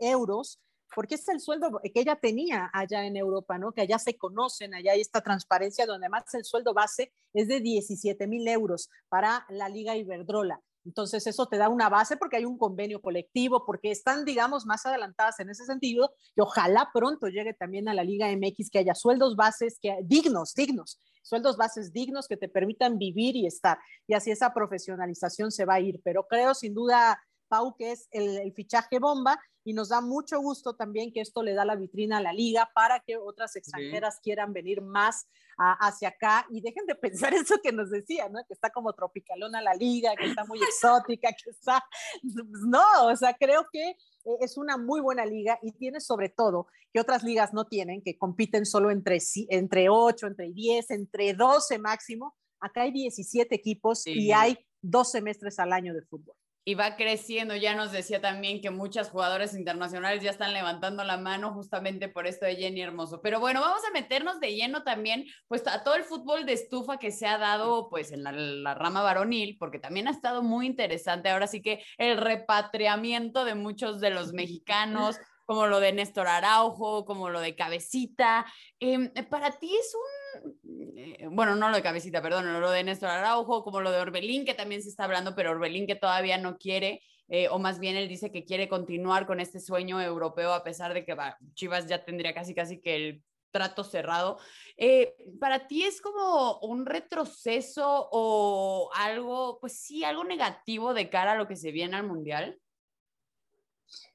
euros 0.00 0.60
porque 0.94 1.14
es 1.16 1.28
el 1.28 1.40
sueldo 1.40 1.80
que 1.82 2.00
ella 2.00 2.16
tenía 2.16 2.70
allá 2.72 3.04
en 3.04 3.16
Europa, 3.16 3.58
¿no? 3.58 3.72
Que 3.72 3.82
allá 3.82 3.98
se 3.98 4.16
conocen, 4.16 4.74
allá 4.74 4.92
hay 4.92 5.00
esta 5.00 5.20
transparencia 5.20 5.86
donde 5.86 6.08
más 6.08 6.32
el 6.34 6.44
sueldo 6.44 6.74
base 6.74 7.12
es 7.32 7.48
de 7.48 7.60
17 7.60 8.26
mil 8.26 8.46
euros 8.48 8.90
para 9.08 9.46
la 9.48 9.68
Liga 9.68 9.96
Iberdrola. 9.96 10.60
Entonces 10.84 11.26
eso 11.26 11.46
te 11.46 11.58
da 11.58 11.68
una 11.68 11.88
base 11.88 12.16
porque 12.16 12.36
hay 12.36 12.44
un 12.44 12.56
convenio 12.56 13.02
colectivo, 13.02 13.64
porque 13.66 13.90
están, 13.90 14.24
digamos, 14.24 14.64
más 14.64 14.86
adelantadas 14.86 15.38
en 15.40 15.50
ese 15.50 15.64
sentido 15.64 16.12
y 16.34 16.40
ojalá 16.40 16.90
pronto 16.92 17.28
llegue 17.28 17.52
también 17.52 17.88
a 17.88 17.94
la 17.94 18.02
Liga 18.02 18.28
MX 18.30 18.70
que 18.70 18.78
haya 18.78 18.94
sueldos 18.94 19.36
bases 19.36 19.78
que 19.80 19.98
dignos, 20.02 20.54
dignos, 20.54 20.98
sueldos 21.22 21.56
bases 21.56 21.92
dignos 21.92 22.26
que 22.26 22.36
te 22.36 22.48
permitan 22.48 22.98
vivir 22.98 23.36
y 23.36 23.46
estar. 23.46 23.78
Y 24.06 24.14
así 24.14 24.30
esa 24.30 24.54
profesionalización 24.54 25.52
se 25.52 25.64
va 25.64 25.74
a 25.74 25.80
ir. 25.80 26.00
Pero 26.02 26.26
creo 26.26 26.54
sin 26.54 26.74
duda 26.74 27.20
Pau, 27.50 27.74
que 27.76 27.90
es 27.90 28.08
el, 28.12 28.52
fichaje 28.54 29.00
bomba, 29.00 29.38
y 29.64 29.74
nos 29.74 29.88
da 29.88 30.00
mucho 30.00 30.40
gusto 30.40 30.74
también 30.74 31.12
que 31.12 31.20
esto 31.20 31.42
le 31.42 31.52
da 31.52 31.64
la 31.64 31.74
vitrina 31.74 32.18
a 32.18 32.22
la 32.22 32.32
liga 32.32 32.70
para 32.74 33.00
que 33.00 33.16
otras 33.16 33.56
extranjeras 33.56 34.20
quieran 34.22 34.52
venir 34.52 34.80
más 34.80 35.26
hacia 35.58 36.08
acá 36.08 36.46
y 36.48 36.62
dejen 36.62 36.86
de 36.86 36.94
pensar 36.96 37.34
eso 37.34 37.56
que 37.62 37.72
nos 37.72 37.90
decía, 37.90 38.28
¿no? 38.28 38.40
Que 38.46 38.54
está 38.54 38.70
como 38.70 38.94
tropicalona 38.94 39.60
la 39.60 39.74
liga, 39.74 40.14
que 40.16 40.28
está 40.28 40.44
muy 40.44 40.58
exótica, 40.62 41.28
que 41.32 41.50
está... 41.50 41.84
No, 42.22 43.06
o 43.06 43.16
sea, 43.16 43.34
creo 43.34 43.66
que 43.70 43.96
es 44.40 44.56
una 44.56 44.78
muy 44.78 45.00
buena 45.00 45.26
liga 45.26 45.58
y 45.60 45.72
tiene 45.72 46.00
sobre 46.00 46.28
todo 46.28 46.68
que 46.92 47.00
otras 47.00 47.22
ligas 47.22 47.52
no 47.52 47.66
tienen, 47.66 48.02
que 48.02 48.16
compiten 48.16 48.64
solo 48.64 48.90
entre, 48.90 49.18
entre 49.50 49.88
8, 49.90 50.26
entre 50.26 50.52
10, 50.52 50.90
entre 50.92 51.34
12 51.34 51.78
máximo. 51.78 52.34
Acá 52.60 52.82
hay 52.82 52.92
17 52.92 53.54
equipos 53.54 54.06
y 54.06 54.32
hay 54.32 54.56
dos 54.80 55.10
semestres 55.10 55.58
al 55.58 55.72
año 55.72 55.92
de 55.92 56.02
fútbol 56.02 56.39
y 56.64 56.74
va 56.74 56.96
creciendo. 56.96 57.56
Ya 57.56 57.74
nos 57.74 57.92
decía 57.92 58.20
también 58.20 58.60
que 58.60 58.70
muchas 58.70 59.10
jugadoras 59.10 59.54
internacionales 59.54 60.22
ya 60.22 60.30
están 60.30 60.52
levantando 60.52 61.04
la 61.04 61.16
mano 61.16 61.52
justamente 61.52 62.08
por 62.08 62.26
esto 62.26 62.46
de 62.46 62.56
Jenny 62.56 62.82
Hermoso. 62.82 63.20
Pero 63.22 63.40
bueno, 63.40 63.60
vamos 63.60 63.80
a 63.88 63.92
meternos 63.92 64.40
de 64.40 64.54
lleno 64.54 64.82
también 64.82 65.26
pues 65.48 65.66
a 65.66 65.82
todo 65.82 65.94
el 65.94 66.04
fútbol 66.04 66.46
de 66.46 66.52
estufa 66.52 66.98
que 66.98 67.10
se 67.10 67.26
ha 67.26 67.38
dado 67.38 67.88
pues 67.88 68.12
en 68.12 68.22
la, 68.24 68.74
rama 68.74 69.02
varonil, 69.02 69.56
porque 69.58 69.78
también 69.78 70.08
ha 70.08 70.12
estado 70.12 70.42
muy 70.42 70.66
interesante. 70.66 71.28
Ahora 71.28 71.46
sí 71.46 71.62
que 71.62 71.82
el 71.98 72.16
repatriamiento 72.16 73.44
de 73.44 73.54
muchos 73.54 74.00
de 74.00 74.10
los 74.10 74.32
mexicanos, 74.32 75.18
como 75.50 75.66
lo 75.66 75.80
de 75.80 75.90
Néstor 75.90 76.28
Araujo, 76.28 77.04
como 77.04 77.28
lo 77.28 77.40
de 77.40 77.56
Cabecita. 77.56 78.46
Em, 78.78 79.12
para 79.28 79.50
ti 79.50 79.74
es 79.74 79.92
un 79.96 80.30
eh, 80.96 81.26
bueno, 81.28 81.56
no 81.56 81.70
lo 81.70 81.74
de 81.74 81.82
cabecita, 81.82 82.22
perdón, 82.22 82.60
lo 82.60 82.70
de 82.70 82.84
Néstor 82.84 83.08
Araujo, 83.08 83.64
como 83.64 83.80
lo 83.80 83.90
de 83.90 83.98
Orbelín, 83.98 84.44
que 84.44 84.54
también 84.54 84.80
se 84.80 84.90
está 84.90 85.02
hablando, 85.02 85.34
pero 85.34 85.50
Orbelín 85.50 85.88
que 85.88 85.96
todavía 85.96 86.38
no 86.38 86.56
quiere, 86.56 87.02
eh, 87.26 87.48
o 87.48 87.58
más 87.58 87.80
bien 87.80 87.96
él 87.96 88.06
dice 88.06 88.30
que 88.30 88.44
quiere 88.44 88.68
continuar 88.68 89.26
con 89.26 89.40
este 89.40 89.58
sueño 89.58 90.00
europeo, 90.00 90.52
a 90.52 90.62
pesar 90.62 90.94
de 90.94 91.04
que 91.04 91.16
Chivas 91.54 91.88
ya 91.88 92.04
tendría 92.04 92.32
casi 92.32 92.54
casi 92.54 92.80
que 92.80 92.94
el 92.94 93.24
trato 93.50 93.82
cerrado. 93.82 94.38
Eh, 94.76 95.16
¿Para 95.40 95.66
ti 95.66 95.82
es 95.82 96.00
como 96.00 96.60
un 96.60 96.86
retroceso 96.86 98.08
o 98.12 98.88
algo, 98.94 99.58
pues 99.58 99.80
sí, 99.80 100.04
algo 100.04 100.22
negativo 100.22 100.94
de 100.94 101.10
cara 101.10 101.32
a 101.32 101.36
lo 101.36 101.48
que 101.48 101.56
se 101.56 101.72
viene 101.72 101.96
al 101.96 102.06
Mundial? 102.06 102.60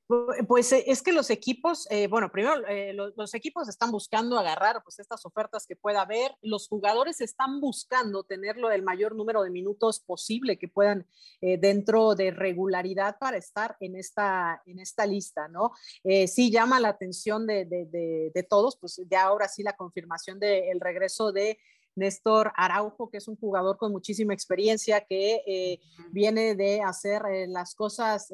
Pues 0.08 0.72
eh, 0.72 0.84
es 0.86 1.02
que 1.02 1.12
los 1.12 1.32
equipos, 1.32 1.88
eh, 1.90 2.06
bueno, 2.06 2.32
primero 2.32 2.68
eh, 2.68 2.94
los, 2.94 3.34
equipos 3.34 3.68
están 3.68 3.92
buscando 3.92 4.38
agarrar 4.38 4.84
pues 4.84 5.00
estas 5.00 5.26
ofertas 5.26 5.66
que 5.66 5.76
pueda 5.76 6.02
haber, 6.02 6.32
los 6.44 6.68
jugadores 6.68 7.22
están 7.22 7.60
buscando 7.60 8.24
tenerlo 8.24 8.70
el 8.70 8.84
mayor 8.84 9.16
número 9.16 9.42
de 9.42 9.50
minutos 9.50 10.00
posible 10.00 10.60
que 10.60 10.68
puedan 10.68 11.08
dentro 11.42 12.14
de 12.14 12.32
regularidad 12.32 13.18
para 13.20 13.38
estar 13.38 13.78
en 13.80 13.96
esta, 13.96 14.62
en 14.66 14.80
esta 14.80 15.06
lista, 15.06 15.48
¿no? 15.48 15.72
sí 16.28 16.52
llama 16.52 16.80
la 16.80 16.90
atención 16.90 17.46
de, 17.48 17.66
de, 17.66 18.32
de, 18.34 18.44
todos, 18.44 18.78
pues 18.78 19.02
ya 19.10 19.24
ahora 19.24 19.48
sí 19.48 19.64
la 19.64 19.76
confirmación 19.76 20.40
del 20.40 20.80
regreso 20.80 21.32
de 21.32 21.60
Néstor 21.96 22.52
Araujo, 22.56 23.10
que 23.10 23.18
es 23.18 23.28
un 23.28 23.38
jugador 23.38 23.78
con 23.78 23.92
muchísima 23.92 24.34
experiencia, 24.34 25.02
que 25.02 25.80
viene 26.12 26.56
de 26.56 26.82
hacer 26.82 27.24
las 27.48 27.76
cosas 27.76 28.30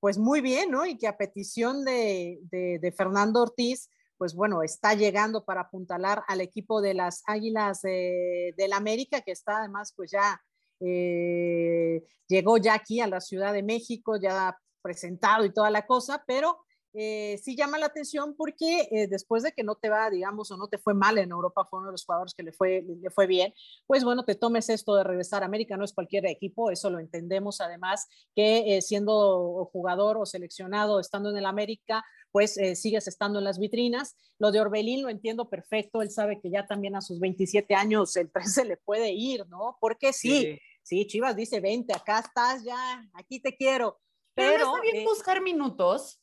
pues 0.00 0.18
muy 0.18 0.40
bien, 0.40 0.70
¿no? 0.70 0.86
Y 0.86 0.96
que 0.98 1.08
a 1.08 1.16
petición 1.16 1.84
de, 1.84 2.38
de, 2.50 2.92
Fernando 2.92 3.42
Ortiz, 3.42 3.90
pues 4.18 4.34
bueno, 4.34 4.62
está 4.62 4.94
llegando 4.94 5.44
para 5.44 5.62
apuntalar 5.62 6.22
al 6.28 6.40
equipo 6.40 6.80
de 6.80 6.94
las 6.94 7.22
Águilas 7.26 7.80
eh, 7.84 8.54
del 8.56 8.72
América, 8.72 9.20
que 9.20 9.32
está 9.32 9.58
además, 9.58 9.92
pues 9.96 10.10
ya 10.10 10.40
eh, 10.80 12.04
llegó 12.28 12.58
ya 12.58 12.74
aquí 12.74 13.00
a 13.00 13.06
la 13.06 13.20
Ciudad 13.20 13.52
de 13.52 13.62
México, 13.62 14.16
ya 14.16 14.56
presentado 14.82 15.44
y 15.44 15.52
toda 15.52 15.70
la 15.70 15.86
cosa, 15.86 16.22
pero 16.26 16.58
eh, 16.98 17.38
sí 17.42 17.54
llama 17.54 17.78
la 17.78 17.86
atención 17.86 18.34
porque 18.34 18.88
eh, 18.90 19.06
después 19.06 19.42
de 19.42 19.52
que 19.52 19.62
no 19.62 19.74
te 19.74 19.90
va, 19.90 20.08
digamos, 20.08 20.50
o 20.50 20.56
no 20.56 20.66
te 20.66 20.78
fue 20.78 20.94
mal 20.94 21.18
en 21.18 21.30
Europa, 21.30 21.66
fue 21.68 21.80
uno 21.80 21.88
de 21.88 21.92
los 21.92 22.06
jugadores 22.06 22.32
que 22.32 22.42
le 22.42 22.52
fue, 22.52 22.82
le 23.02 23.10
fue 23.10 23.26
bien, 23.26 23.52
pues 23.86 24.02
bueno, 24.02 24.24
te 24.24 24.34
tomes 24.34 24.70
esto 24.70 24.94
de 24.94 25.04
regresar 25.04 25.42
a 25.42 25.46
América, 25.46 25.76
no 25.76 25.84
es 25.84 25.92
cualquier 25.92 26.24
equipo, 26.24 26.70
eso 26.70 26.88
lo 26.88 26.98
entendemos 26.98 27.60
además, 27.60 28.08
que 28.34 28.76
eh, 28.76 28.82
siendo 28.82 29.68
jugador 29.72 30.16
o 30.16 30.24
seleccionado, 30.24 30.98
estando 30.98 31.28
en 31.28 31.36
el 31.36 31.44
América, 31.44 32.02
pues 32.32 32.58
sigues 32.74 33.08
estando 33.08 33.38
en 33.38 33.44
las 33.46 33.58
vitrinas. 33.58 34.14
Lo 34.38 34.52
de 34.52 34.60
Orbelín 34.60 35.02
lo 35.02 35.08
entiendo 35.08 35.48
perfecto, 35.48 36.02
él 36.02 36.10
sabe 36.10 36.38
que 36.40 36.50
ya 36.50 36.66
también 36.66 36.94
a 36.94 37.00
sus 37.00 37.18
27 37.18 37.74
años 37.74 38.14
el 38.16 38.30
13 38.30 38.64
le 38.64 38.76
puede 38.76 39.12
ir, 39.12 39.46
¿no? 39.48 39.78
Porque 39.80 40.12
sí, 40.12 40.58
sí, 40.82 41.06
Chivas 41.06 41.34
dice, 41.34 41.60
vente, 41.60 41.94
acá 41.94 42.18
estás 42.18 42.62
ya, 42.62 43.06
aquí 43.14 43.40
te 43.40 43.56
quiero. 43.56 44.00
Pero, 44.34 44.52
pero 44.52 44.66
no 44.66 44.76
está 44.76 44.92
bien 44.92 45.04
buscar 45.04 45.40
minutos 45.40 46.20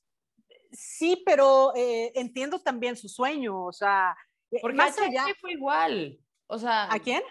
sí, 0.74 1.21
pero 1.26 1.74
eh, 1.76 2.11
entiendo 2.15 2.59
también 2.59 2.95
su 2.95 3.07
sueño, 3.07 3.65
o 3.65 3.71
sea, 3.71 4.15
Porque 4.61 4.76
más 4.76 4.97
allá 4.99 5.26
fue 5.39 5.53
igual. 5.53 6.19
O 6.47 6.57
sea, 6.57 6.93
¿a 6.93 6.99
quién? 6.99 7.21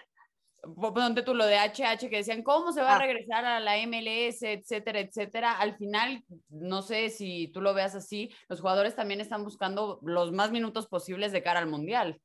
Ponte 0.61 1.23
tú 1.23 1.33
lo 1.33 1.45
de 1.45 1.57
HH 1.57 2.09
que 2.09 2.17
decían 2.17 2.41
cómo 2.41 2.71
se 2.71 2.81
va 2.81 2.93
a 2.93 2.95
ah. 2.95 2.99
regresar 2.99 3.43
a 3.43 3.59
la 3.59 3.75
MLS, 3.85 4.43
etcétera, 4.43 5.01
etcétera. 5.01 5.59
Al 5.59 5.75
final, 5.77 6.23
no 6.49 6.81
sé 6.81 7.09
si 7.09 7.49
tú 7.49 7.61
lo 7.61 7.73
veas 7.73 7.95
así, 7.95 8.33
los 8.47 8.61
jugadores 8.61 8.95
también 8.95 9.19
están 9.19 9.43
buscando 9.43 9.99
los 10.03 10.31
más 10.31 10.51
minutos 10.51 10.87
posibles 10.87 11.33
de 11.33 11.43
cara 11.43 11.59
al 11.59 11.67
mundial. 11.67 12.21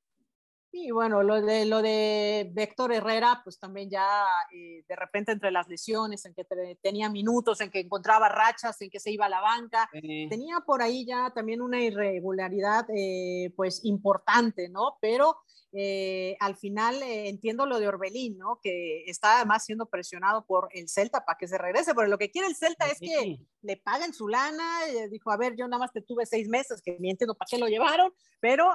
Y 0.71 0.91
bueno, 0.91 1.23
lo 1.23 1.41
de, 1.41 1.65
lo 1.65 1.81
de 1.81 2.53
Héctor 2.55 2.93
Herrera, 2.93 3.41
pues 3.43 3.59
también 3.59 3.89
ya 3.89 4.07
eh, 4.53 4.85
de 4.87 4.97
repente 4.97 5.33
entre 5.33 5.51
las 5.51 5.67
lesiones, 5.67 6.27
en 6.27 6.35
que 6.35 6.45
tenía 6.83 7.09
minutos, 7.09 7.61
en 7.63 7.71
que 7.71 7.81
encontraba 7.81 8.29
rachas, 8.29 8.81
en 8.83 8.91
que 8.91 9.01
se 9.01 9.11
iba 9.11 9.27
a 9.27 9.31
la 9.31 9.41
banca, 9.41 9.89
tenía 9.91 10.61
por 10.67 10.83
ahí 10.83 11.07
ya 11.07 11.33
también 11.35 11.63
una 11.63 11.81
irregularidad 11.81 12.87
eh, 12.95 13.51
pues 13.57 13.83
importante, 13.85 14.69
¿no? 14.69 14.99
Pero 15.01 15.39
eh, 15.73 16.37
al 16.41 16.57
final 16.57 17.03
eh, 17.03 17.29
entiendo 17.29 17.67
lo 17.67 17.79
de 17.79 17.89
Orbelín, 17.89 18.39
¿no? 18.39 18.59
Que 18.63 19.05
está 19.07 19.37
además 19.37 19.65
siendo 19.65 19.87
presionado 19.87 20.47
por 20.47 20.71
el 20.73 20.89
Celta 20.89 21.25
para 21.25 21.37
que 21.37 21.47
se 21.47 21.59
regrese, 21.59 21.95
pero 21.95 22.09
lo 22.09 22.17
que 22.17 22.31
quiere 22.31 22.49
el 22.49 22.57
Celta 22.57 22.87
es 22.87 22.99
que 22.99 23.39
le 23.61 23.77
paguen 23.77 24.15
su 24.15 24.29
lana. 24.29 24.65
Eh, 24.89 25.09
dijo, 25.11 25.31
a 25.31 25.37
ver, 25.37 25.57
yo 25.57 25.69
nada 25.69 25.81
más 25.81 25.93
te 25.93 26.01
tuve 26.01 26.25
seis 26.25 26.49
meses, 26.49 26.81
que 26.81 26.97
ni 26.99 27.11
entiendo 27.11 27.35
para 27.35 27.49
qué 27.51 27.59
lo 27.59 27.69
llevaron, 27.69 28.13
pero 28.41 28.69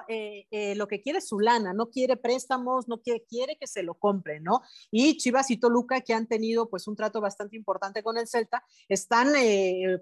lo 0.76 0.88
que 0.88 1.02
quiere 1.02 1.20
es 1.20 1.28
su 1.28 1.40
lana, 1.40 1.74
no 1.74 1.90
quiere 1.90 2.18
préstamos, 2.18 2.88
no 2.88 3.02
quiere, 3.02 3.24
quiere 3.28 3.58
que 3.58 3.66
se 3.66 3.82
lo 3.82 3.96
compre, 3.96 4.40
¿no? 4.40 4.62
Y 4.92 5.18
Chivas 5.18 5.50
y 5.52 5.58
Toluca, 5.58 6.02
que 6.02 6.14
han 6.14 6.28
tenido 6.28 6.70
pues 6.70 6.88
un 6.88 6.96
trato 6.96 7.22
bastante 7.22 7.56
importante 7.56 8.04
con 8.04 8.18
el 8.18 8.28
Celta, 8.28 8.64
están 8.90 9.34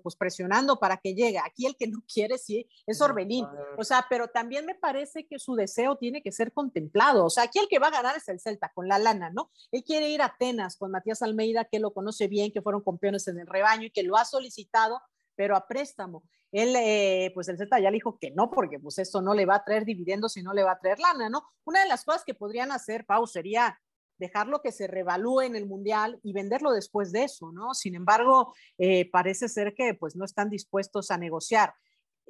pues 0.01 0.15
presionando 0.15 0.79
para 0.79 0.97
que 0.97 1.13
llegue. 1.13 1.37
Aquí 1.37 1.67
el 1.67 1.75
que 1.77 1.87
no 1.87 2.03
quiere 2.11 2.37
sí 2.37 2.67
es 2.87 2.99
Orbelín, 3.01 3.45
o 3.77 3.83
sea, 3.83 4.05
pero 4.09 4.29
también 4.29 4.65
me 4.65 4.75
parece 4.75 5.27
que 5.27 5.37
su 5.37 5.55
deseo 5.55 5.95
tiene 5.95 6.21
que 6.21 6.31
ser 6.31 6.51
contemplado 6.81 7.25
o 7.25 7.29
sea, 7.29 7.43
aquí 7.43 7.59
el 7.59 7.67
que 7.67 7.79
va 7.79 7.87
a 7.87 7.91
ganar 7.91 8.17
es 8.17 8.27
el 8.27 8.39
Celta, 8.39 8.71
con 8.73 8.87
la 8.87 8.97
lana, 8.97 9.29
¿no? 9.29 9.51
Él 9.71 9.83
quiere 9.83 10.09
ir 10.09 10.21
a 10.21 10.25
Atenas 10.25 10.77
con 10.77 10.91
Matías 10.91 11.21
Almeida, 11.21 11.65
que 11.65 11.79
lo 11.79 11.93
conoce 11.93 12.27
bien, 12.27 12.51
que 12.51 12.61
fueron 12.61 12.83
campeones 12.83 13.27
en 13.27 13.39
el 13.39 13.47
rebaño 13.47 13.85
y 13.85 13.91
que 13.91 14.03
lo 14.03 14.17
ha 14.17 14.25
solicitado, 14.25 15.01
pero 15.35 15.55
a 15.55 15.67
préstamo. 15.67 16.23
Él, 16.51 16.75
eh, 16.75 17.31
pues 17.33 17.47
el 17.47 17.57
Celta 17.57 17.79
ya 17.79 17.91
le 17.91 17.95
dijo 17.95 18.17
que 18.19 18.31
no, 18.31 18.49
porque 18.49 18.79
pues 18.79 18.97
esto 18.99 19.21
no 19.21 19.33
le 19.33 19.45
va 19.45 19.55
a 19.55 19.63
traer 19.63 19.85
dividendos 19.85 20.35
y 20.37 20.43
no 20.43 20.53
le 20.53 20.63
va 20.63 20.73
a 20.73 20.79
traer 20.79 20.99
lana, 20.99 21.29
¿no? 21.29 21.43
Una 21.63 21.81
de 21.81 21.87
las 21.87 22.03
cosas 22.03 22.23
que 22.25 22.33
podrían 22.33 22.71
hacer, 22.71 23.05
Pau, 23.05 23.25
sería 23.27 23.79
dejarlo 24.17 24.61
que 24.61 24.71
se 24.71 24.87
revalúe 24.87 25.41
en 25.41 25.55
el 25.55 25.65
mundial 25.65 26.19
y 26.23 26.33
venderlo 26.33 26.71
después 26.71 27.11
de 27.11 27.23
eso, 27.23 27.51
¿no? 27.51 27.73
Sin 27.73 27.95
embargo, 27.95 28.53
eh, 28.77 29.09
parece 29.09 29.47
ser 29.47 29.73
que 29.73 29.95
pues 29.95 30.15
no 30.15 30.25
están 30.25 30.49
dispuestos 30.49 31.09
a 31.09 31.17
negociar. 31.17 31.73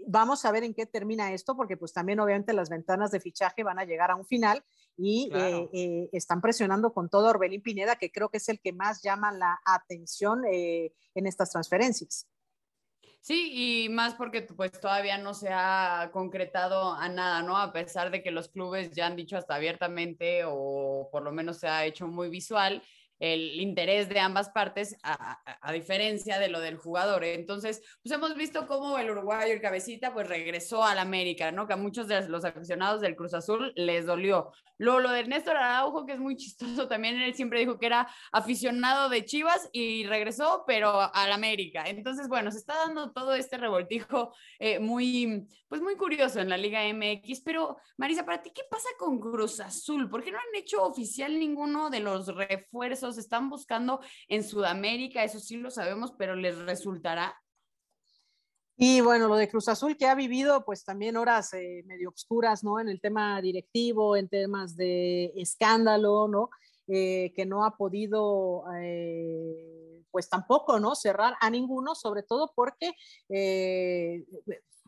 Vamos 0.07 0.45
a 0.45 0.51
ver 0.51 0.63
en 0.63 0.73
qué 0.73 0.85
termina 0.85 1.33
esto, 1.33 1.55
porque 1.55 1.77
pues 1.77 1.93
también 1.93 2.19
obviamente 2.19 2.53
las 2.53 2.69
ventanas 2.69 3.11
de 3.11 3.19
fichaje 3.19 3.63
van 3.63 3.79
a 3.79 3.85
llegar 3.85 4.11
a 4.11 4.15
un 4.15 4.25
final 4.25 4.63
y 4.97 5.29
eh, 5.33 5.69
eh, 5.73 6.09
están 6.11 6.41
presionando 6.41 6.93
con 6.93 7.09
todo 7.09 7.29
Orbelín 7.29 7.61
Pineda, 7.61 7.95
que 7.95 8.11
creo 8.11 8.29
que 8.29 8.37
es 8.37 8.49
el 8.49 8.59
que 8.59 8.73
más 8.73 9.01
llama 9.01 9.31
la 9.31 9.59
atención 9.65 10.43
eh, 10.45 10.93
en 11.15 11.27
estas 11.27 11.51
transferencias. 11.51 12.27
Sí, 13.21 13.83
y 13.85 13.89
más 13.89 14.15
porque 14.15 14.41
pues 14.41 14.71
todavía 14.71 15.19
no 15.19 15.35
se 15.35 15.49
ha 15.51 16.09
concretado 16.11 16.93
a 16.93 17.07
nada, 17.07 17.43
¿no? 17.43 17.55
A 17.55 17.71
pesar 17.71 18.09
de 18.09 18.23
que 18.23 18.31
los 18.31 18.49
clubes 18.49 18.91
ya 18.91 19.05
han 19.05 19.15
dicho 19.15 19.37
hasta 19.37 19.55
abiertamente 19.55 20.41
o 20.45 21.07
por 21.11 21.21
lo 21.21 21.31
menos 21.31 21.57
se 21.57 21.67
ha 21.67 21.85
hecho 21.85 22.07
muy 22.07 22.29
visual 22.29 22.81
el 23.21 23.61
interés 23.61 24.09
de 24.09 24.19
ambas 24.19 24.49
partes, 24.49 24.97
a, 25.03 25.39
diferencia 25.71 26.39
de 26.39 26.49
lo 26.49 26.59
del 26.59 26.75
jugador. 26.75 27.23
Entonces, 27.23 27.81
pues 28.01 28.13
hemos 28.13 28.35
visto 28.35 28.67
cómo 28.67 28.97
el 28.97 29.11
uruguayo, 29.11 29.53
el 29.53 29.61
cabecita, 29.61 30.11
pues 30.11 30.27
regresó 30.27 30.83
al 30.83 30.97
América, 30.97 31.51
¿no? 31.51 31.67
Que 31.67 31.73
a 31.73 31.77
muchos 31.77 32.07
de 32.07 32.27
los 32.27 32.43
aficionados 32.43 32.99
del 32.99 33.15
Cruz 33.15 33.35
Azul 33.35 33.71
les 33.75 34.07
dolió. 34.07 34.51
Luego, 34.79 34.99
lo 34.99 35.11
de 35.11 35.23
Néstor 35.25 35.55
Araujo, 35.57 36.07
que 36.07 36.13
es 36.13 36.19
muy 36.19 36.35
chistoso, 36.35 36.87
también 36.87 37.21
él 37.21 37.35
siempre 37.35 37.59
dijo 37.59 37.77
que 37.77 37.85
era 37.85 38.09
aficionado 38.31 39.07
de 39.09 39.23
Chivas 39.23 39.69
y 39.71 40.07
regresó, 40.07 40.63
pero 40.65 41.13
al 41.13 41.31
América. 41.31 41.83
Entonces, 41.85 42.27
bueno, 42.27 42.49
se 42.49 42.57
está 42.57 42.73
dando 42.73 43.11
todo 43.11 43.35
este 43.35 43.57
revoltijo 43.57 44.33
eh, 44.57 44.79
muy, 44.79 45.47
pues 45.67 45.81
muy 45.83 45.95
curioso 45.95 46.39
en 46.39 46.49
la 46.49 46.57
Liga 46.57 46.81
MX. 46.91 47.41
Pero, 47.41 47.77
Marisa, 47.97 48.25
para 48.25 48.41
ti, 48.41 48.49
¿qué 48.49 48.63
pasa 48.69 48.89
con 48.97 49.19
Cruz 49.19 49.59
Azul? 49.59 50.09
¿Por 50.09 50.23
qué 50.23 50.31
no 50.31 50.39
han 50.39 50.55
hecho 50.55 50.83
oficial 50.83 51.37
ninguno 51.37 51.91
de 51.91 51.99
los 51.99 52.27
refuerzos? 52.35 53.10
Están 53.17 53.49
buscando 53.49 53.99
en 54.27 54.43
Sudamérica, 54.43 55.23
eso 55.23 55.39
sí 55.39 55.57
lo 55.57 55.71
sabemos, 55.71 56.13
pero 56.17 56.35
les 56.35 56.57
resultará. 56.57 57.35
Y 58.77 59.01
bueno, 59.01 59.27
lo 59.27 59.35
de 59.35 59.47
Cruz 59.47 59.67
Azul 59.67 59.95
que 59.95 60.07
ha 60.07 60.15
vivido 60.15 60.65
pues 60.65 60.83
también 60.83 61.15
horas 61.15 61.53
eh, 61.53 61.83
medio 61.85 62.09
obscuras, 62.09 62.63
¿no? 62.63 62.79
En 62.79 62.89
el 62.89 62.99
tema 62.99 63.39
directivo, 63.41 64.15
en 64.15 64.27
temas 64.27 64.75
de 64.75 65.31
escándalo, 65.35 66.27
¿no? 66.27 66.49
Eh, 66.87 67.31
que 67.35 67.45
no 67.45 67.63
ha 67.63 67.77
podido 67.77 68.63
eh, 68.81 70.03
pues 70.09 70.29
tampoco, 70.29 70.79
¿no? 70.79 70.95
Cerrar 70.95 71.35
a 71.39 71.49
ninguno, 71.49 71.93
sobre 71.93 72.23
todo 72.23 72.53
porque 72.55 72.93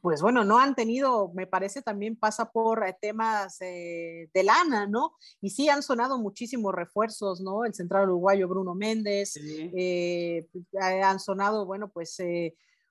pues 0.03 0.21
bueno, 0.21 0.43
no 0.43 0.59
han 0.59 0.75
tenido, 0.75 1.31
me 1.33 1.47
parece 1.47 1.81
también 1.81 2.17
pasa 2.17 2.51
por 2.51 2.85
eh, 2.85 2.93
temas 2.99 3.55
eh, 3.61 4.29
de 4.33 4.43
lana, 4.43 4.85
¿no? 4.85 5.15
Y 5.39 5.51
sí 5.51 5.69
han 5.69 5.81
sonado 5.81 6.19
muchísimos 6.19 6.75
refuerzos, 6.75 7.39
¿no? 7.39 7.63
El 7.63 7.73
central 7.73 8.09
uruguayo 8.09 8.49
Bruno 8.49 8.75
Méndez, 8.75 9.37
eh, 9.37 10.45
han 10.77 11.21
sonado, 11.21 11.65
bueno, 11.65 11.87
pues 11.87 12.17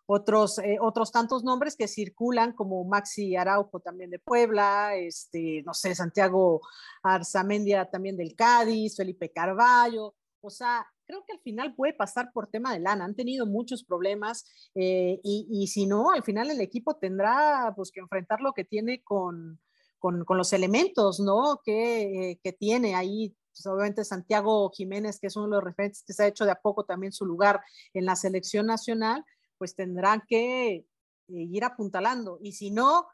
otros, 0.07 0.59
otros 0.81 1.13
tantos 1.13 1.45
nombres 1.45 1.77
que 1.77 1.87
circulan, 1.87 2.55
como 2.55 2.83
Maxi 2.85 3.37
Araujo 3.37 3.81
también 3.81 4.09
de 4.09 4.19
Puebla, 4.19 4.97
este, 4.97 5.63
no 5.67 5.75
sé, 5.75 5.95
Santiago 5.95 6.63
Arzamendia 7.03 7.91
también 7.91 8.17
del 8.17 8.35
Cádiz, 8.35 8.97
Felipe 8.97 9.31
Carballo, 9.31 10.15
o 10.41 10.49
sea, 10.49 10.87
creo 11.13 11.25
que 11.27 11.33
al 11.35 11.41
final 11.41 11.75
puede 11.75 11.93
pasar 11.93 12.33
por 12.33 12.47
tema 12.47 12.73
de 12.73 12.81
lana. 12.81 13.05
Han 13.05 13.15
tenido 13.15 13.45
muchos 13.45 13.85
problemas 13.85 14.47
eh, 14.75 15.21
y, 15.23 15.67
si 15.67 15.87
no, 15.87 16.11
al 16.11 16.23
final 16.23 16.51
el 16.51 16.61
equipo 16.61 16.97
tendrá 16.97 17.73
pues, 17.77 17.91
que 17.91 18.01
enfrentar 18.01 18.41
lo 18.41 18.55
que 18.55 18.65
tiene 18.65 19.03
con, 19.03 19.61
con, 19.99 20.25
los 20.27 20.53
elementos, 20.55 21.21
¿no? 21.21 21.61
Que, 21.63 22.41
que 22.43 22.53
tiene 22.53 22.95
ahí. 22.95 23.37
Pues, 23.53 23.67
obviamente 23.67 24.05
Santiago 24.05 24.71
Jiménez, 24.71 25.21
que 25.21 25.27
es 25.27 25.37
uno 25.37 25.47
de 25.47 25.53
los 25.53 25.65
referentes 25.65 26.03
que 26.07 26.15
se 26.15 26.23
ha 26.23 26.29
hecho 26.29 26.47
de 26.47 26.53
a 26.53 26.61
poco 26.61 26.85
también 26.85 27.13
su 27.13 27.27
lugar 27.27 27.61
en 27.93 28.07
la 28.07 28.17
selección 28.17 28.67
nacional, 28.67 29.23
pues 29.59 29.77
tendrán 29.77 30.23
que 30.27 30.73
eh, 30.77 30.87
ir 31.29 31.65
apuntalando. 31.65 32.39
Y 32.41 32.53
si 32.53 32.71
no, 32.71 33.07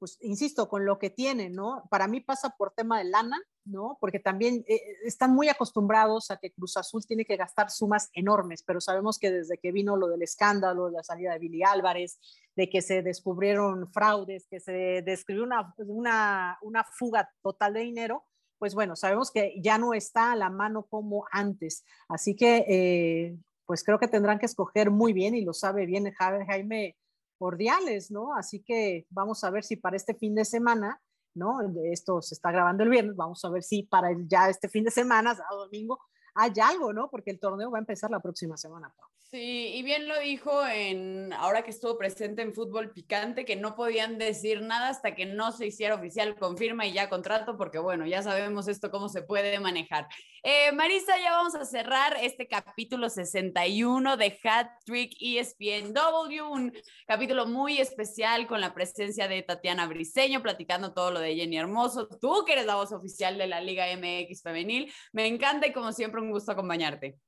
pues 0.00 0.18
insisto, 0.20 0.68
con 0.68 0.84
lo 0.84 0.98
que 0.98 1.10
tienen, 1.10 1.54
¿no? 1.54 1.84
Para 1.90 2.08
mí 2.08 2.20
pasa 2.20 2.56
por 2.58 2.72
tema 2.72 2.98
de 2.98 3.04
lana, 3.04 3.40
¿no? 3.66 3.98
Porque 4.00 4.20
también 4.20 4.64
eh, 4.68 4.80
están 5.04 5.34
muy 5.34 5.48
acostumbrados 5.48 6.30
a 6.30 6.38
que 6.38 6.52
Cruz 6.52 6.76
Azul 6.76 7.04
tiene 7.06 7.24
que 7.24 7.36
gastar 7.36 7.70
sumas 7.70 8.10
enormes, 8.14 8.62
pero 8.62 8.80
sabemos 8.80 9.18
que 9.18 9.30
desde 9.30 9.58
que 9.58 9.72
vino 9.72 9.96
lo 9.96 10.08
del 10.08 10.22
escándalo, 10.22 10.88
la 10.88 11.02
salida 11.02 11.32
de 11.32 11.38
Billy 11.38 11.62
Álvarez, 11.62 12.18
de 12.54 12.70
que 12.70 12.80
se 12.80 13.02
descubrieron 13.02 13.92
fraudes, 13.92 14.46
que 14.48 14.60
se 14.60 15.02
describió 15.04 15.44
una, 15.44 15.74
una, 15.78 16.58
una 16.62 16.84
fuga 16.84 17.30
total 17.42 17.74
de 17.74 17.80
dinero, 17.80 18.24
pues 18.58 18.74
bueno, 18.74 18.96
sabemos 18.96 19.30
que 19.30 19.54
ya 19.60 19.78
no 19.78 19.94
está 19.94 20.32
a 20.32 20.36
la 20.36 20.50
mano 20.50 20.86
como 20.86 21.26
antes. 21.30 21.84
Así 22.08 22.34
que, 22.34 22.64
eh, 22.68 23.38
pues 23.66 23.84
creo 23.84 23.98
que 23.98 24.08
tendrán 24.08 24.38
que 24.38 24.46
escoger 24.46 24.90
muy 24.90 25.12
bien 25.12 25.34
y 25.34 25.44
lo 25.44 25.52
sabe 25.52 25.86
bien 25.86 26.12
Jaime 26.12 26.96
Ordiales, 27.38 28.10
¿no? 28.10 28.34
Así 28.34 28.62
que 28.62 29.06
vamos 29.10 29.44
a 29.44 29.50
ver 29.50 29.64
si 29.64 29.76
para 29.76 29.96
este 29.96 30.14
fin 30.14 30.34
de 30.34 30.44
semana 30.44 31.02
¿no? 31.36 31.60
Esto 31.84 32.20
se 32.22 32.34
está 32.34 32.50
grabando 32.50 32.82
el 32.82 32.90
viernes, 32.90 33.16
vamos 33.16 33.44
a 33.44 33.50
ver 33.50 33.62
si 33.62 33.82
para 33.82 34.08
ya 34.26 34.48
este 34.48 34.68
fin 34.68 34.84
de 34.84 34.90
semana, 34.90 35.34
sábado, 35.34 35.64
domingo, 35.64 36.00
hay 36.36 36.52
algo, 36.62 36.92
¿no? 36.92 37.10
Porque 37.10 37.30
el 37.30 37.40
torneo 37.40 37.70
va 37.70 37.78
a 37.78 37.80
empezar 37.80 38.10
la 38.10 38.20
próxima 38.20 38.56
semana. 38.56 38.92
Sí, 39.28 39.72
y 39.74 39.82
bien 39.82 40.06
lo 40.06 40.20
dijo 40.20 40.64
en 40.64 41.32
ahora 41.32 41.62
que 41.62 41.70
estuvo 41.70 41.98
presente 41.98 42.42
en 42.42 42.54
fútbol 42.54 42.92
picante, 42.92 43.44
que 43.44 43.56
no 43.56 43.74
podían 43.74 44.18
decir 44.18 44.62
nada 44.62 44.88
hasta 44.88 45.16
que 45.16 45.26
no 45.26 45.50
se 45.50 45.66
hiciera 45.66 45.96
oficial, 45.96 46.36
confirma 46.36 46.86
y 46.86 46.92
ya 46.92 47.08
contrato, 47.08 47.56
porque 47.56 47.80
bueno, 47.80 48.06
ya 48.06 48.22
sabemos 48.22 48.68
esto 48.68 48.88
cómo 48.92 49.08
se 49.08 49.22
puede 49.22 49.58
manejar. 49.58 50.06
Eh, 50.44 50.70
Marisa, 50.70 51.18
ya 51.18 51.32
vamos 51.32 51.56
a 51.56 51.64
cerrar 51.64 52.16
este 52.22 52.46
capítulo 52.46 53.10
61 53.10 54.16
de 54.16 54.38
Hat 54.44 54.68
Trick 54.84 55.16
ESPNW, 55.18 56.48
un 56.48 56.72
capítulo 57.04 57.46
muy 57.46 57.78
especial 57.78 58.46
con 58.46 58.60
la 58.60 58.72
presencia 58.72 59.26
de 59.26 59.42
Tatiana 59.42 59.88
Briseño, 59.88 60.40
platicando 60.40 60.94
todo 60.94 61.10
lo 61.10 61.18
de 61.18 61.34
Jenny 61.34 61.58
Hermoso. 61.58 62.06
Tú 62.20 62.44
que 62.46 62.52
eres 62.52 62.66
la 62.66 62.76
voz 62.76 62.92
oficial 62.92 63.36
de 63.38 63.48
la 63.48 63.60
Liga 63.60 63.86
MX 63.96 64.42
Femenil, 64.42 64.92
me 65.12 65.26
encanta 65.26 65.66
y 65.66 65.72
como 65.72 65.90
siempre 65.90 66.20
un 66.20 66.25
un 66.26 66.32
gusto 66.32 66.52
acompañarte. 66.52 67.18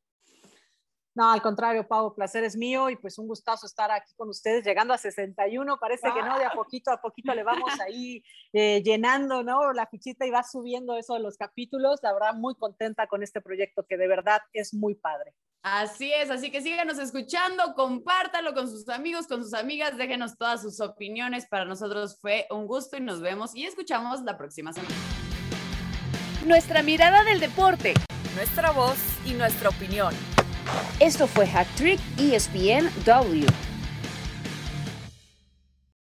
No, 1.19 1.33
al 1.33 1.43
contrario, 1.43 1.85
Pau, 1.85 2.15
placer 2.15 2.45
es 2.45 2.57
mío 2.57 2.91
y 2.91 2.95
pues 2.97 3.19
un 3.19 3.27
gustazo 3.27 3.67
estar 3.67 3.91
aquí 3.91 4.15
con 4.15 4.29
ustedes, 4.29 4.65
llegando 4.65 4.95
a 4.95 4.99
61, 4.99 5.77
parece 5.81 6.13
que 6.15 6.23
no, 6.23 6.39
de 6.39 6.45
a 6.45 6.53
poquito 6.53 6.93
a 6.93 7.01
poquito 7.01 7.35
le 7.35 7.43
vamos 7.43 7.73
ahí 7.81 8.23
eh, 8.53 8.85
llenando, 8.85 9.43
¿no? 9.43 9.73
La 9.73 9.89
fichita 9.89 10.27
y 10.27 10.31
va 10.31 10.45
subiendo 10.45 10.97
eso 10.97 11.15
de 11.15 11.21
los 11.21 11.37
capítulos, 11.37 11.99
la 12.05 12.13
verdad 12.13 12.35
muy 12.35 12.55
contenta 12.55 13.09
con 13.09 13.25
este 13.25 13.41
proyecto 13.41 13.85
que 13.85 13.97
de 13.97 14.07
verdad 14.07 14.43
es 14.53 14.73
muy 14.73 14.95
padre. 14.95 15.35
Así 15.63 16.13
es, 16.13 16.31
así 16.31 16.53
que 16.53 16.63
síganos 16.63 17.01
escuchando, 17.01 17.75
compártalo 17.75 18.55
con 18.55 18.71
sus 18.71 18.89
amigos, 18.89 19.27
con 19.27 19.43
sus 19.43 19.55
amigas, 19.55 19.97
déjenos 19.97 20.39
todas 20.39 20.63
sus 20.63 20.81
opiniones, 20.81 21.47
para 21.47 21.65
nosotros 21.65 22.17
fue 22.21 22.47
un 22.49 22.69
gusto 22.69 22.97
y 22.97 23.01
nos 23.01 23.21
vemos 23.21 23.57
y 23.57 23.65
escuchamos 23.65 24.23
la 24.23 24.39
próxima 24.39 24.73
semana. 24.73 24.95
Nuestra 26.47 26.85
mirada 26.85 27.25
del 27.25 27.41
deporte 27.41 27.95
nuestra 28.39 28.71
voz 28.71 28.97
y 29.27 29.33
nuestra 29.33 29.69
opinión. 29.69 30.15
Esto 31.01 31.27
fue 31.27 31.45
Hat 31.51 31.67
Trick 31.75 31.99
ESPNW. 32.19 33.68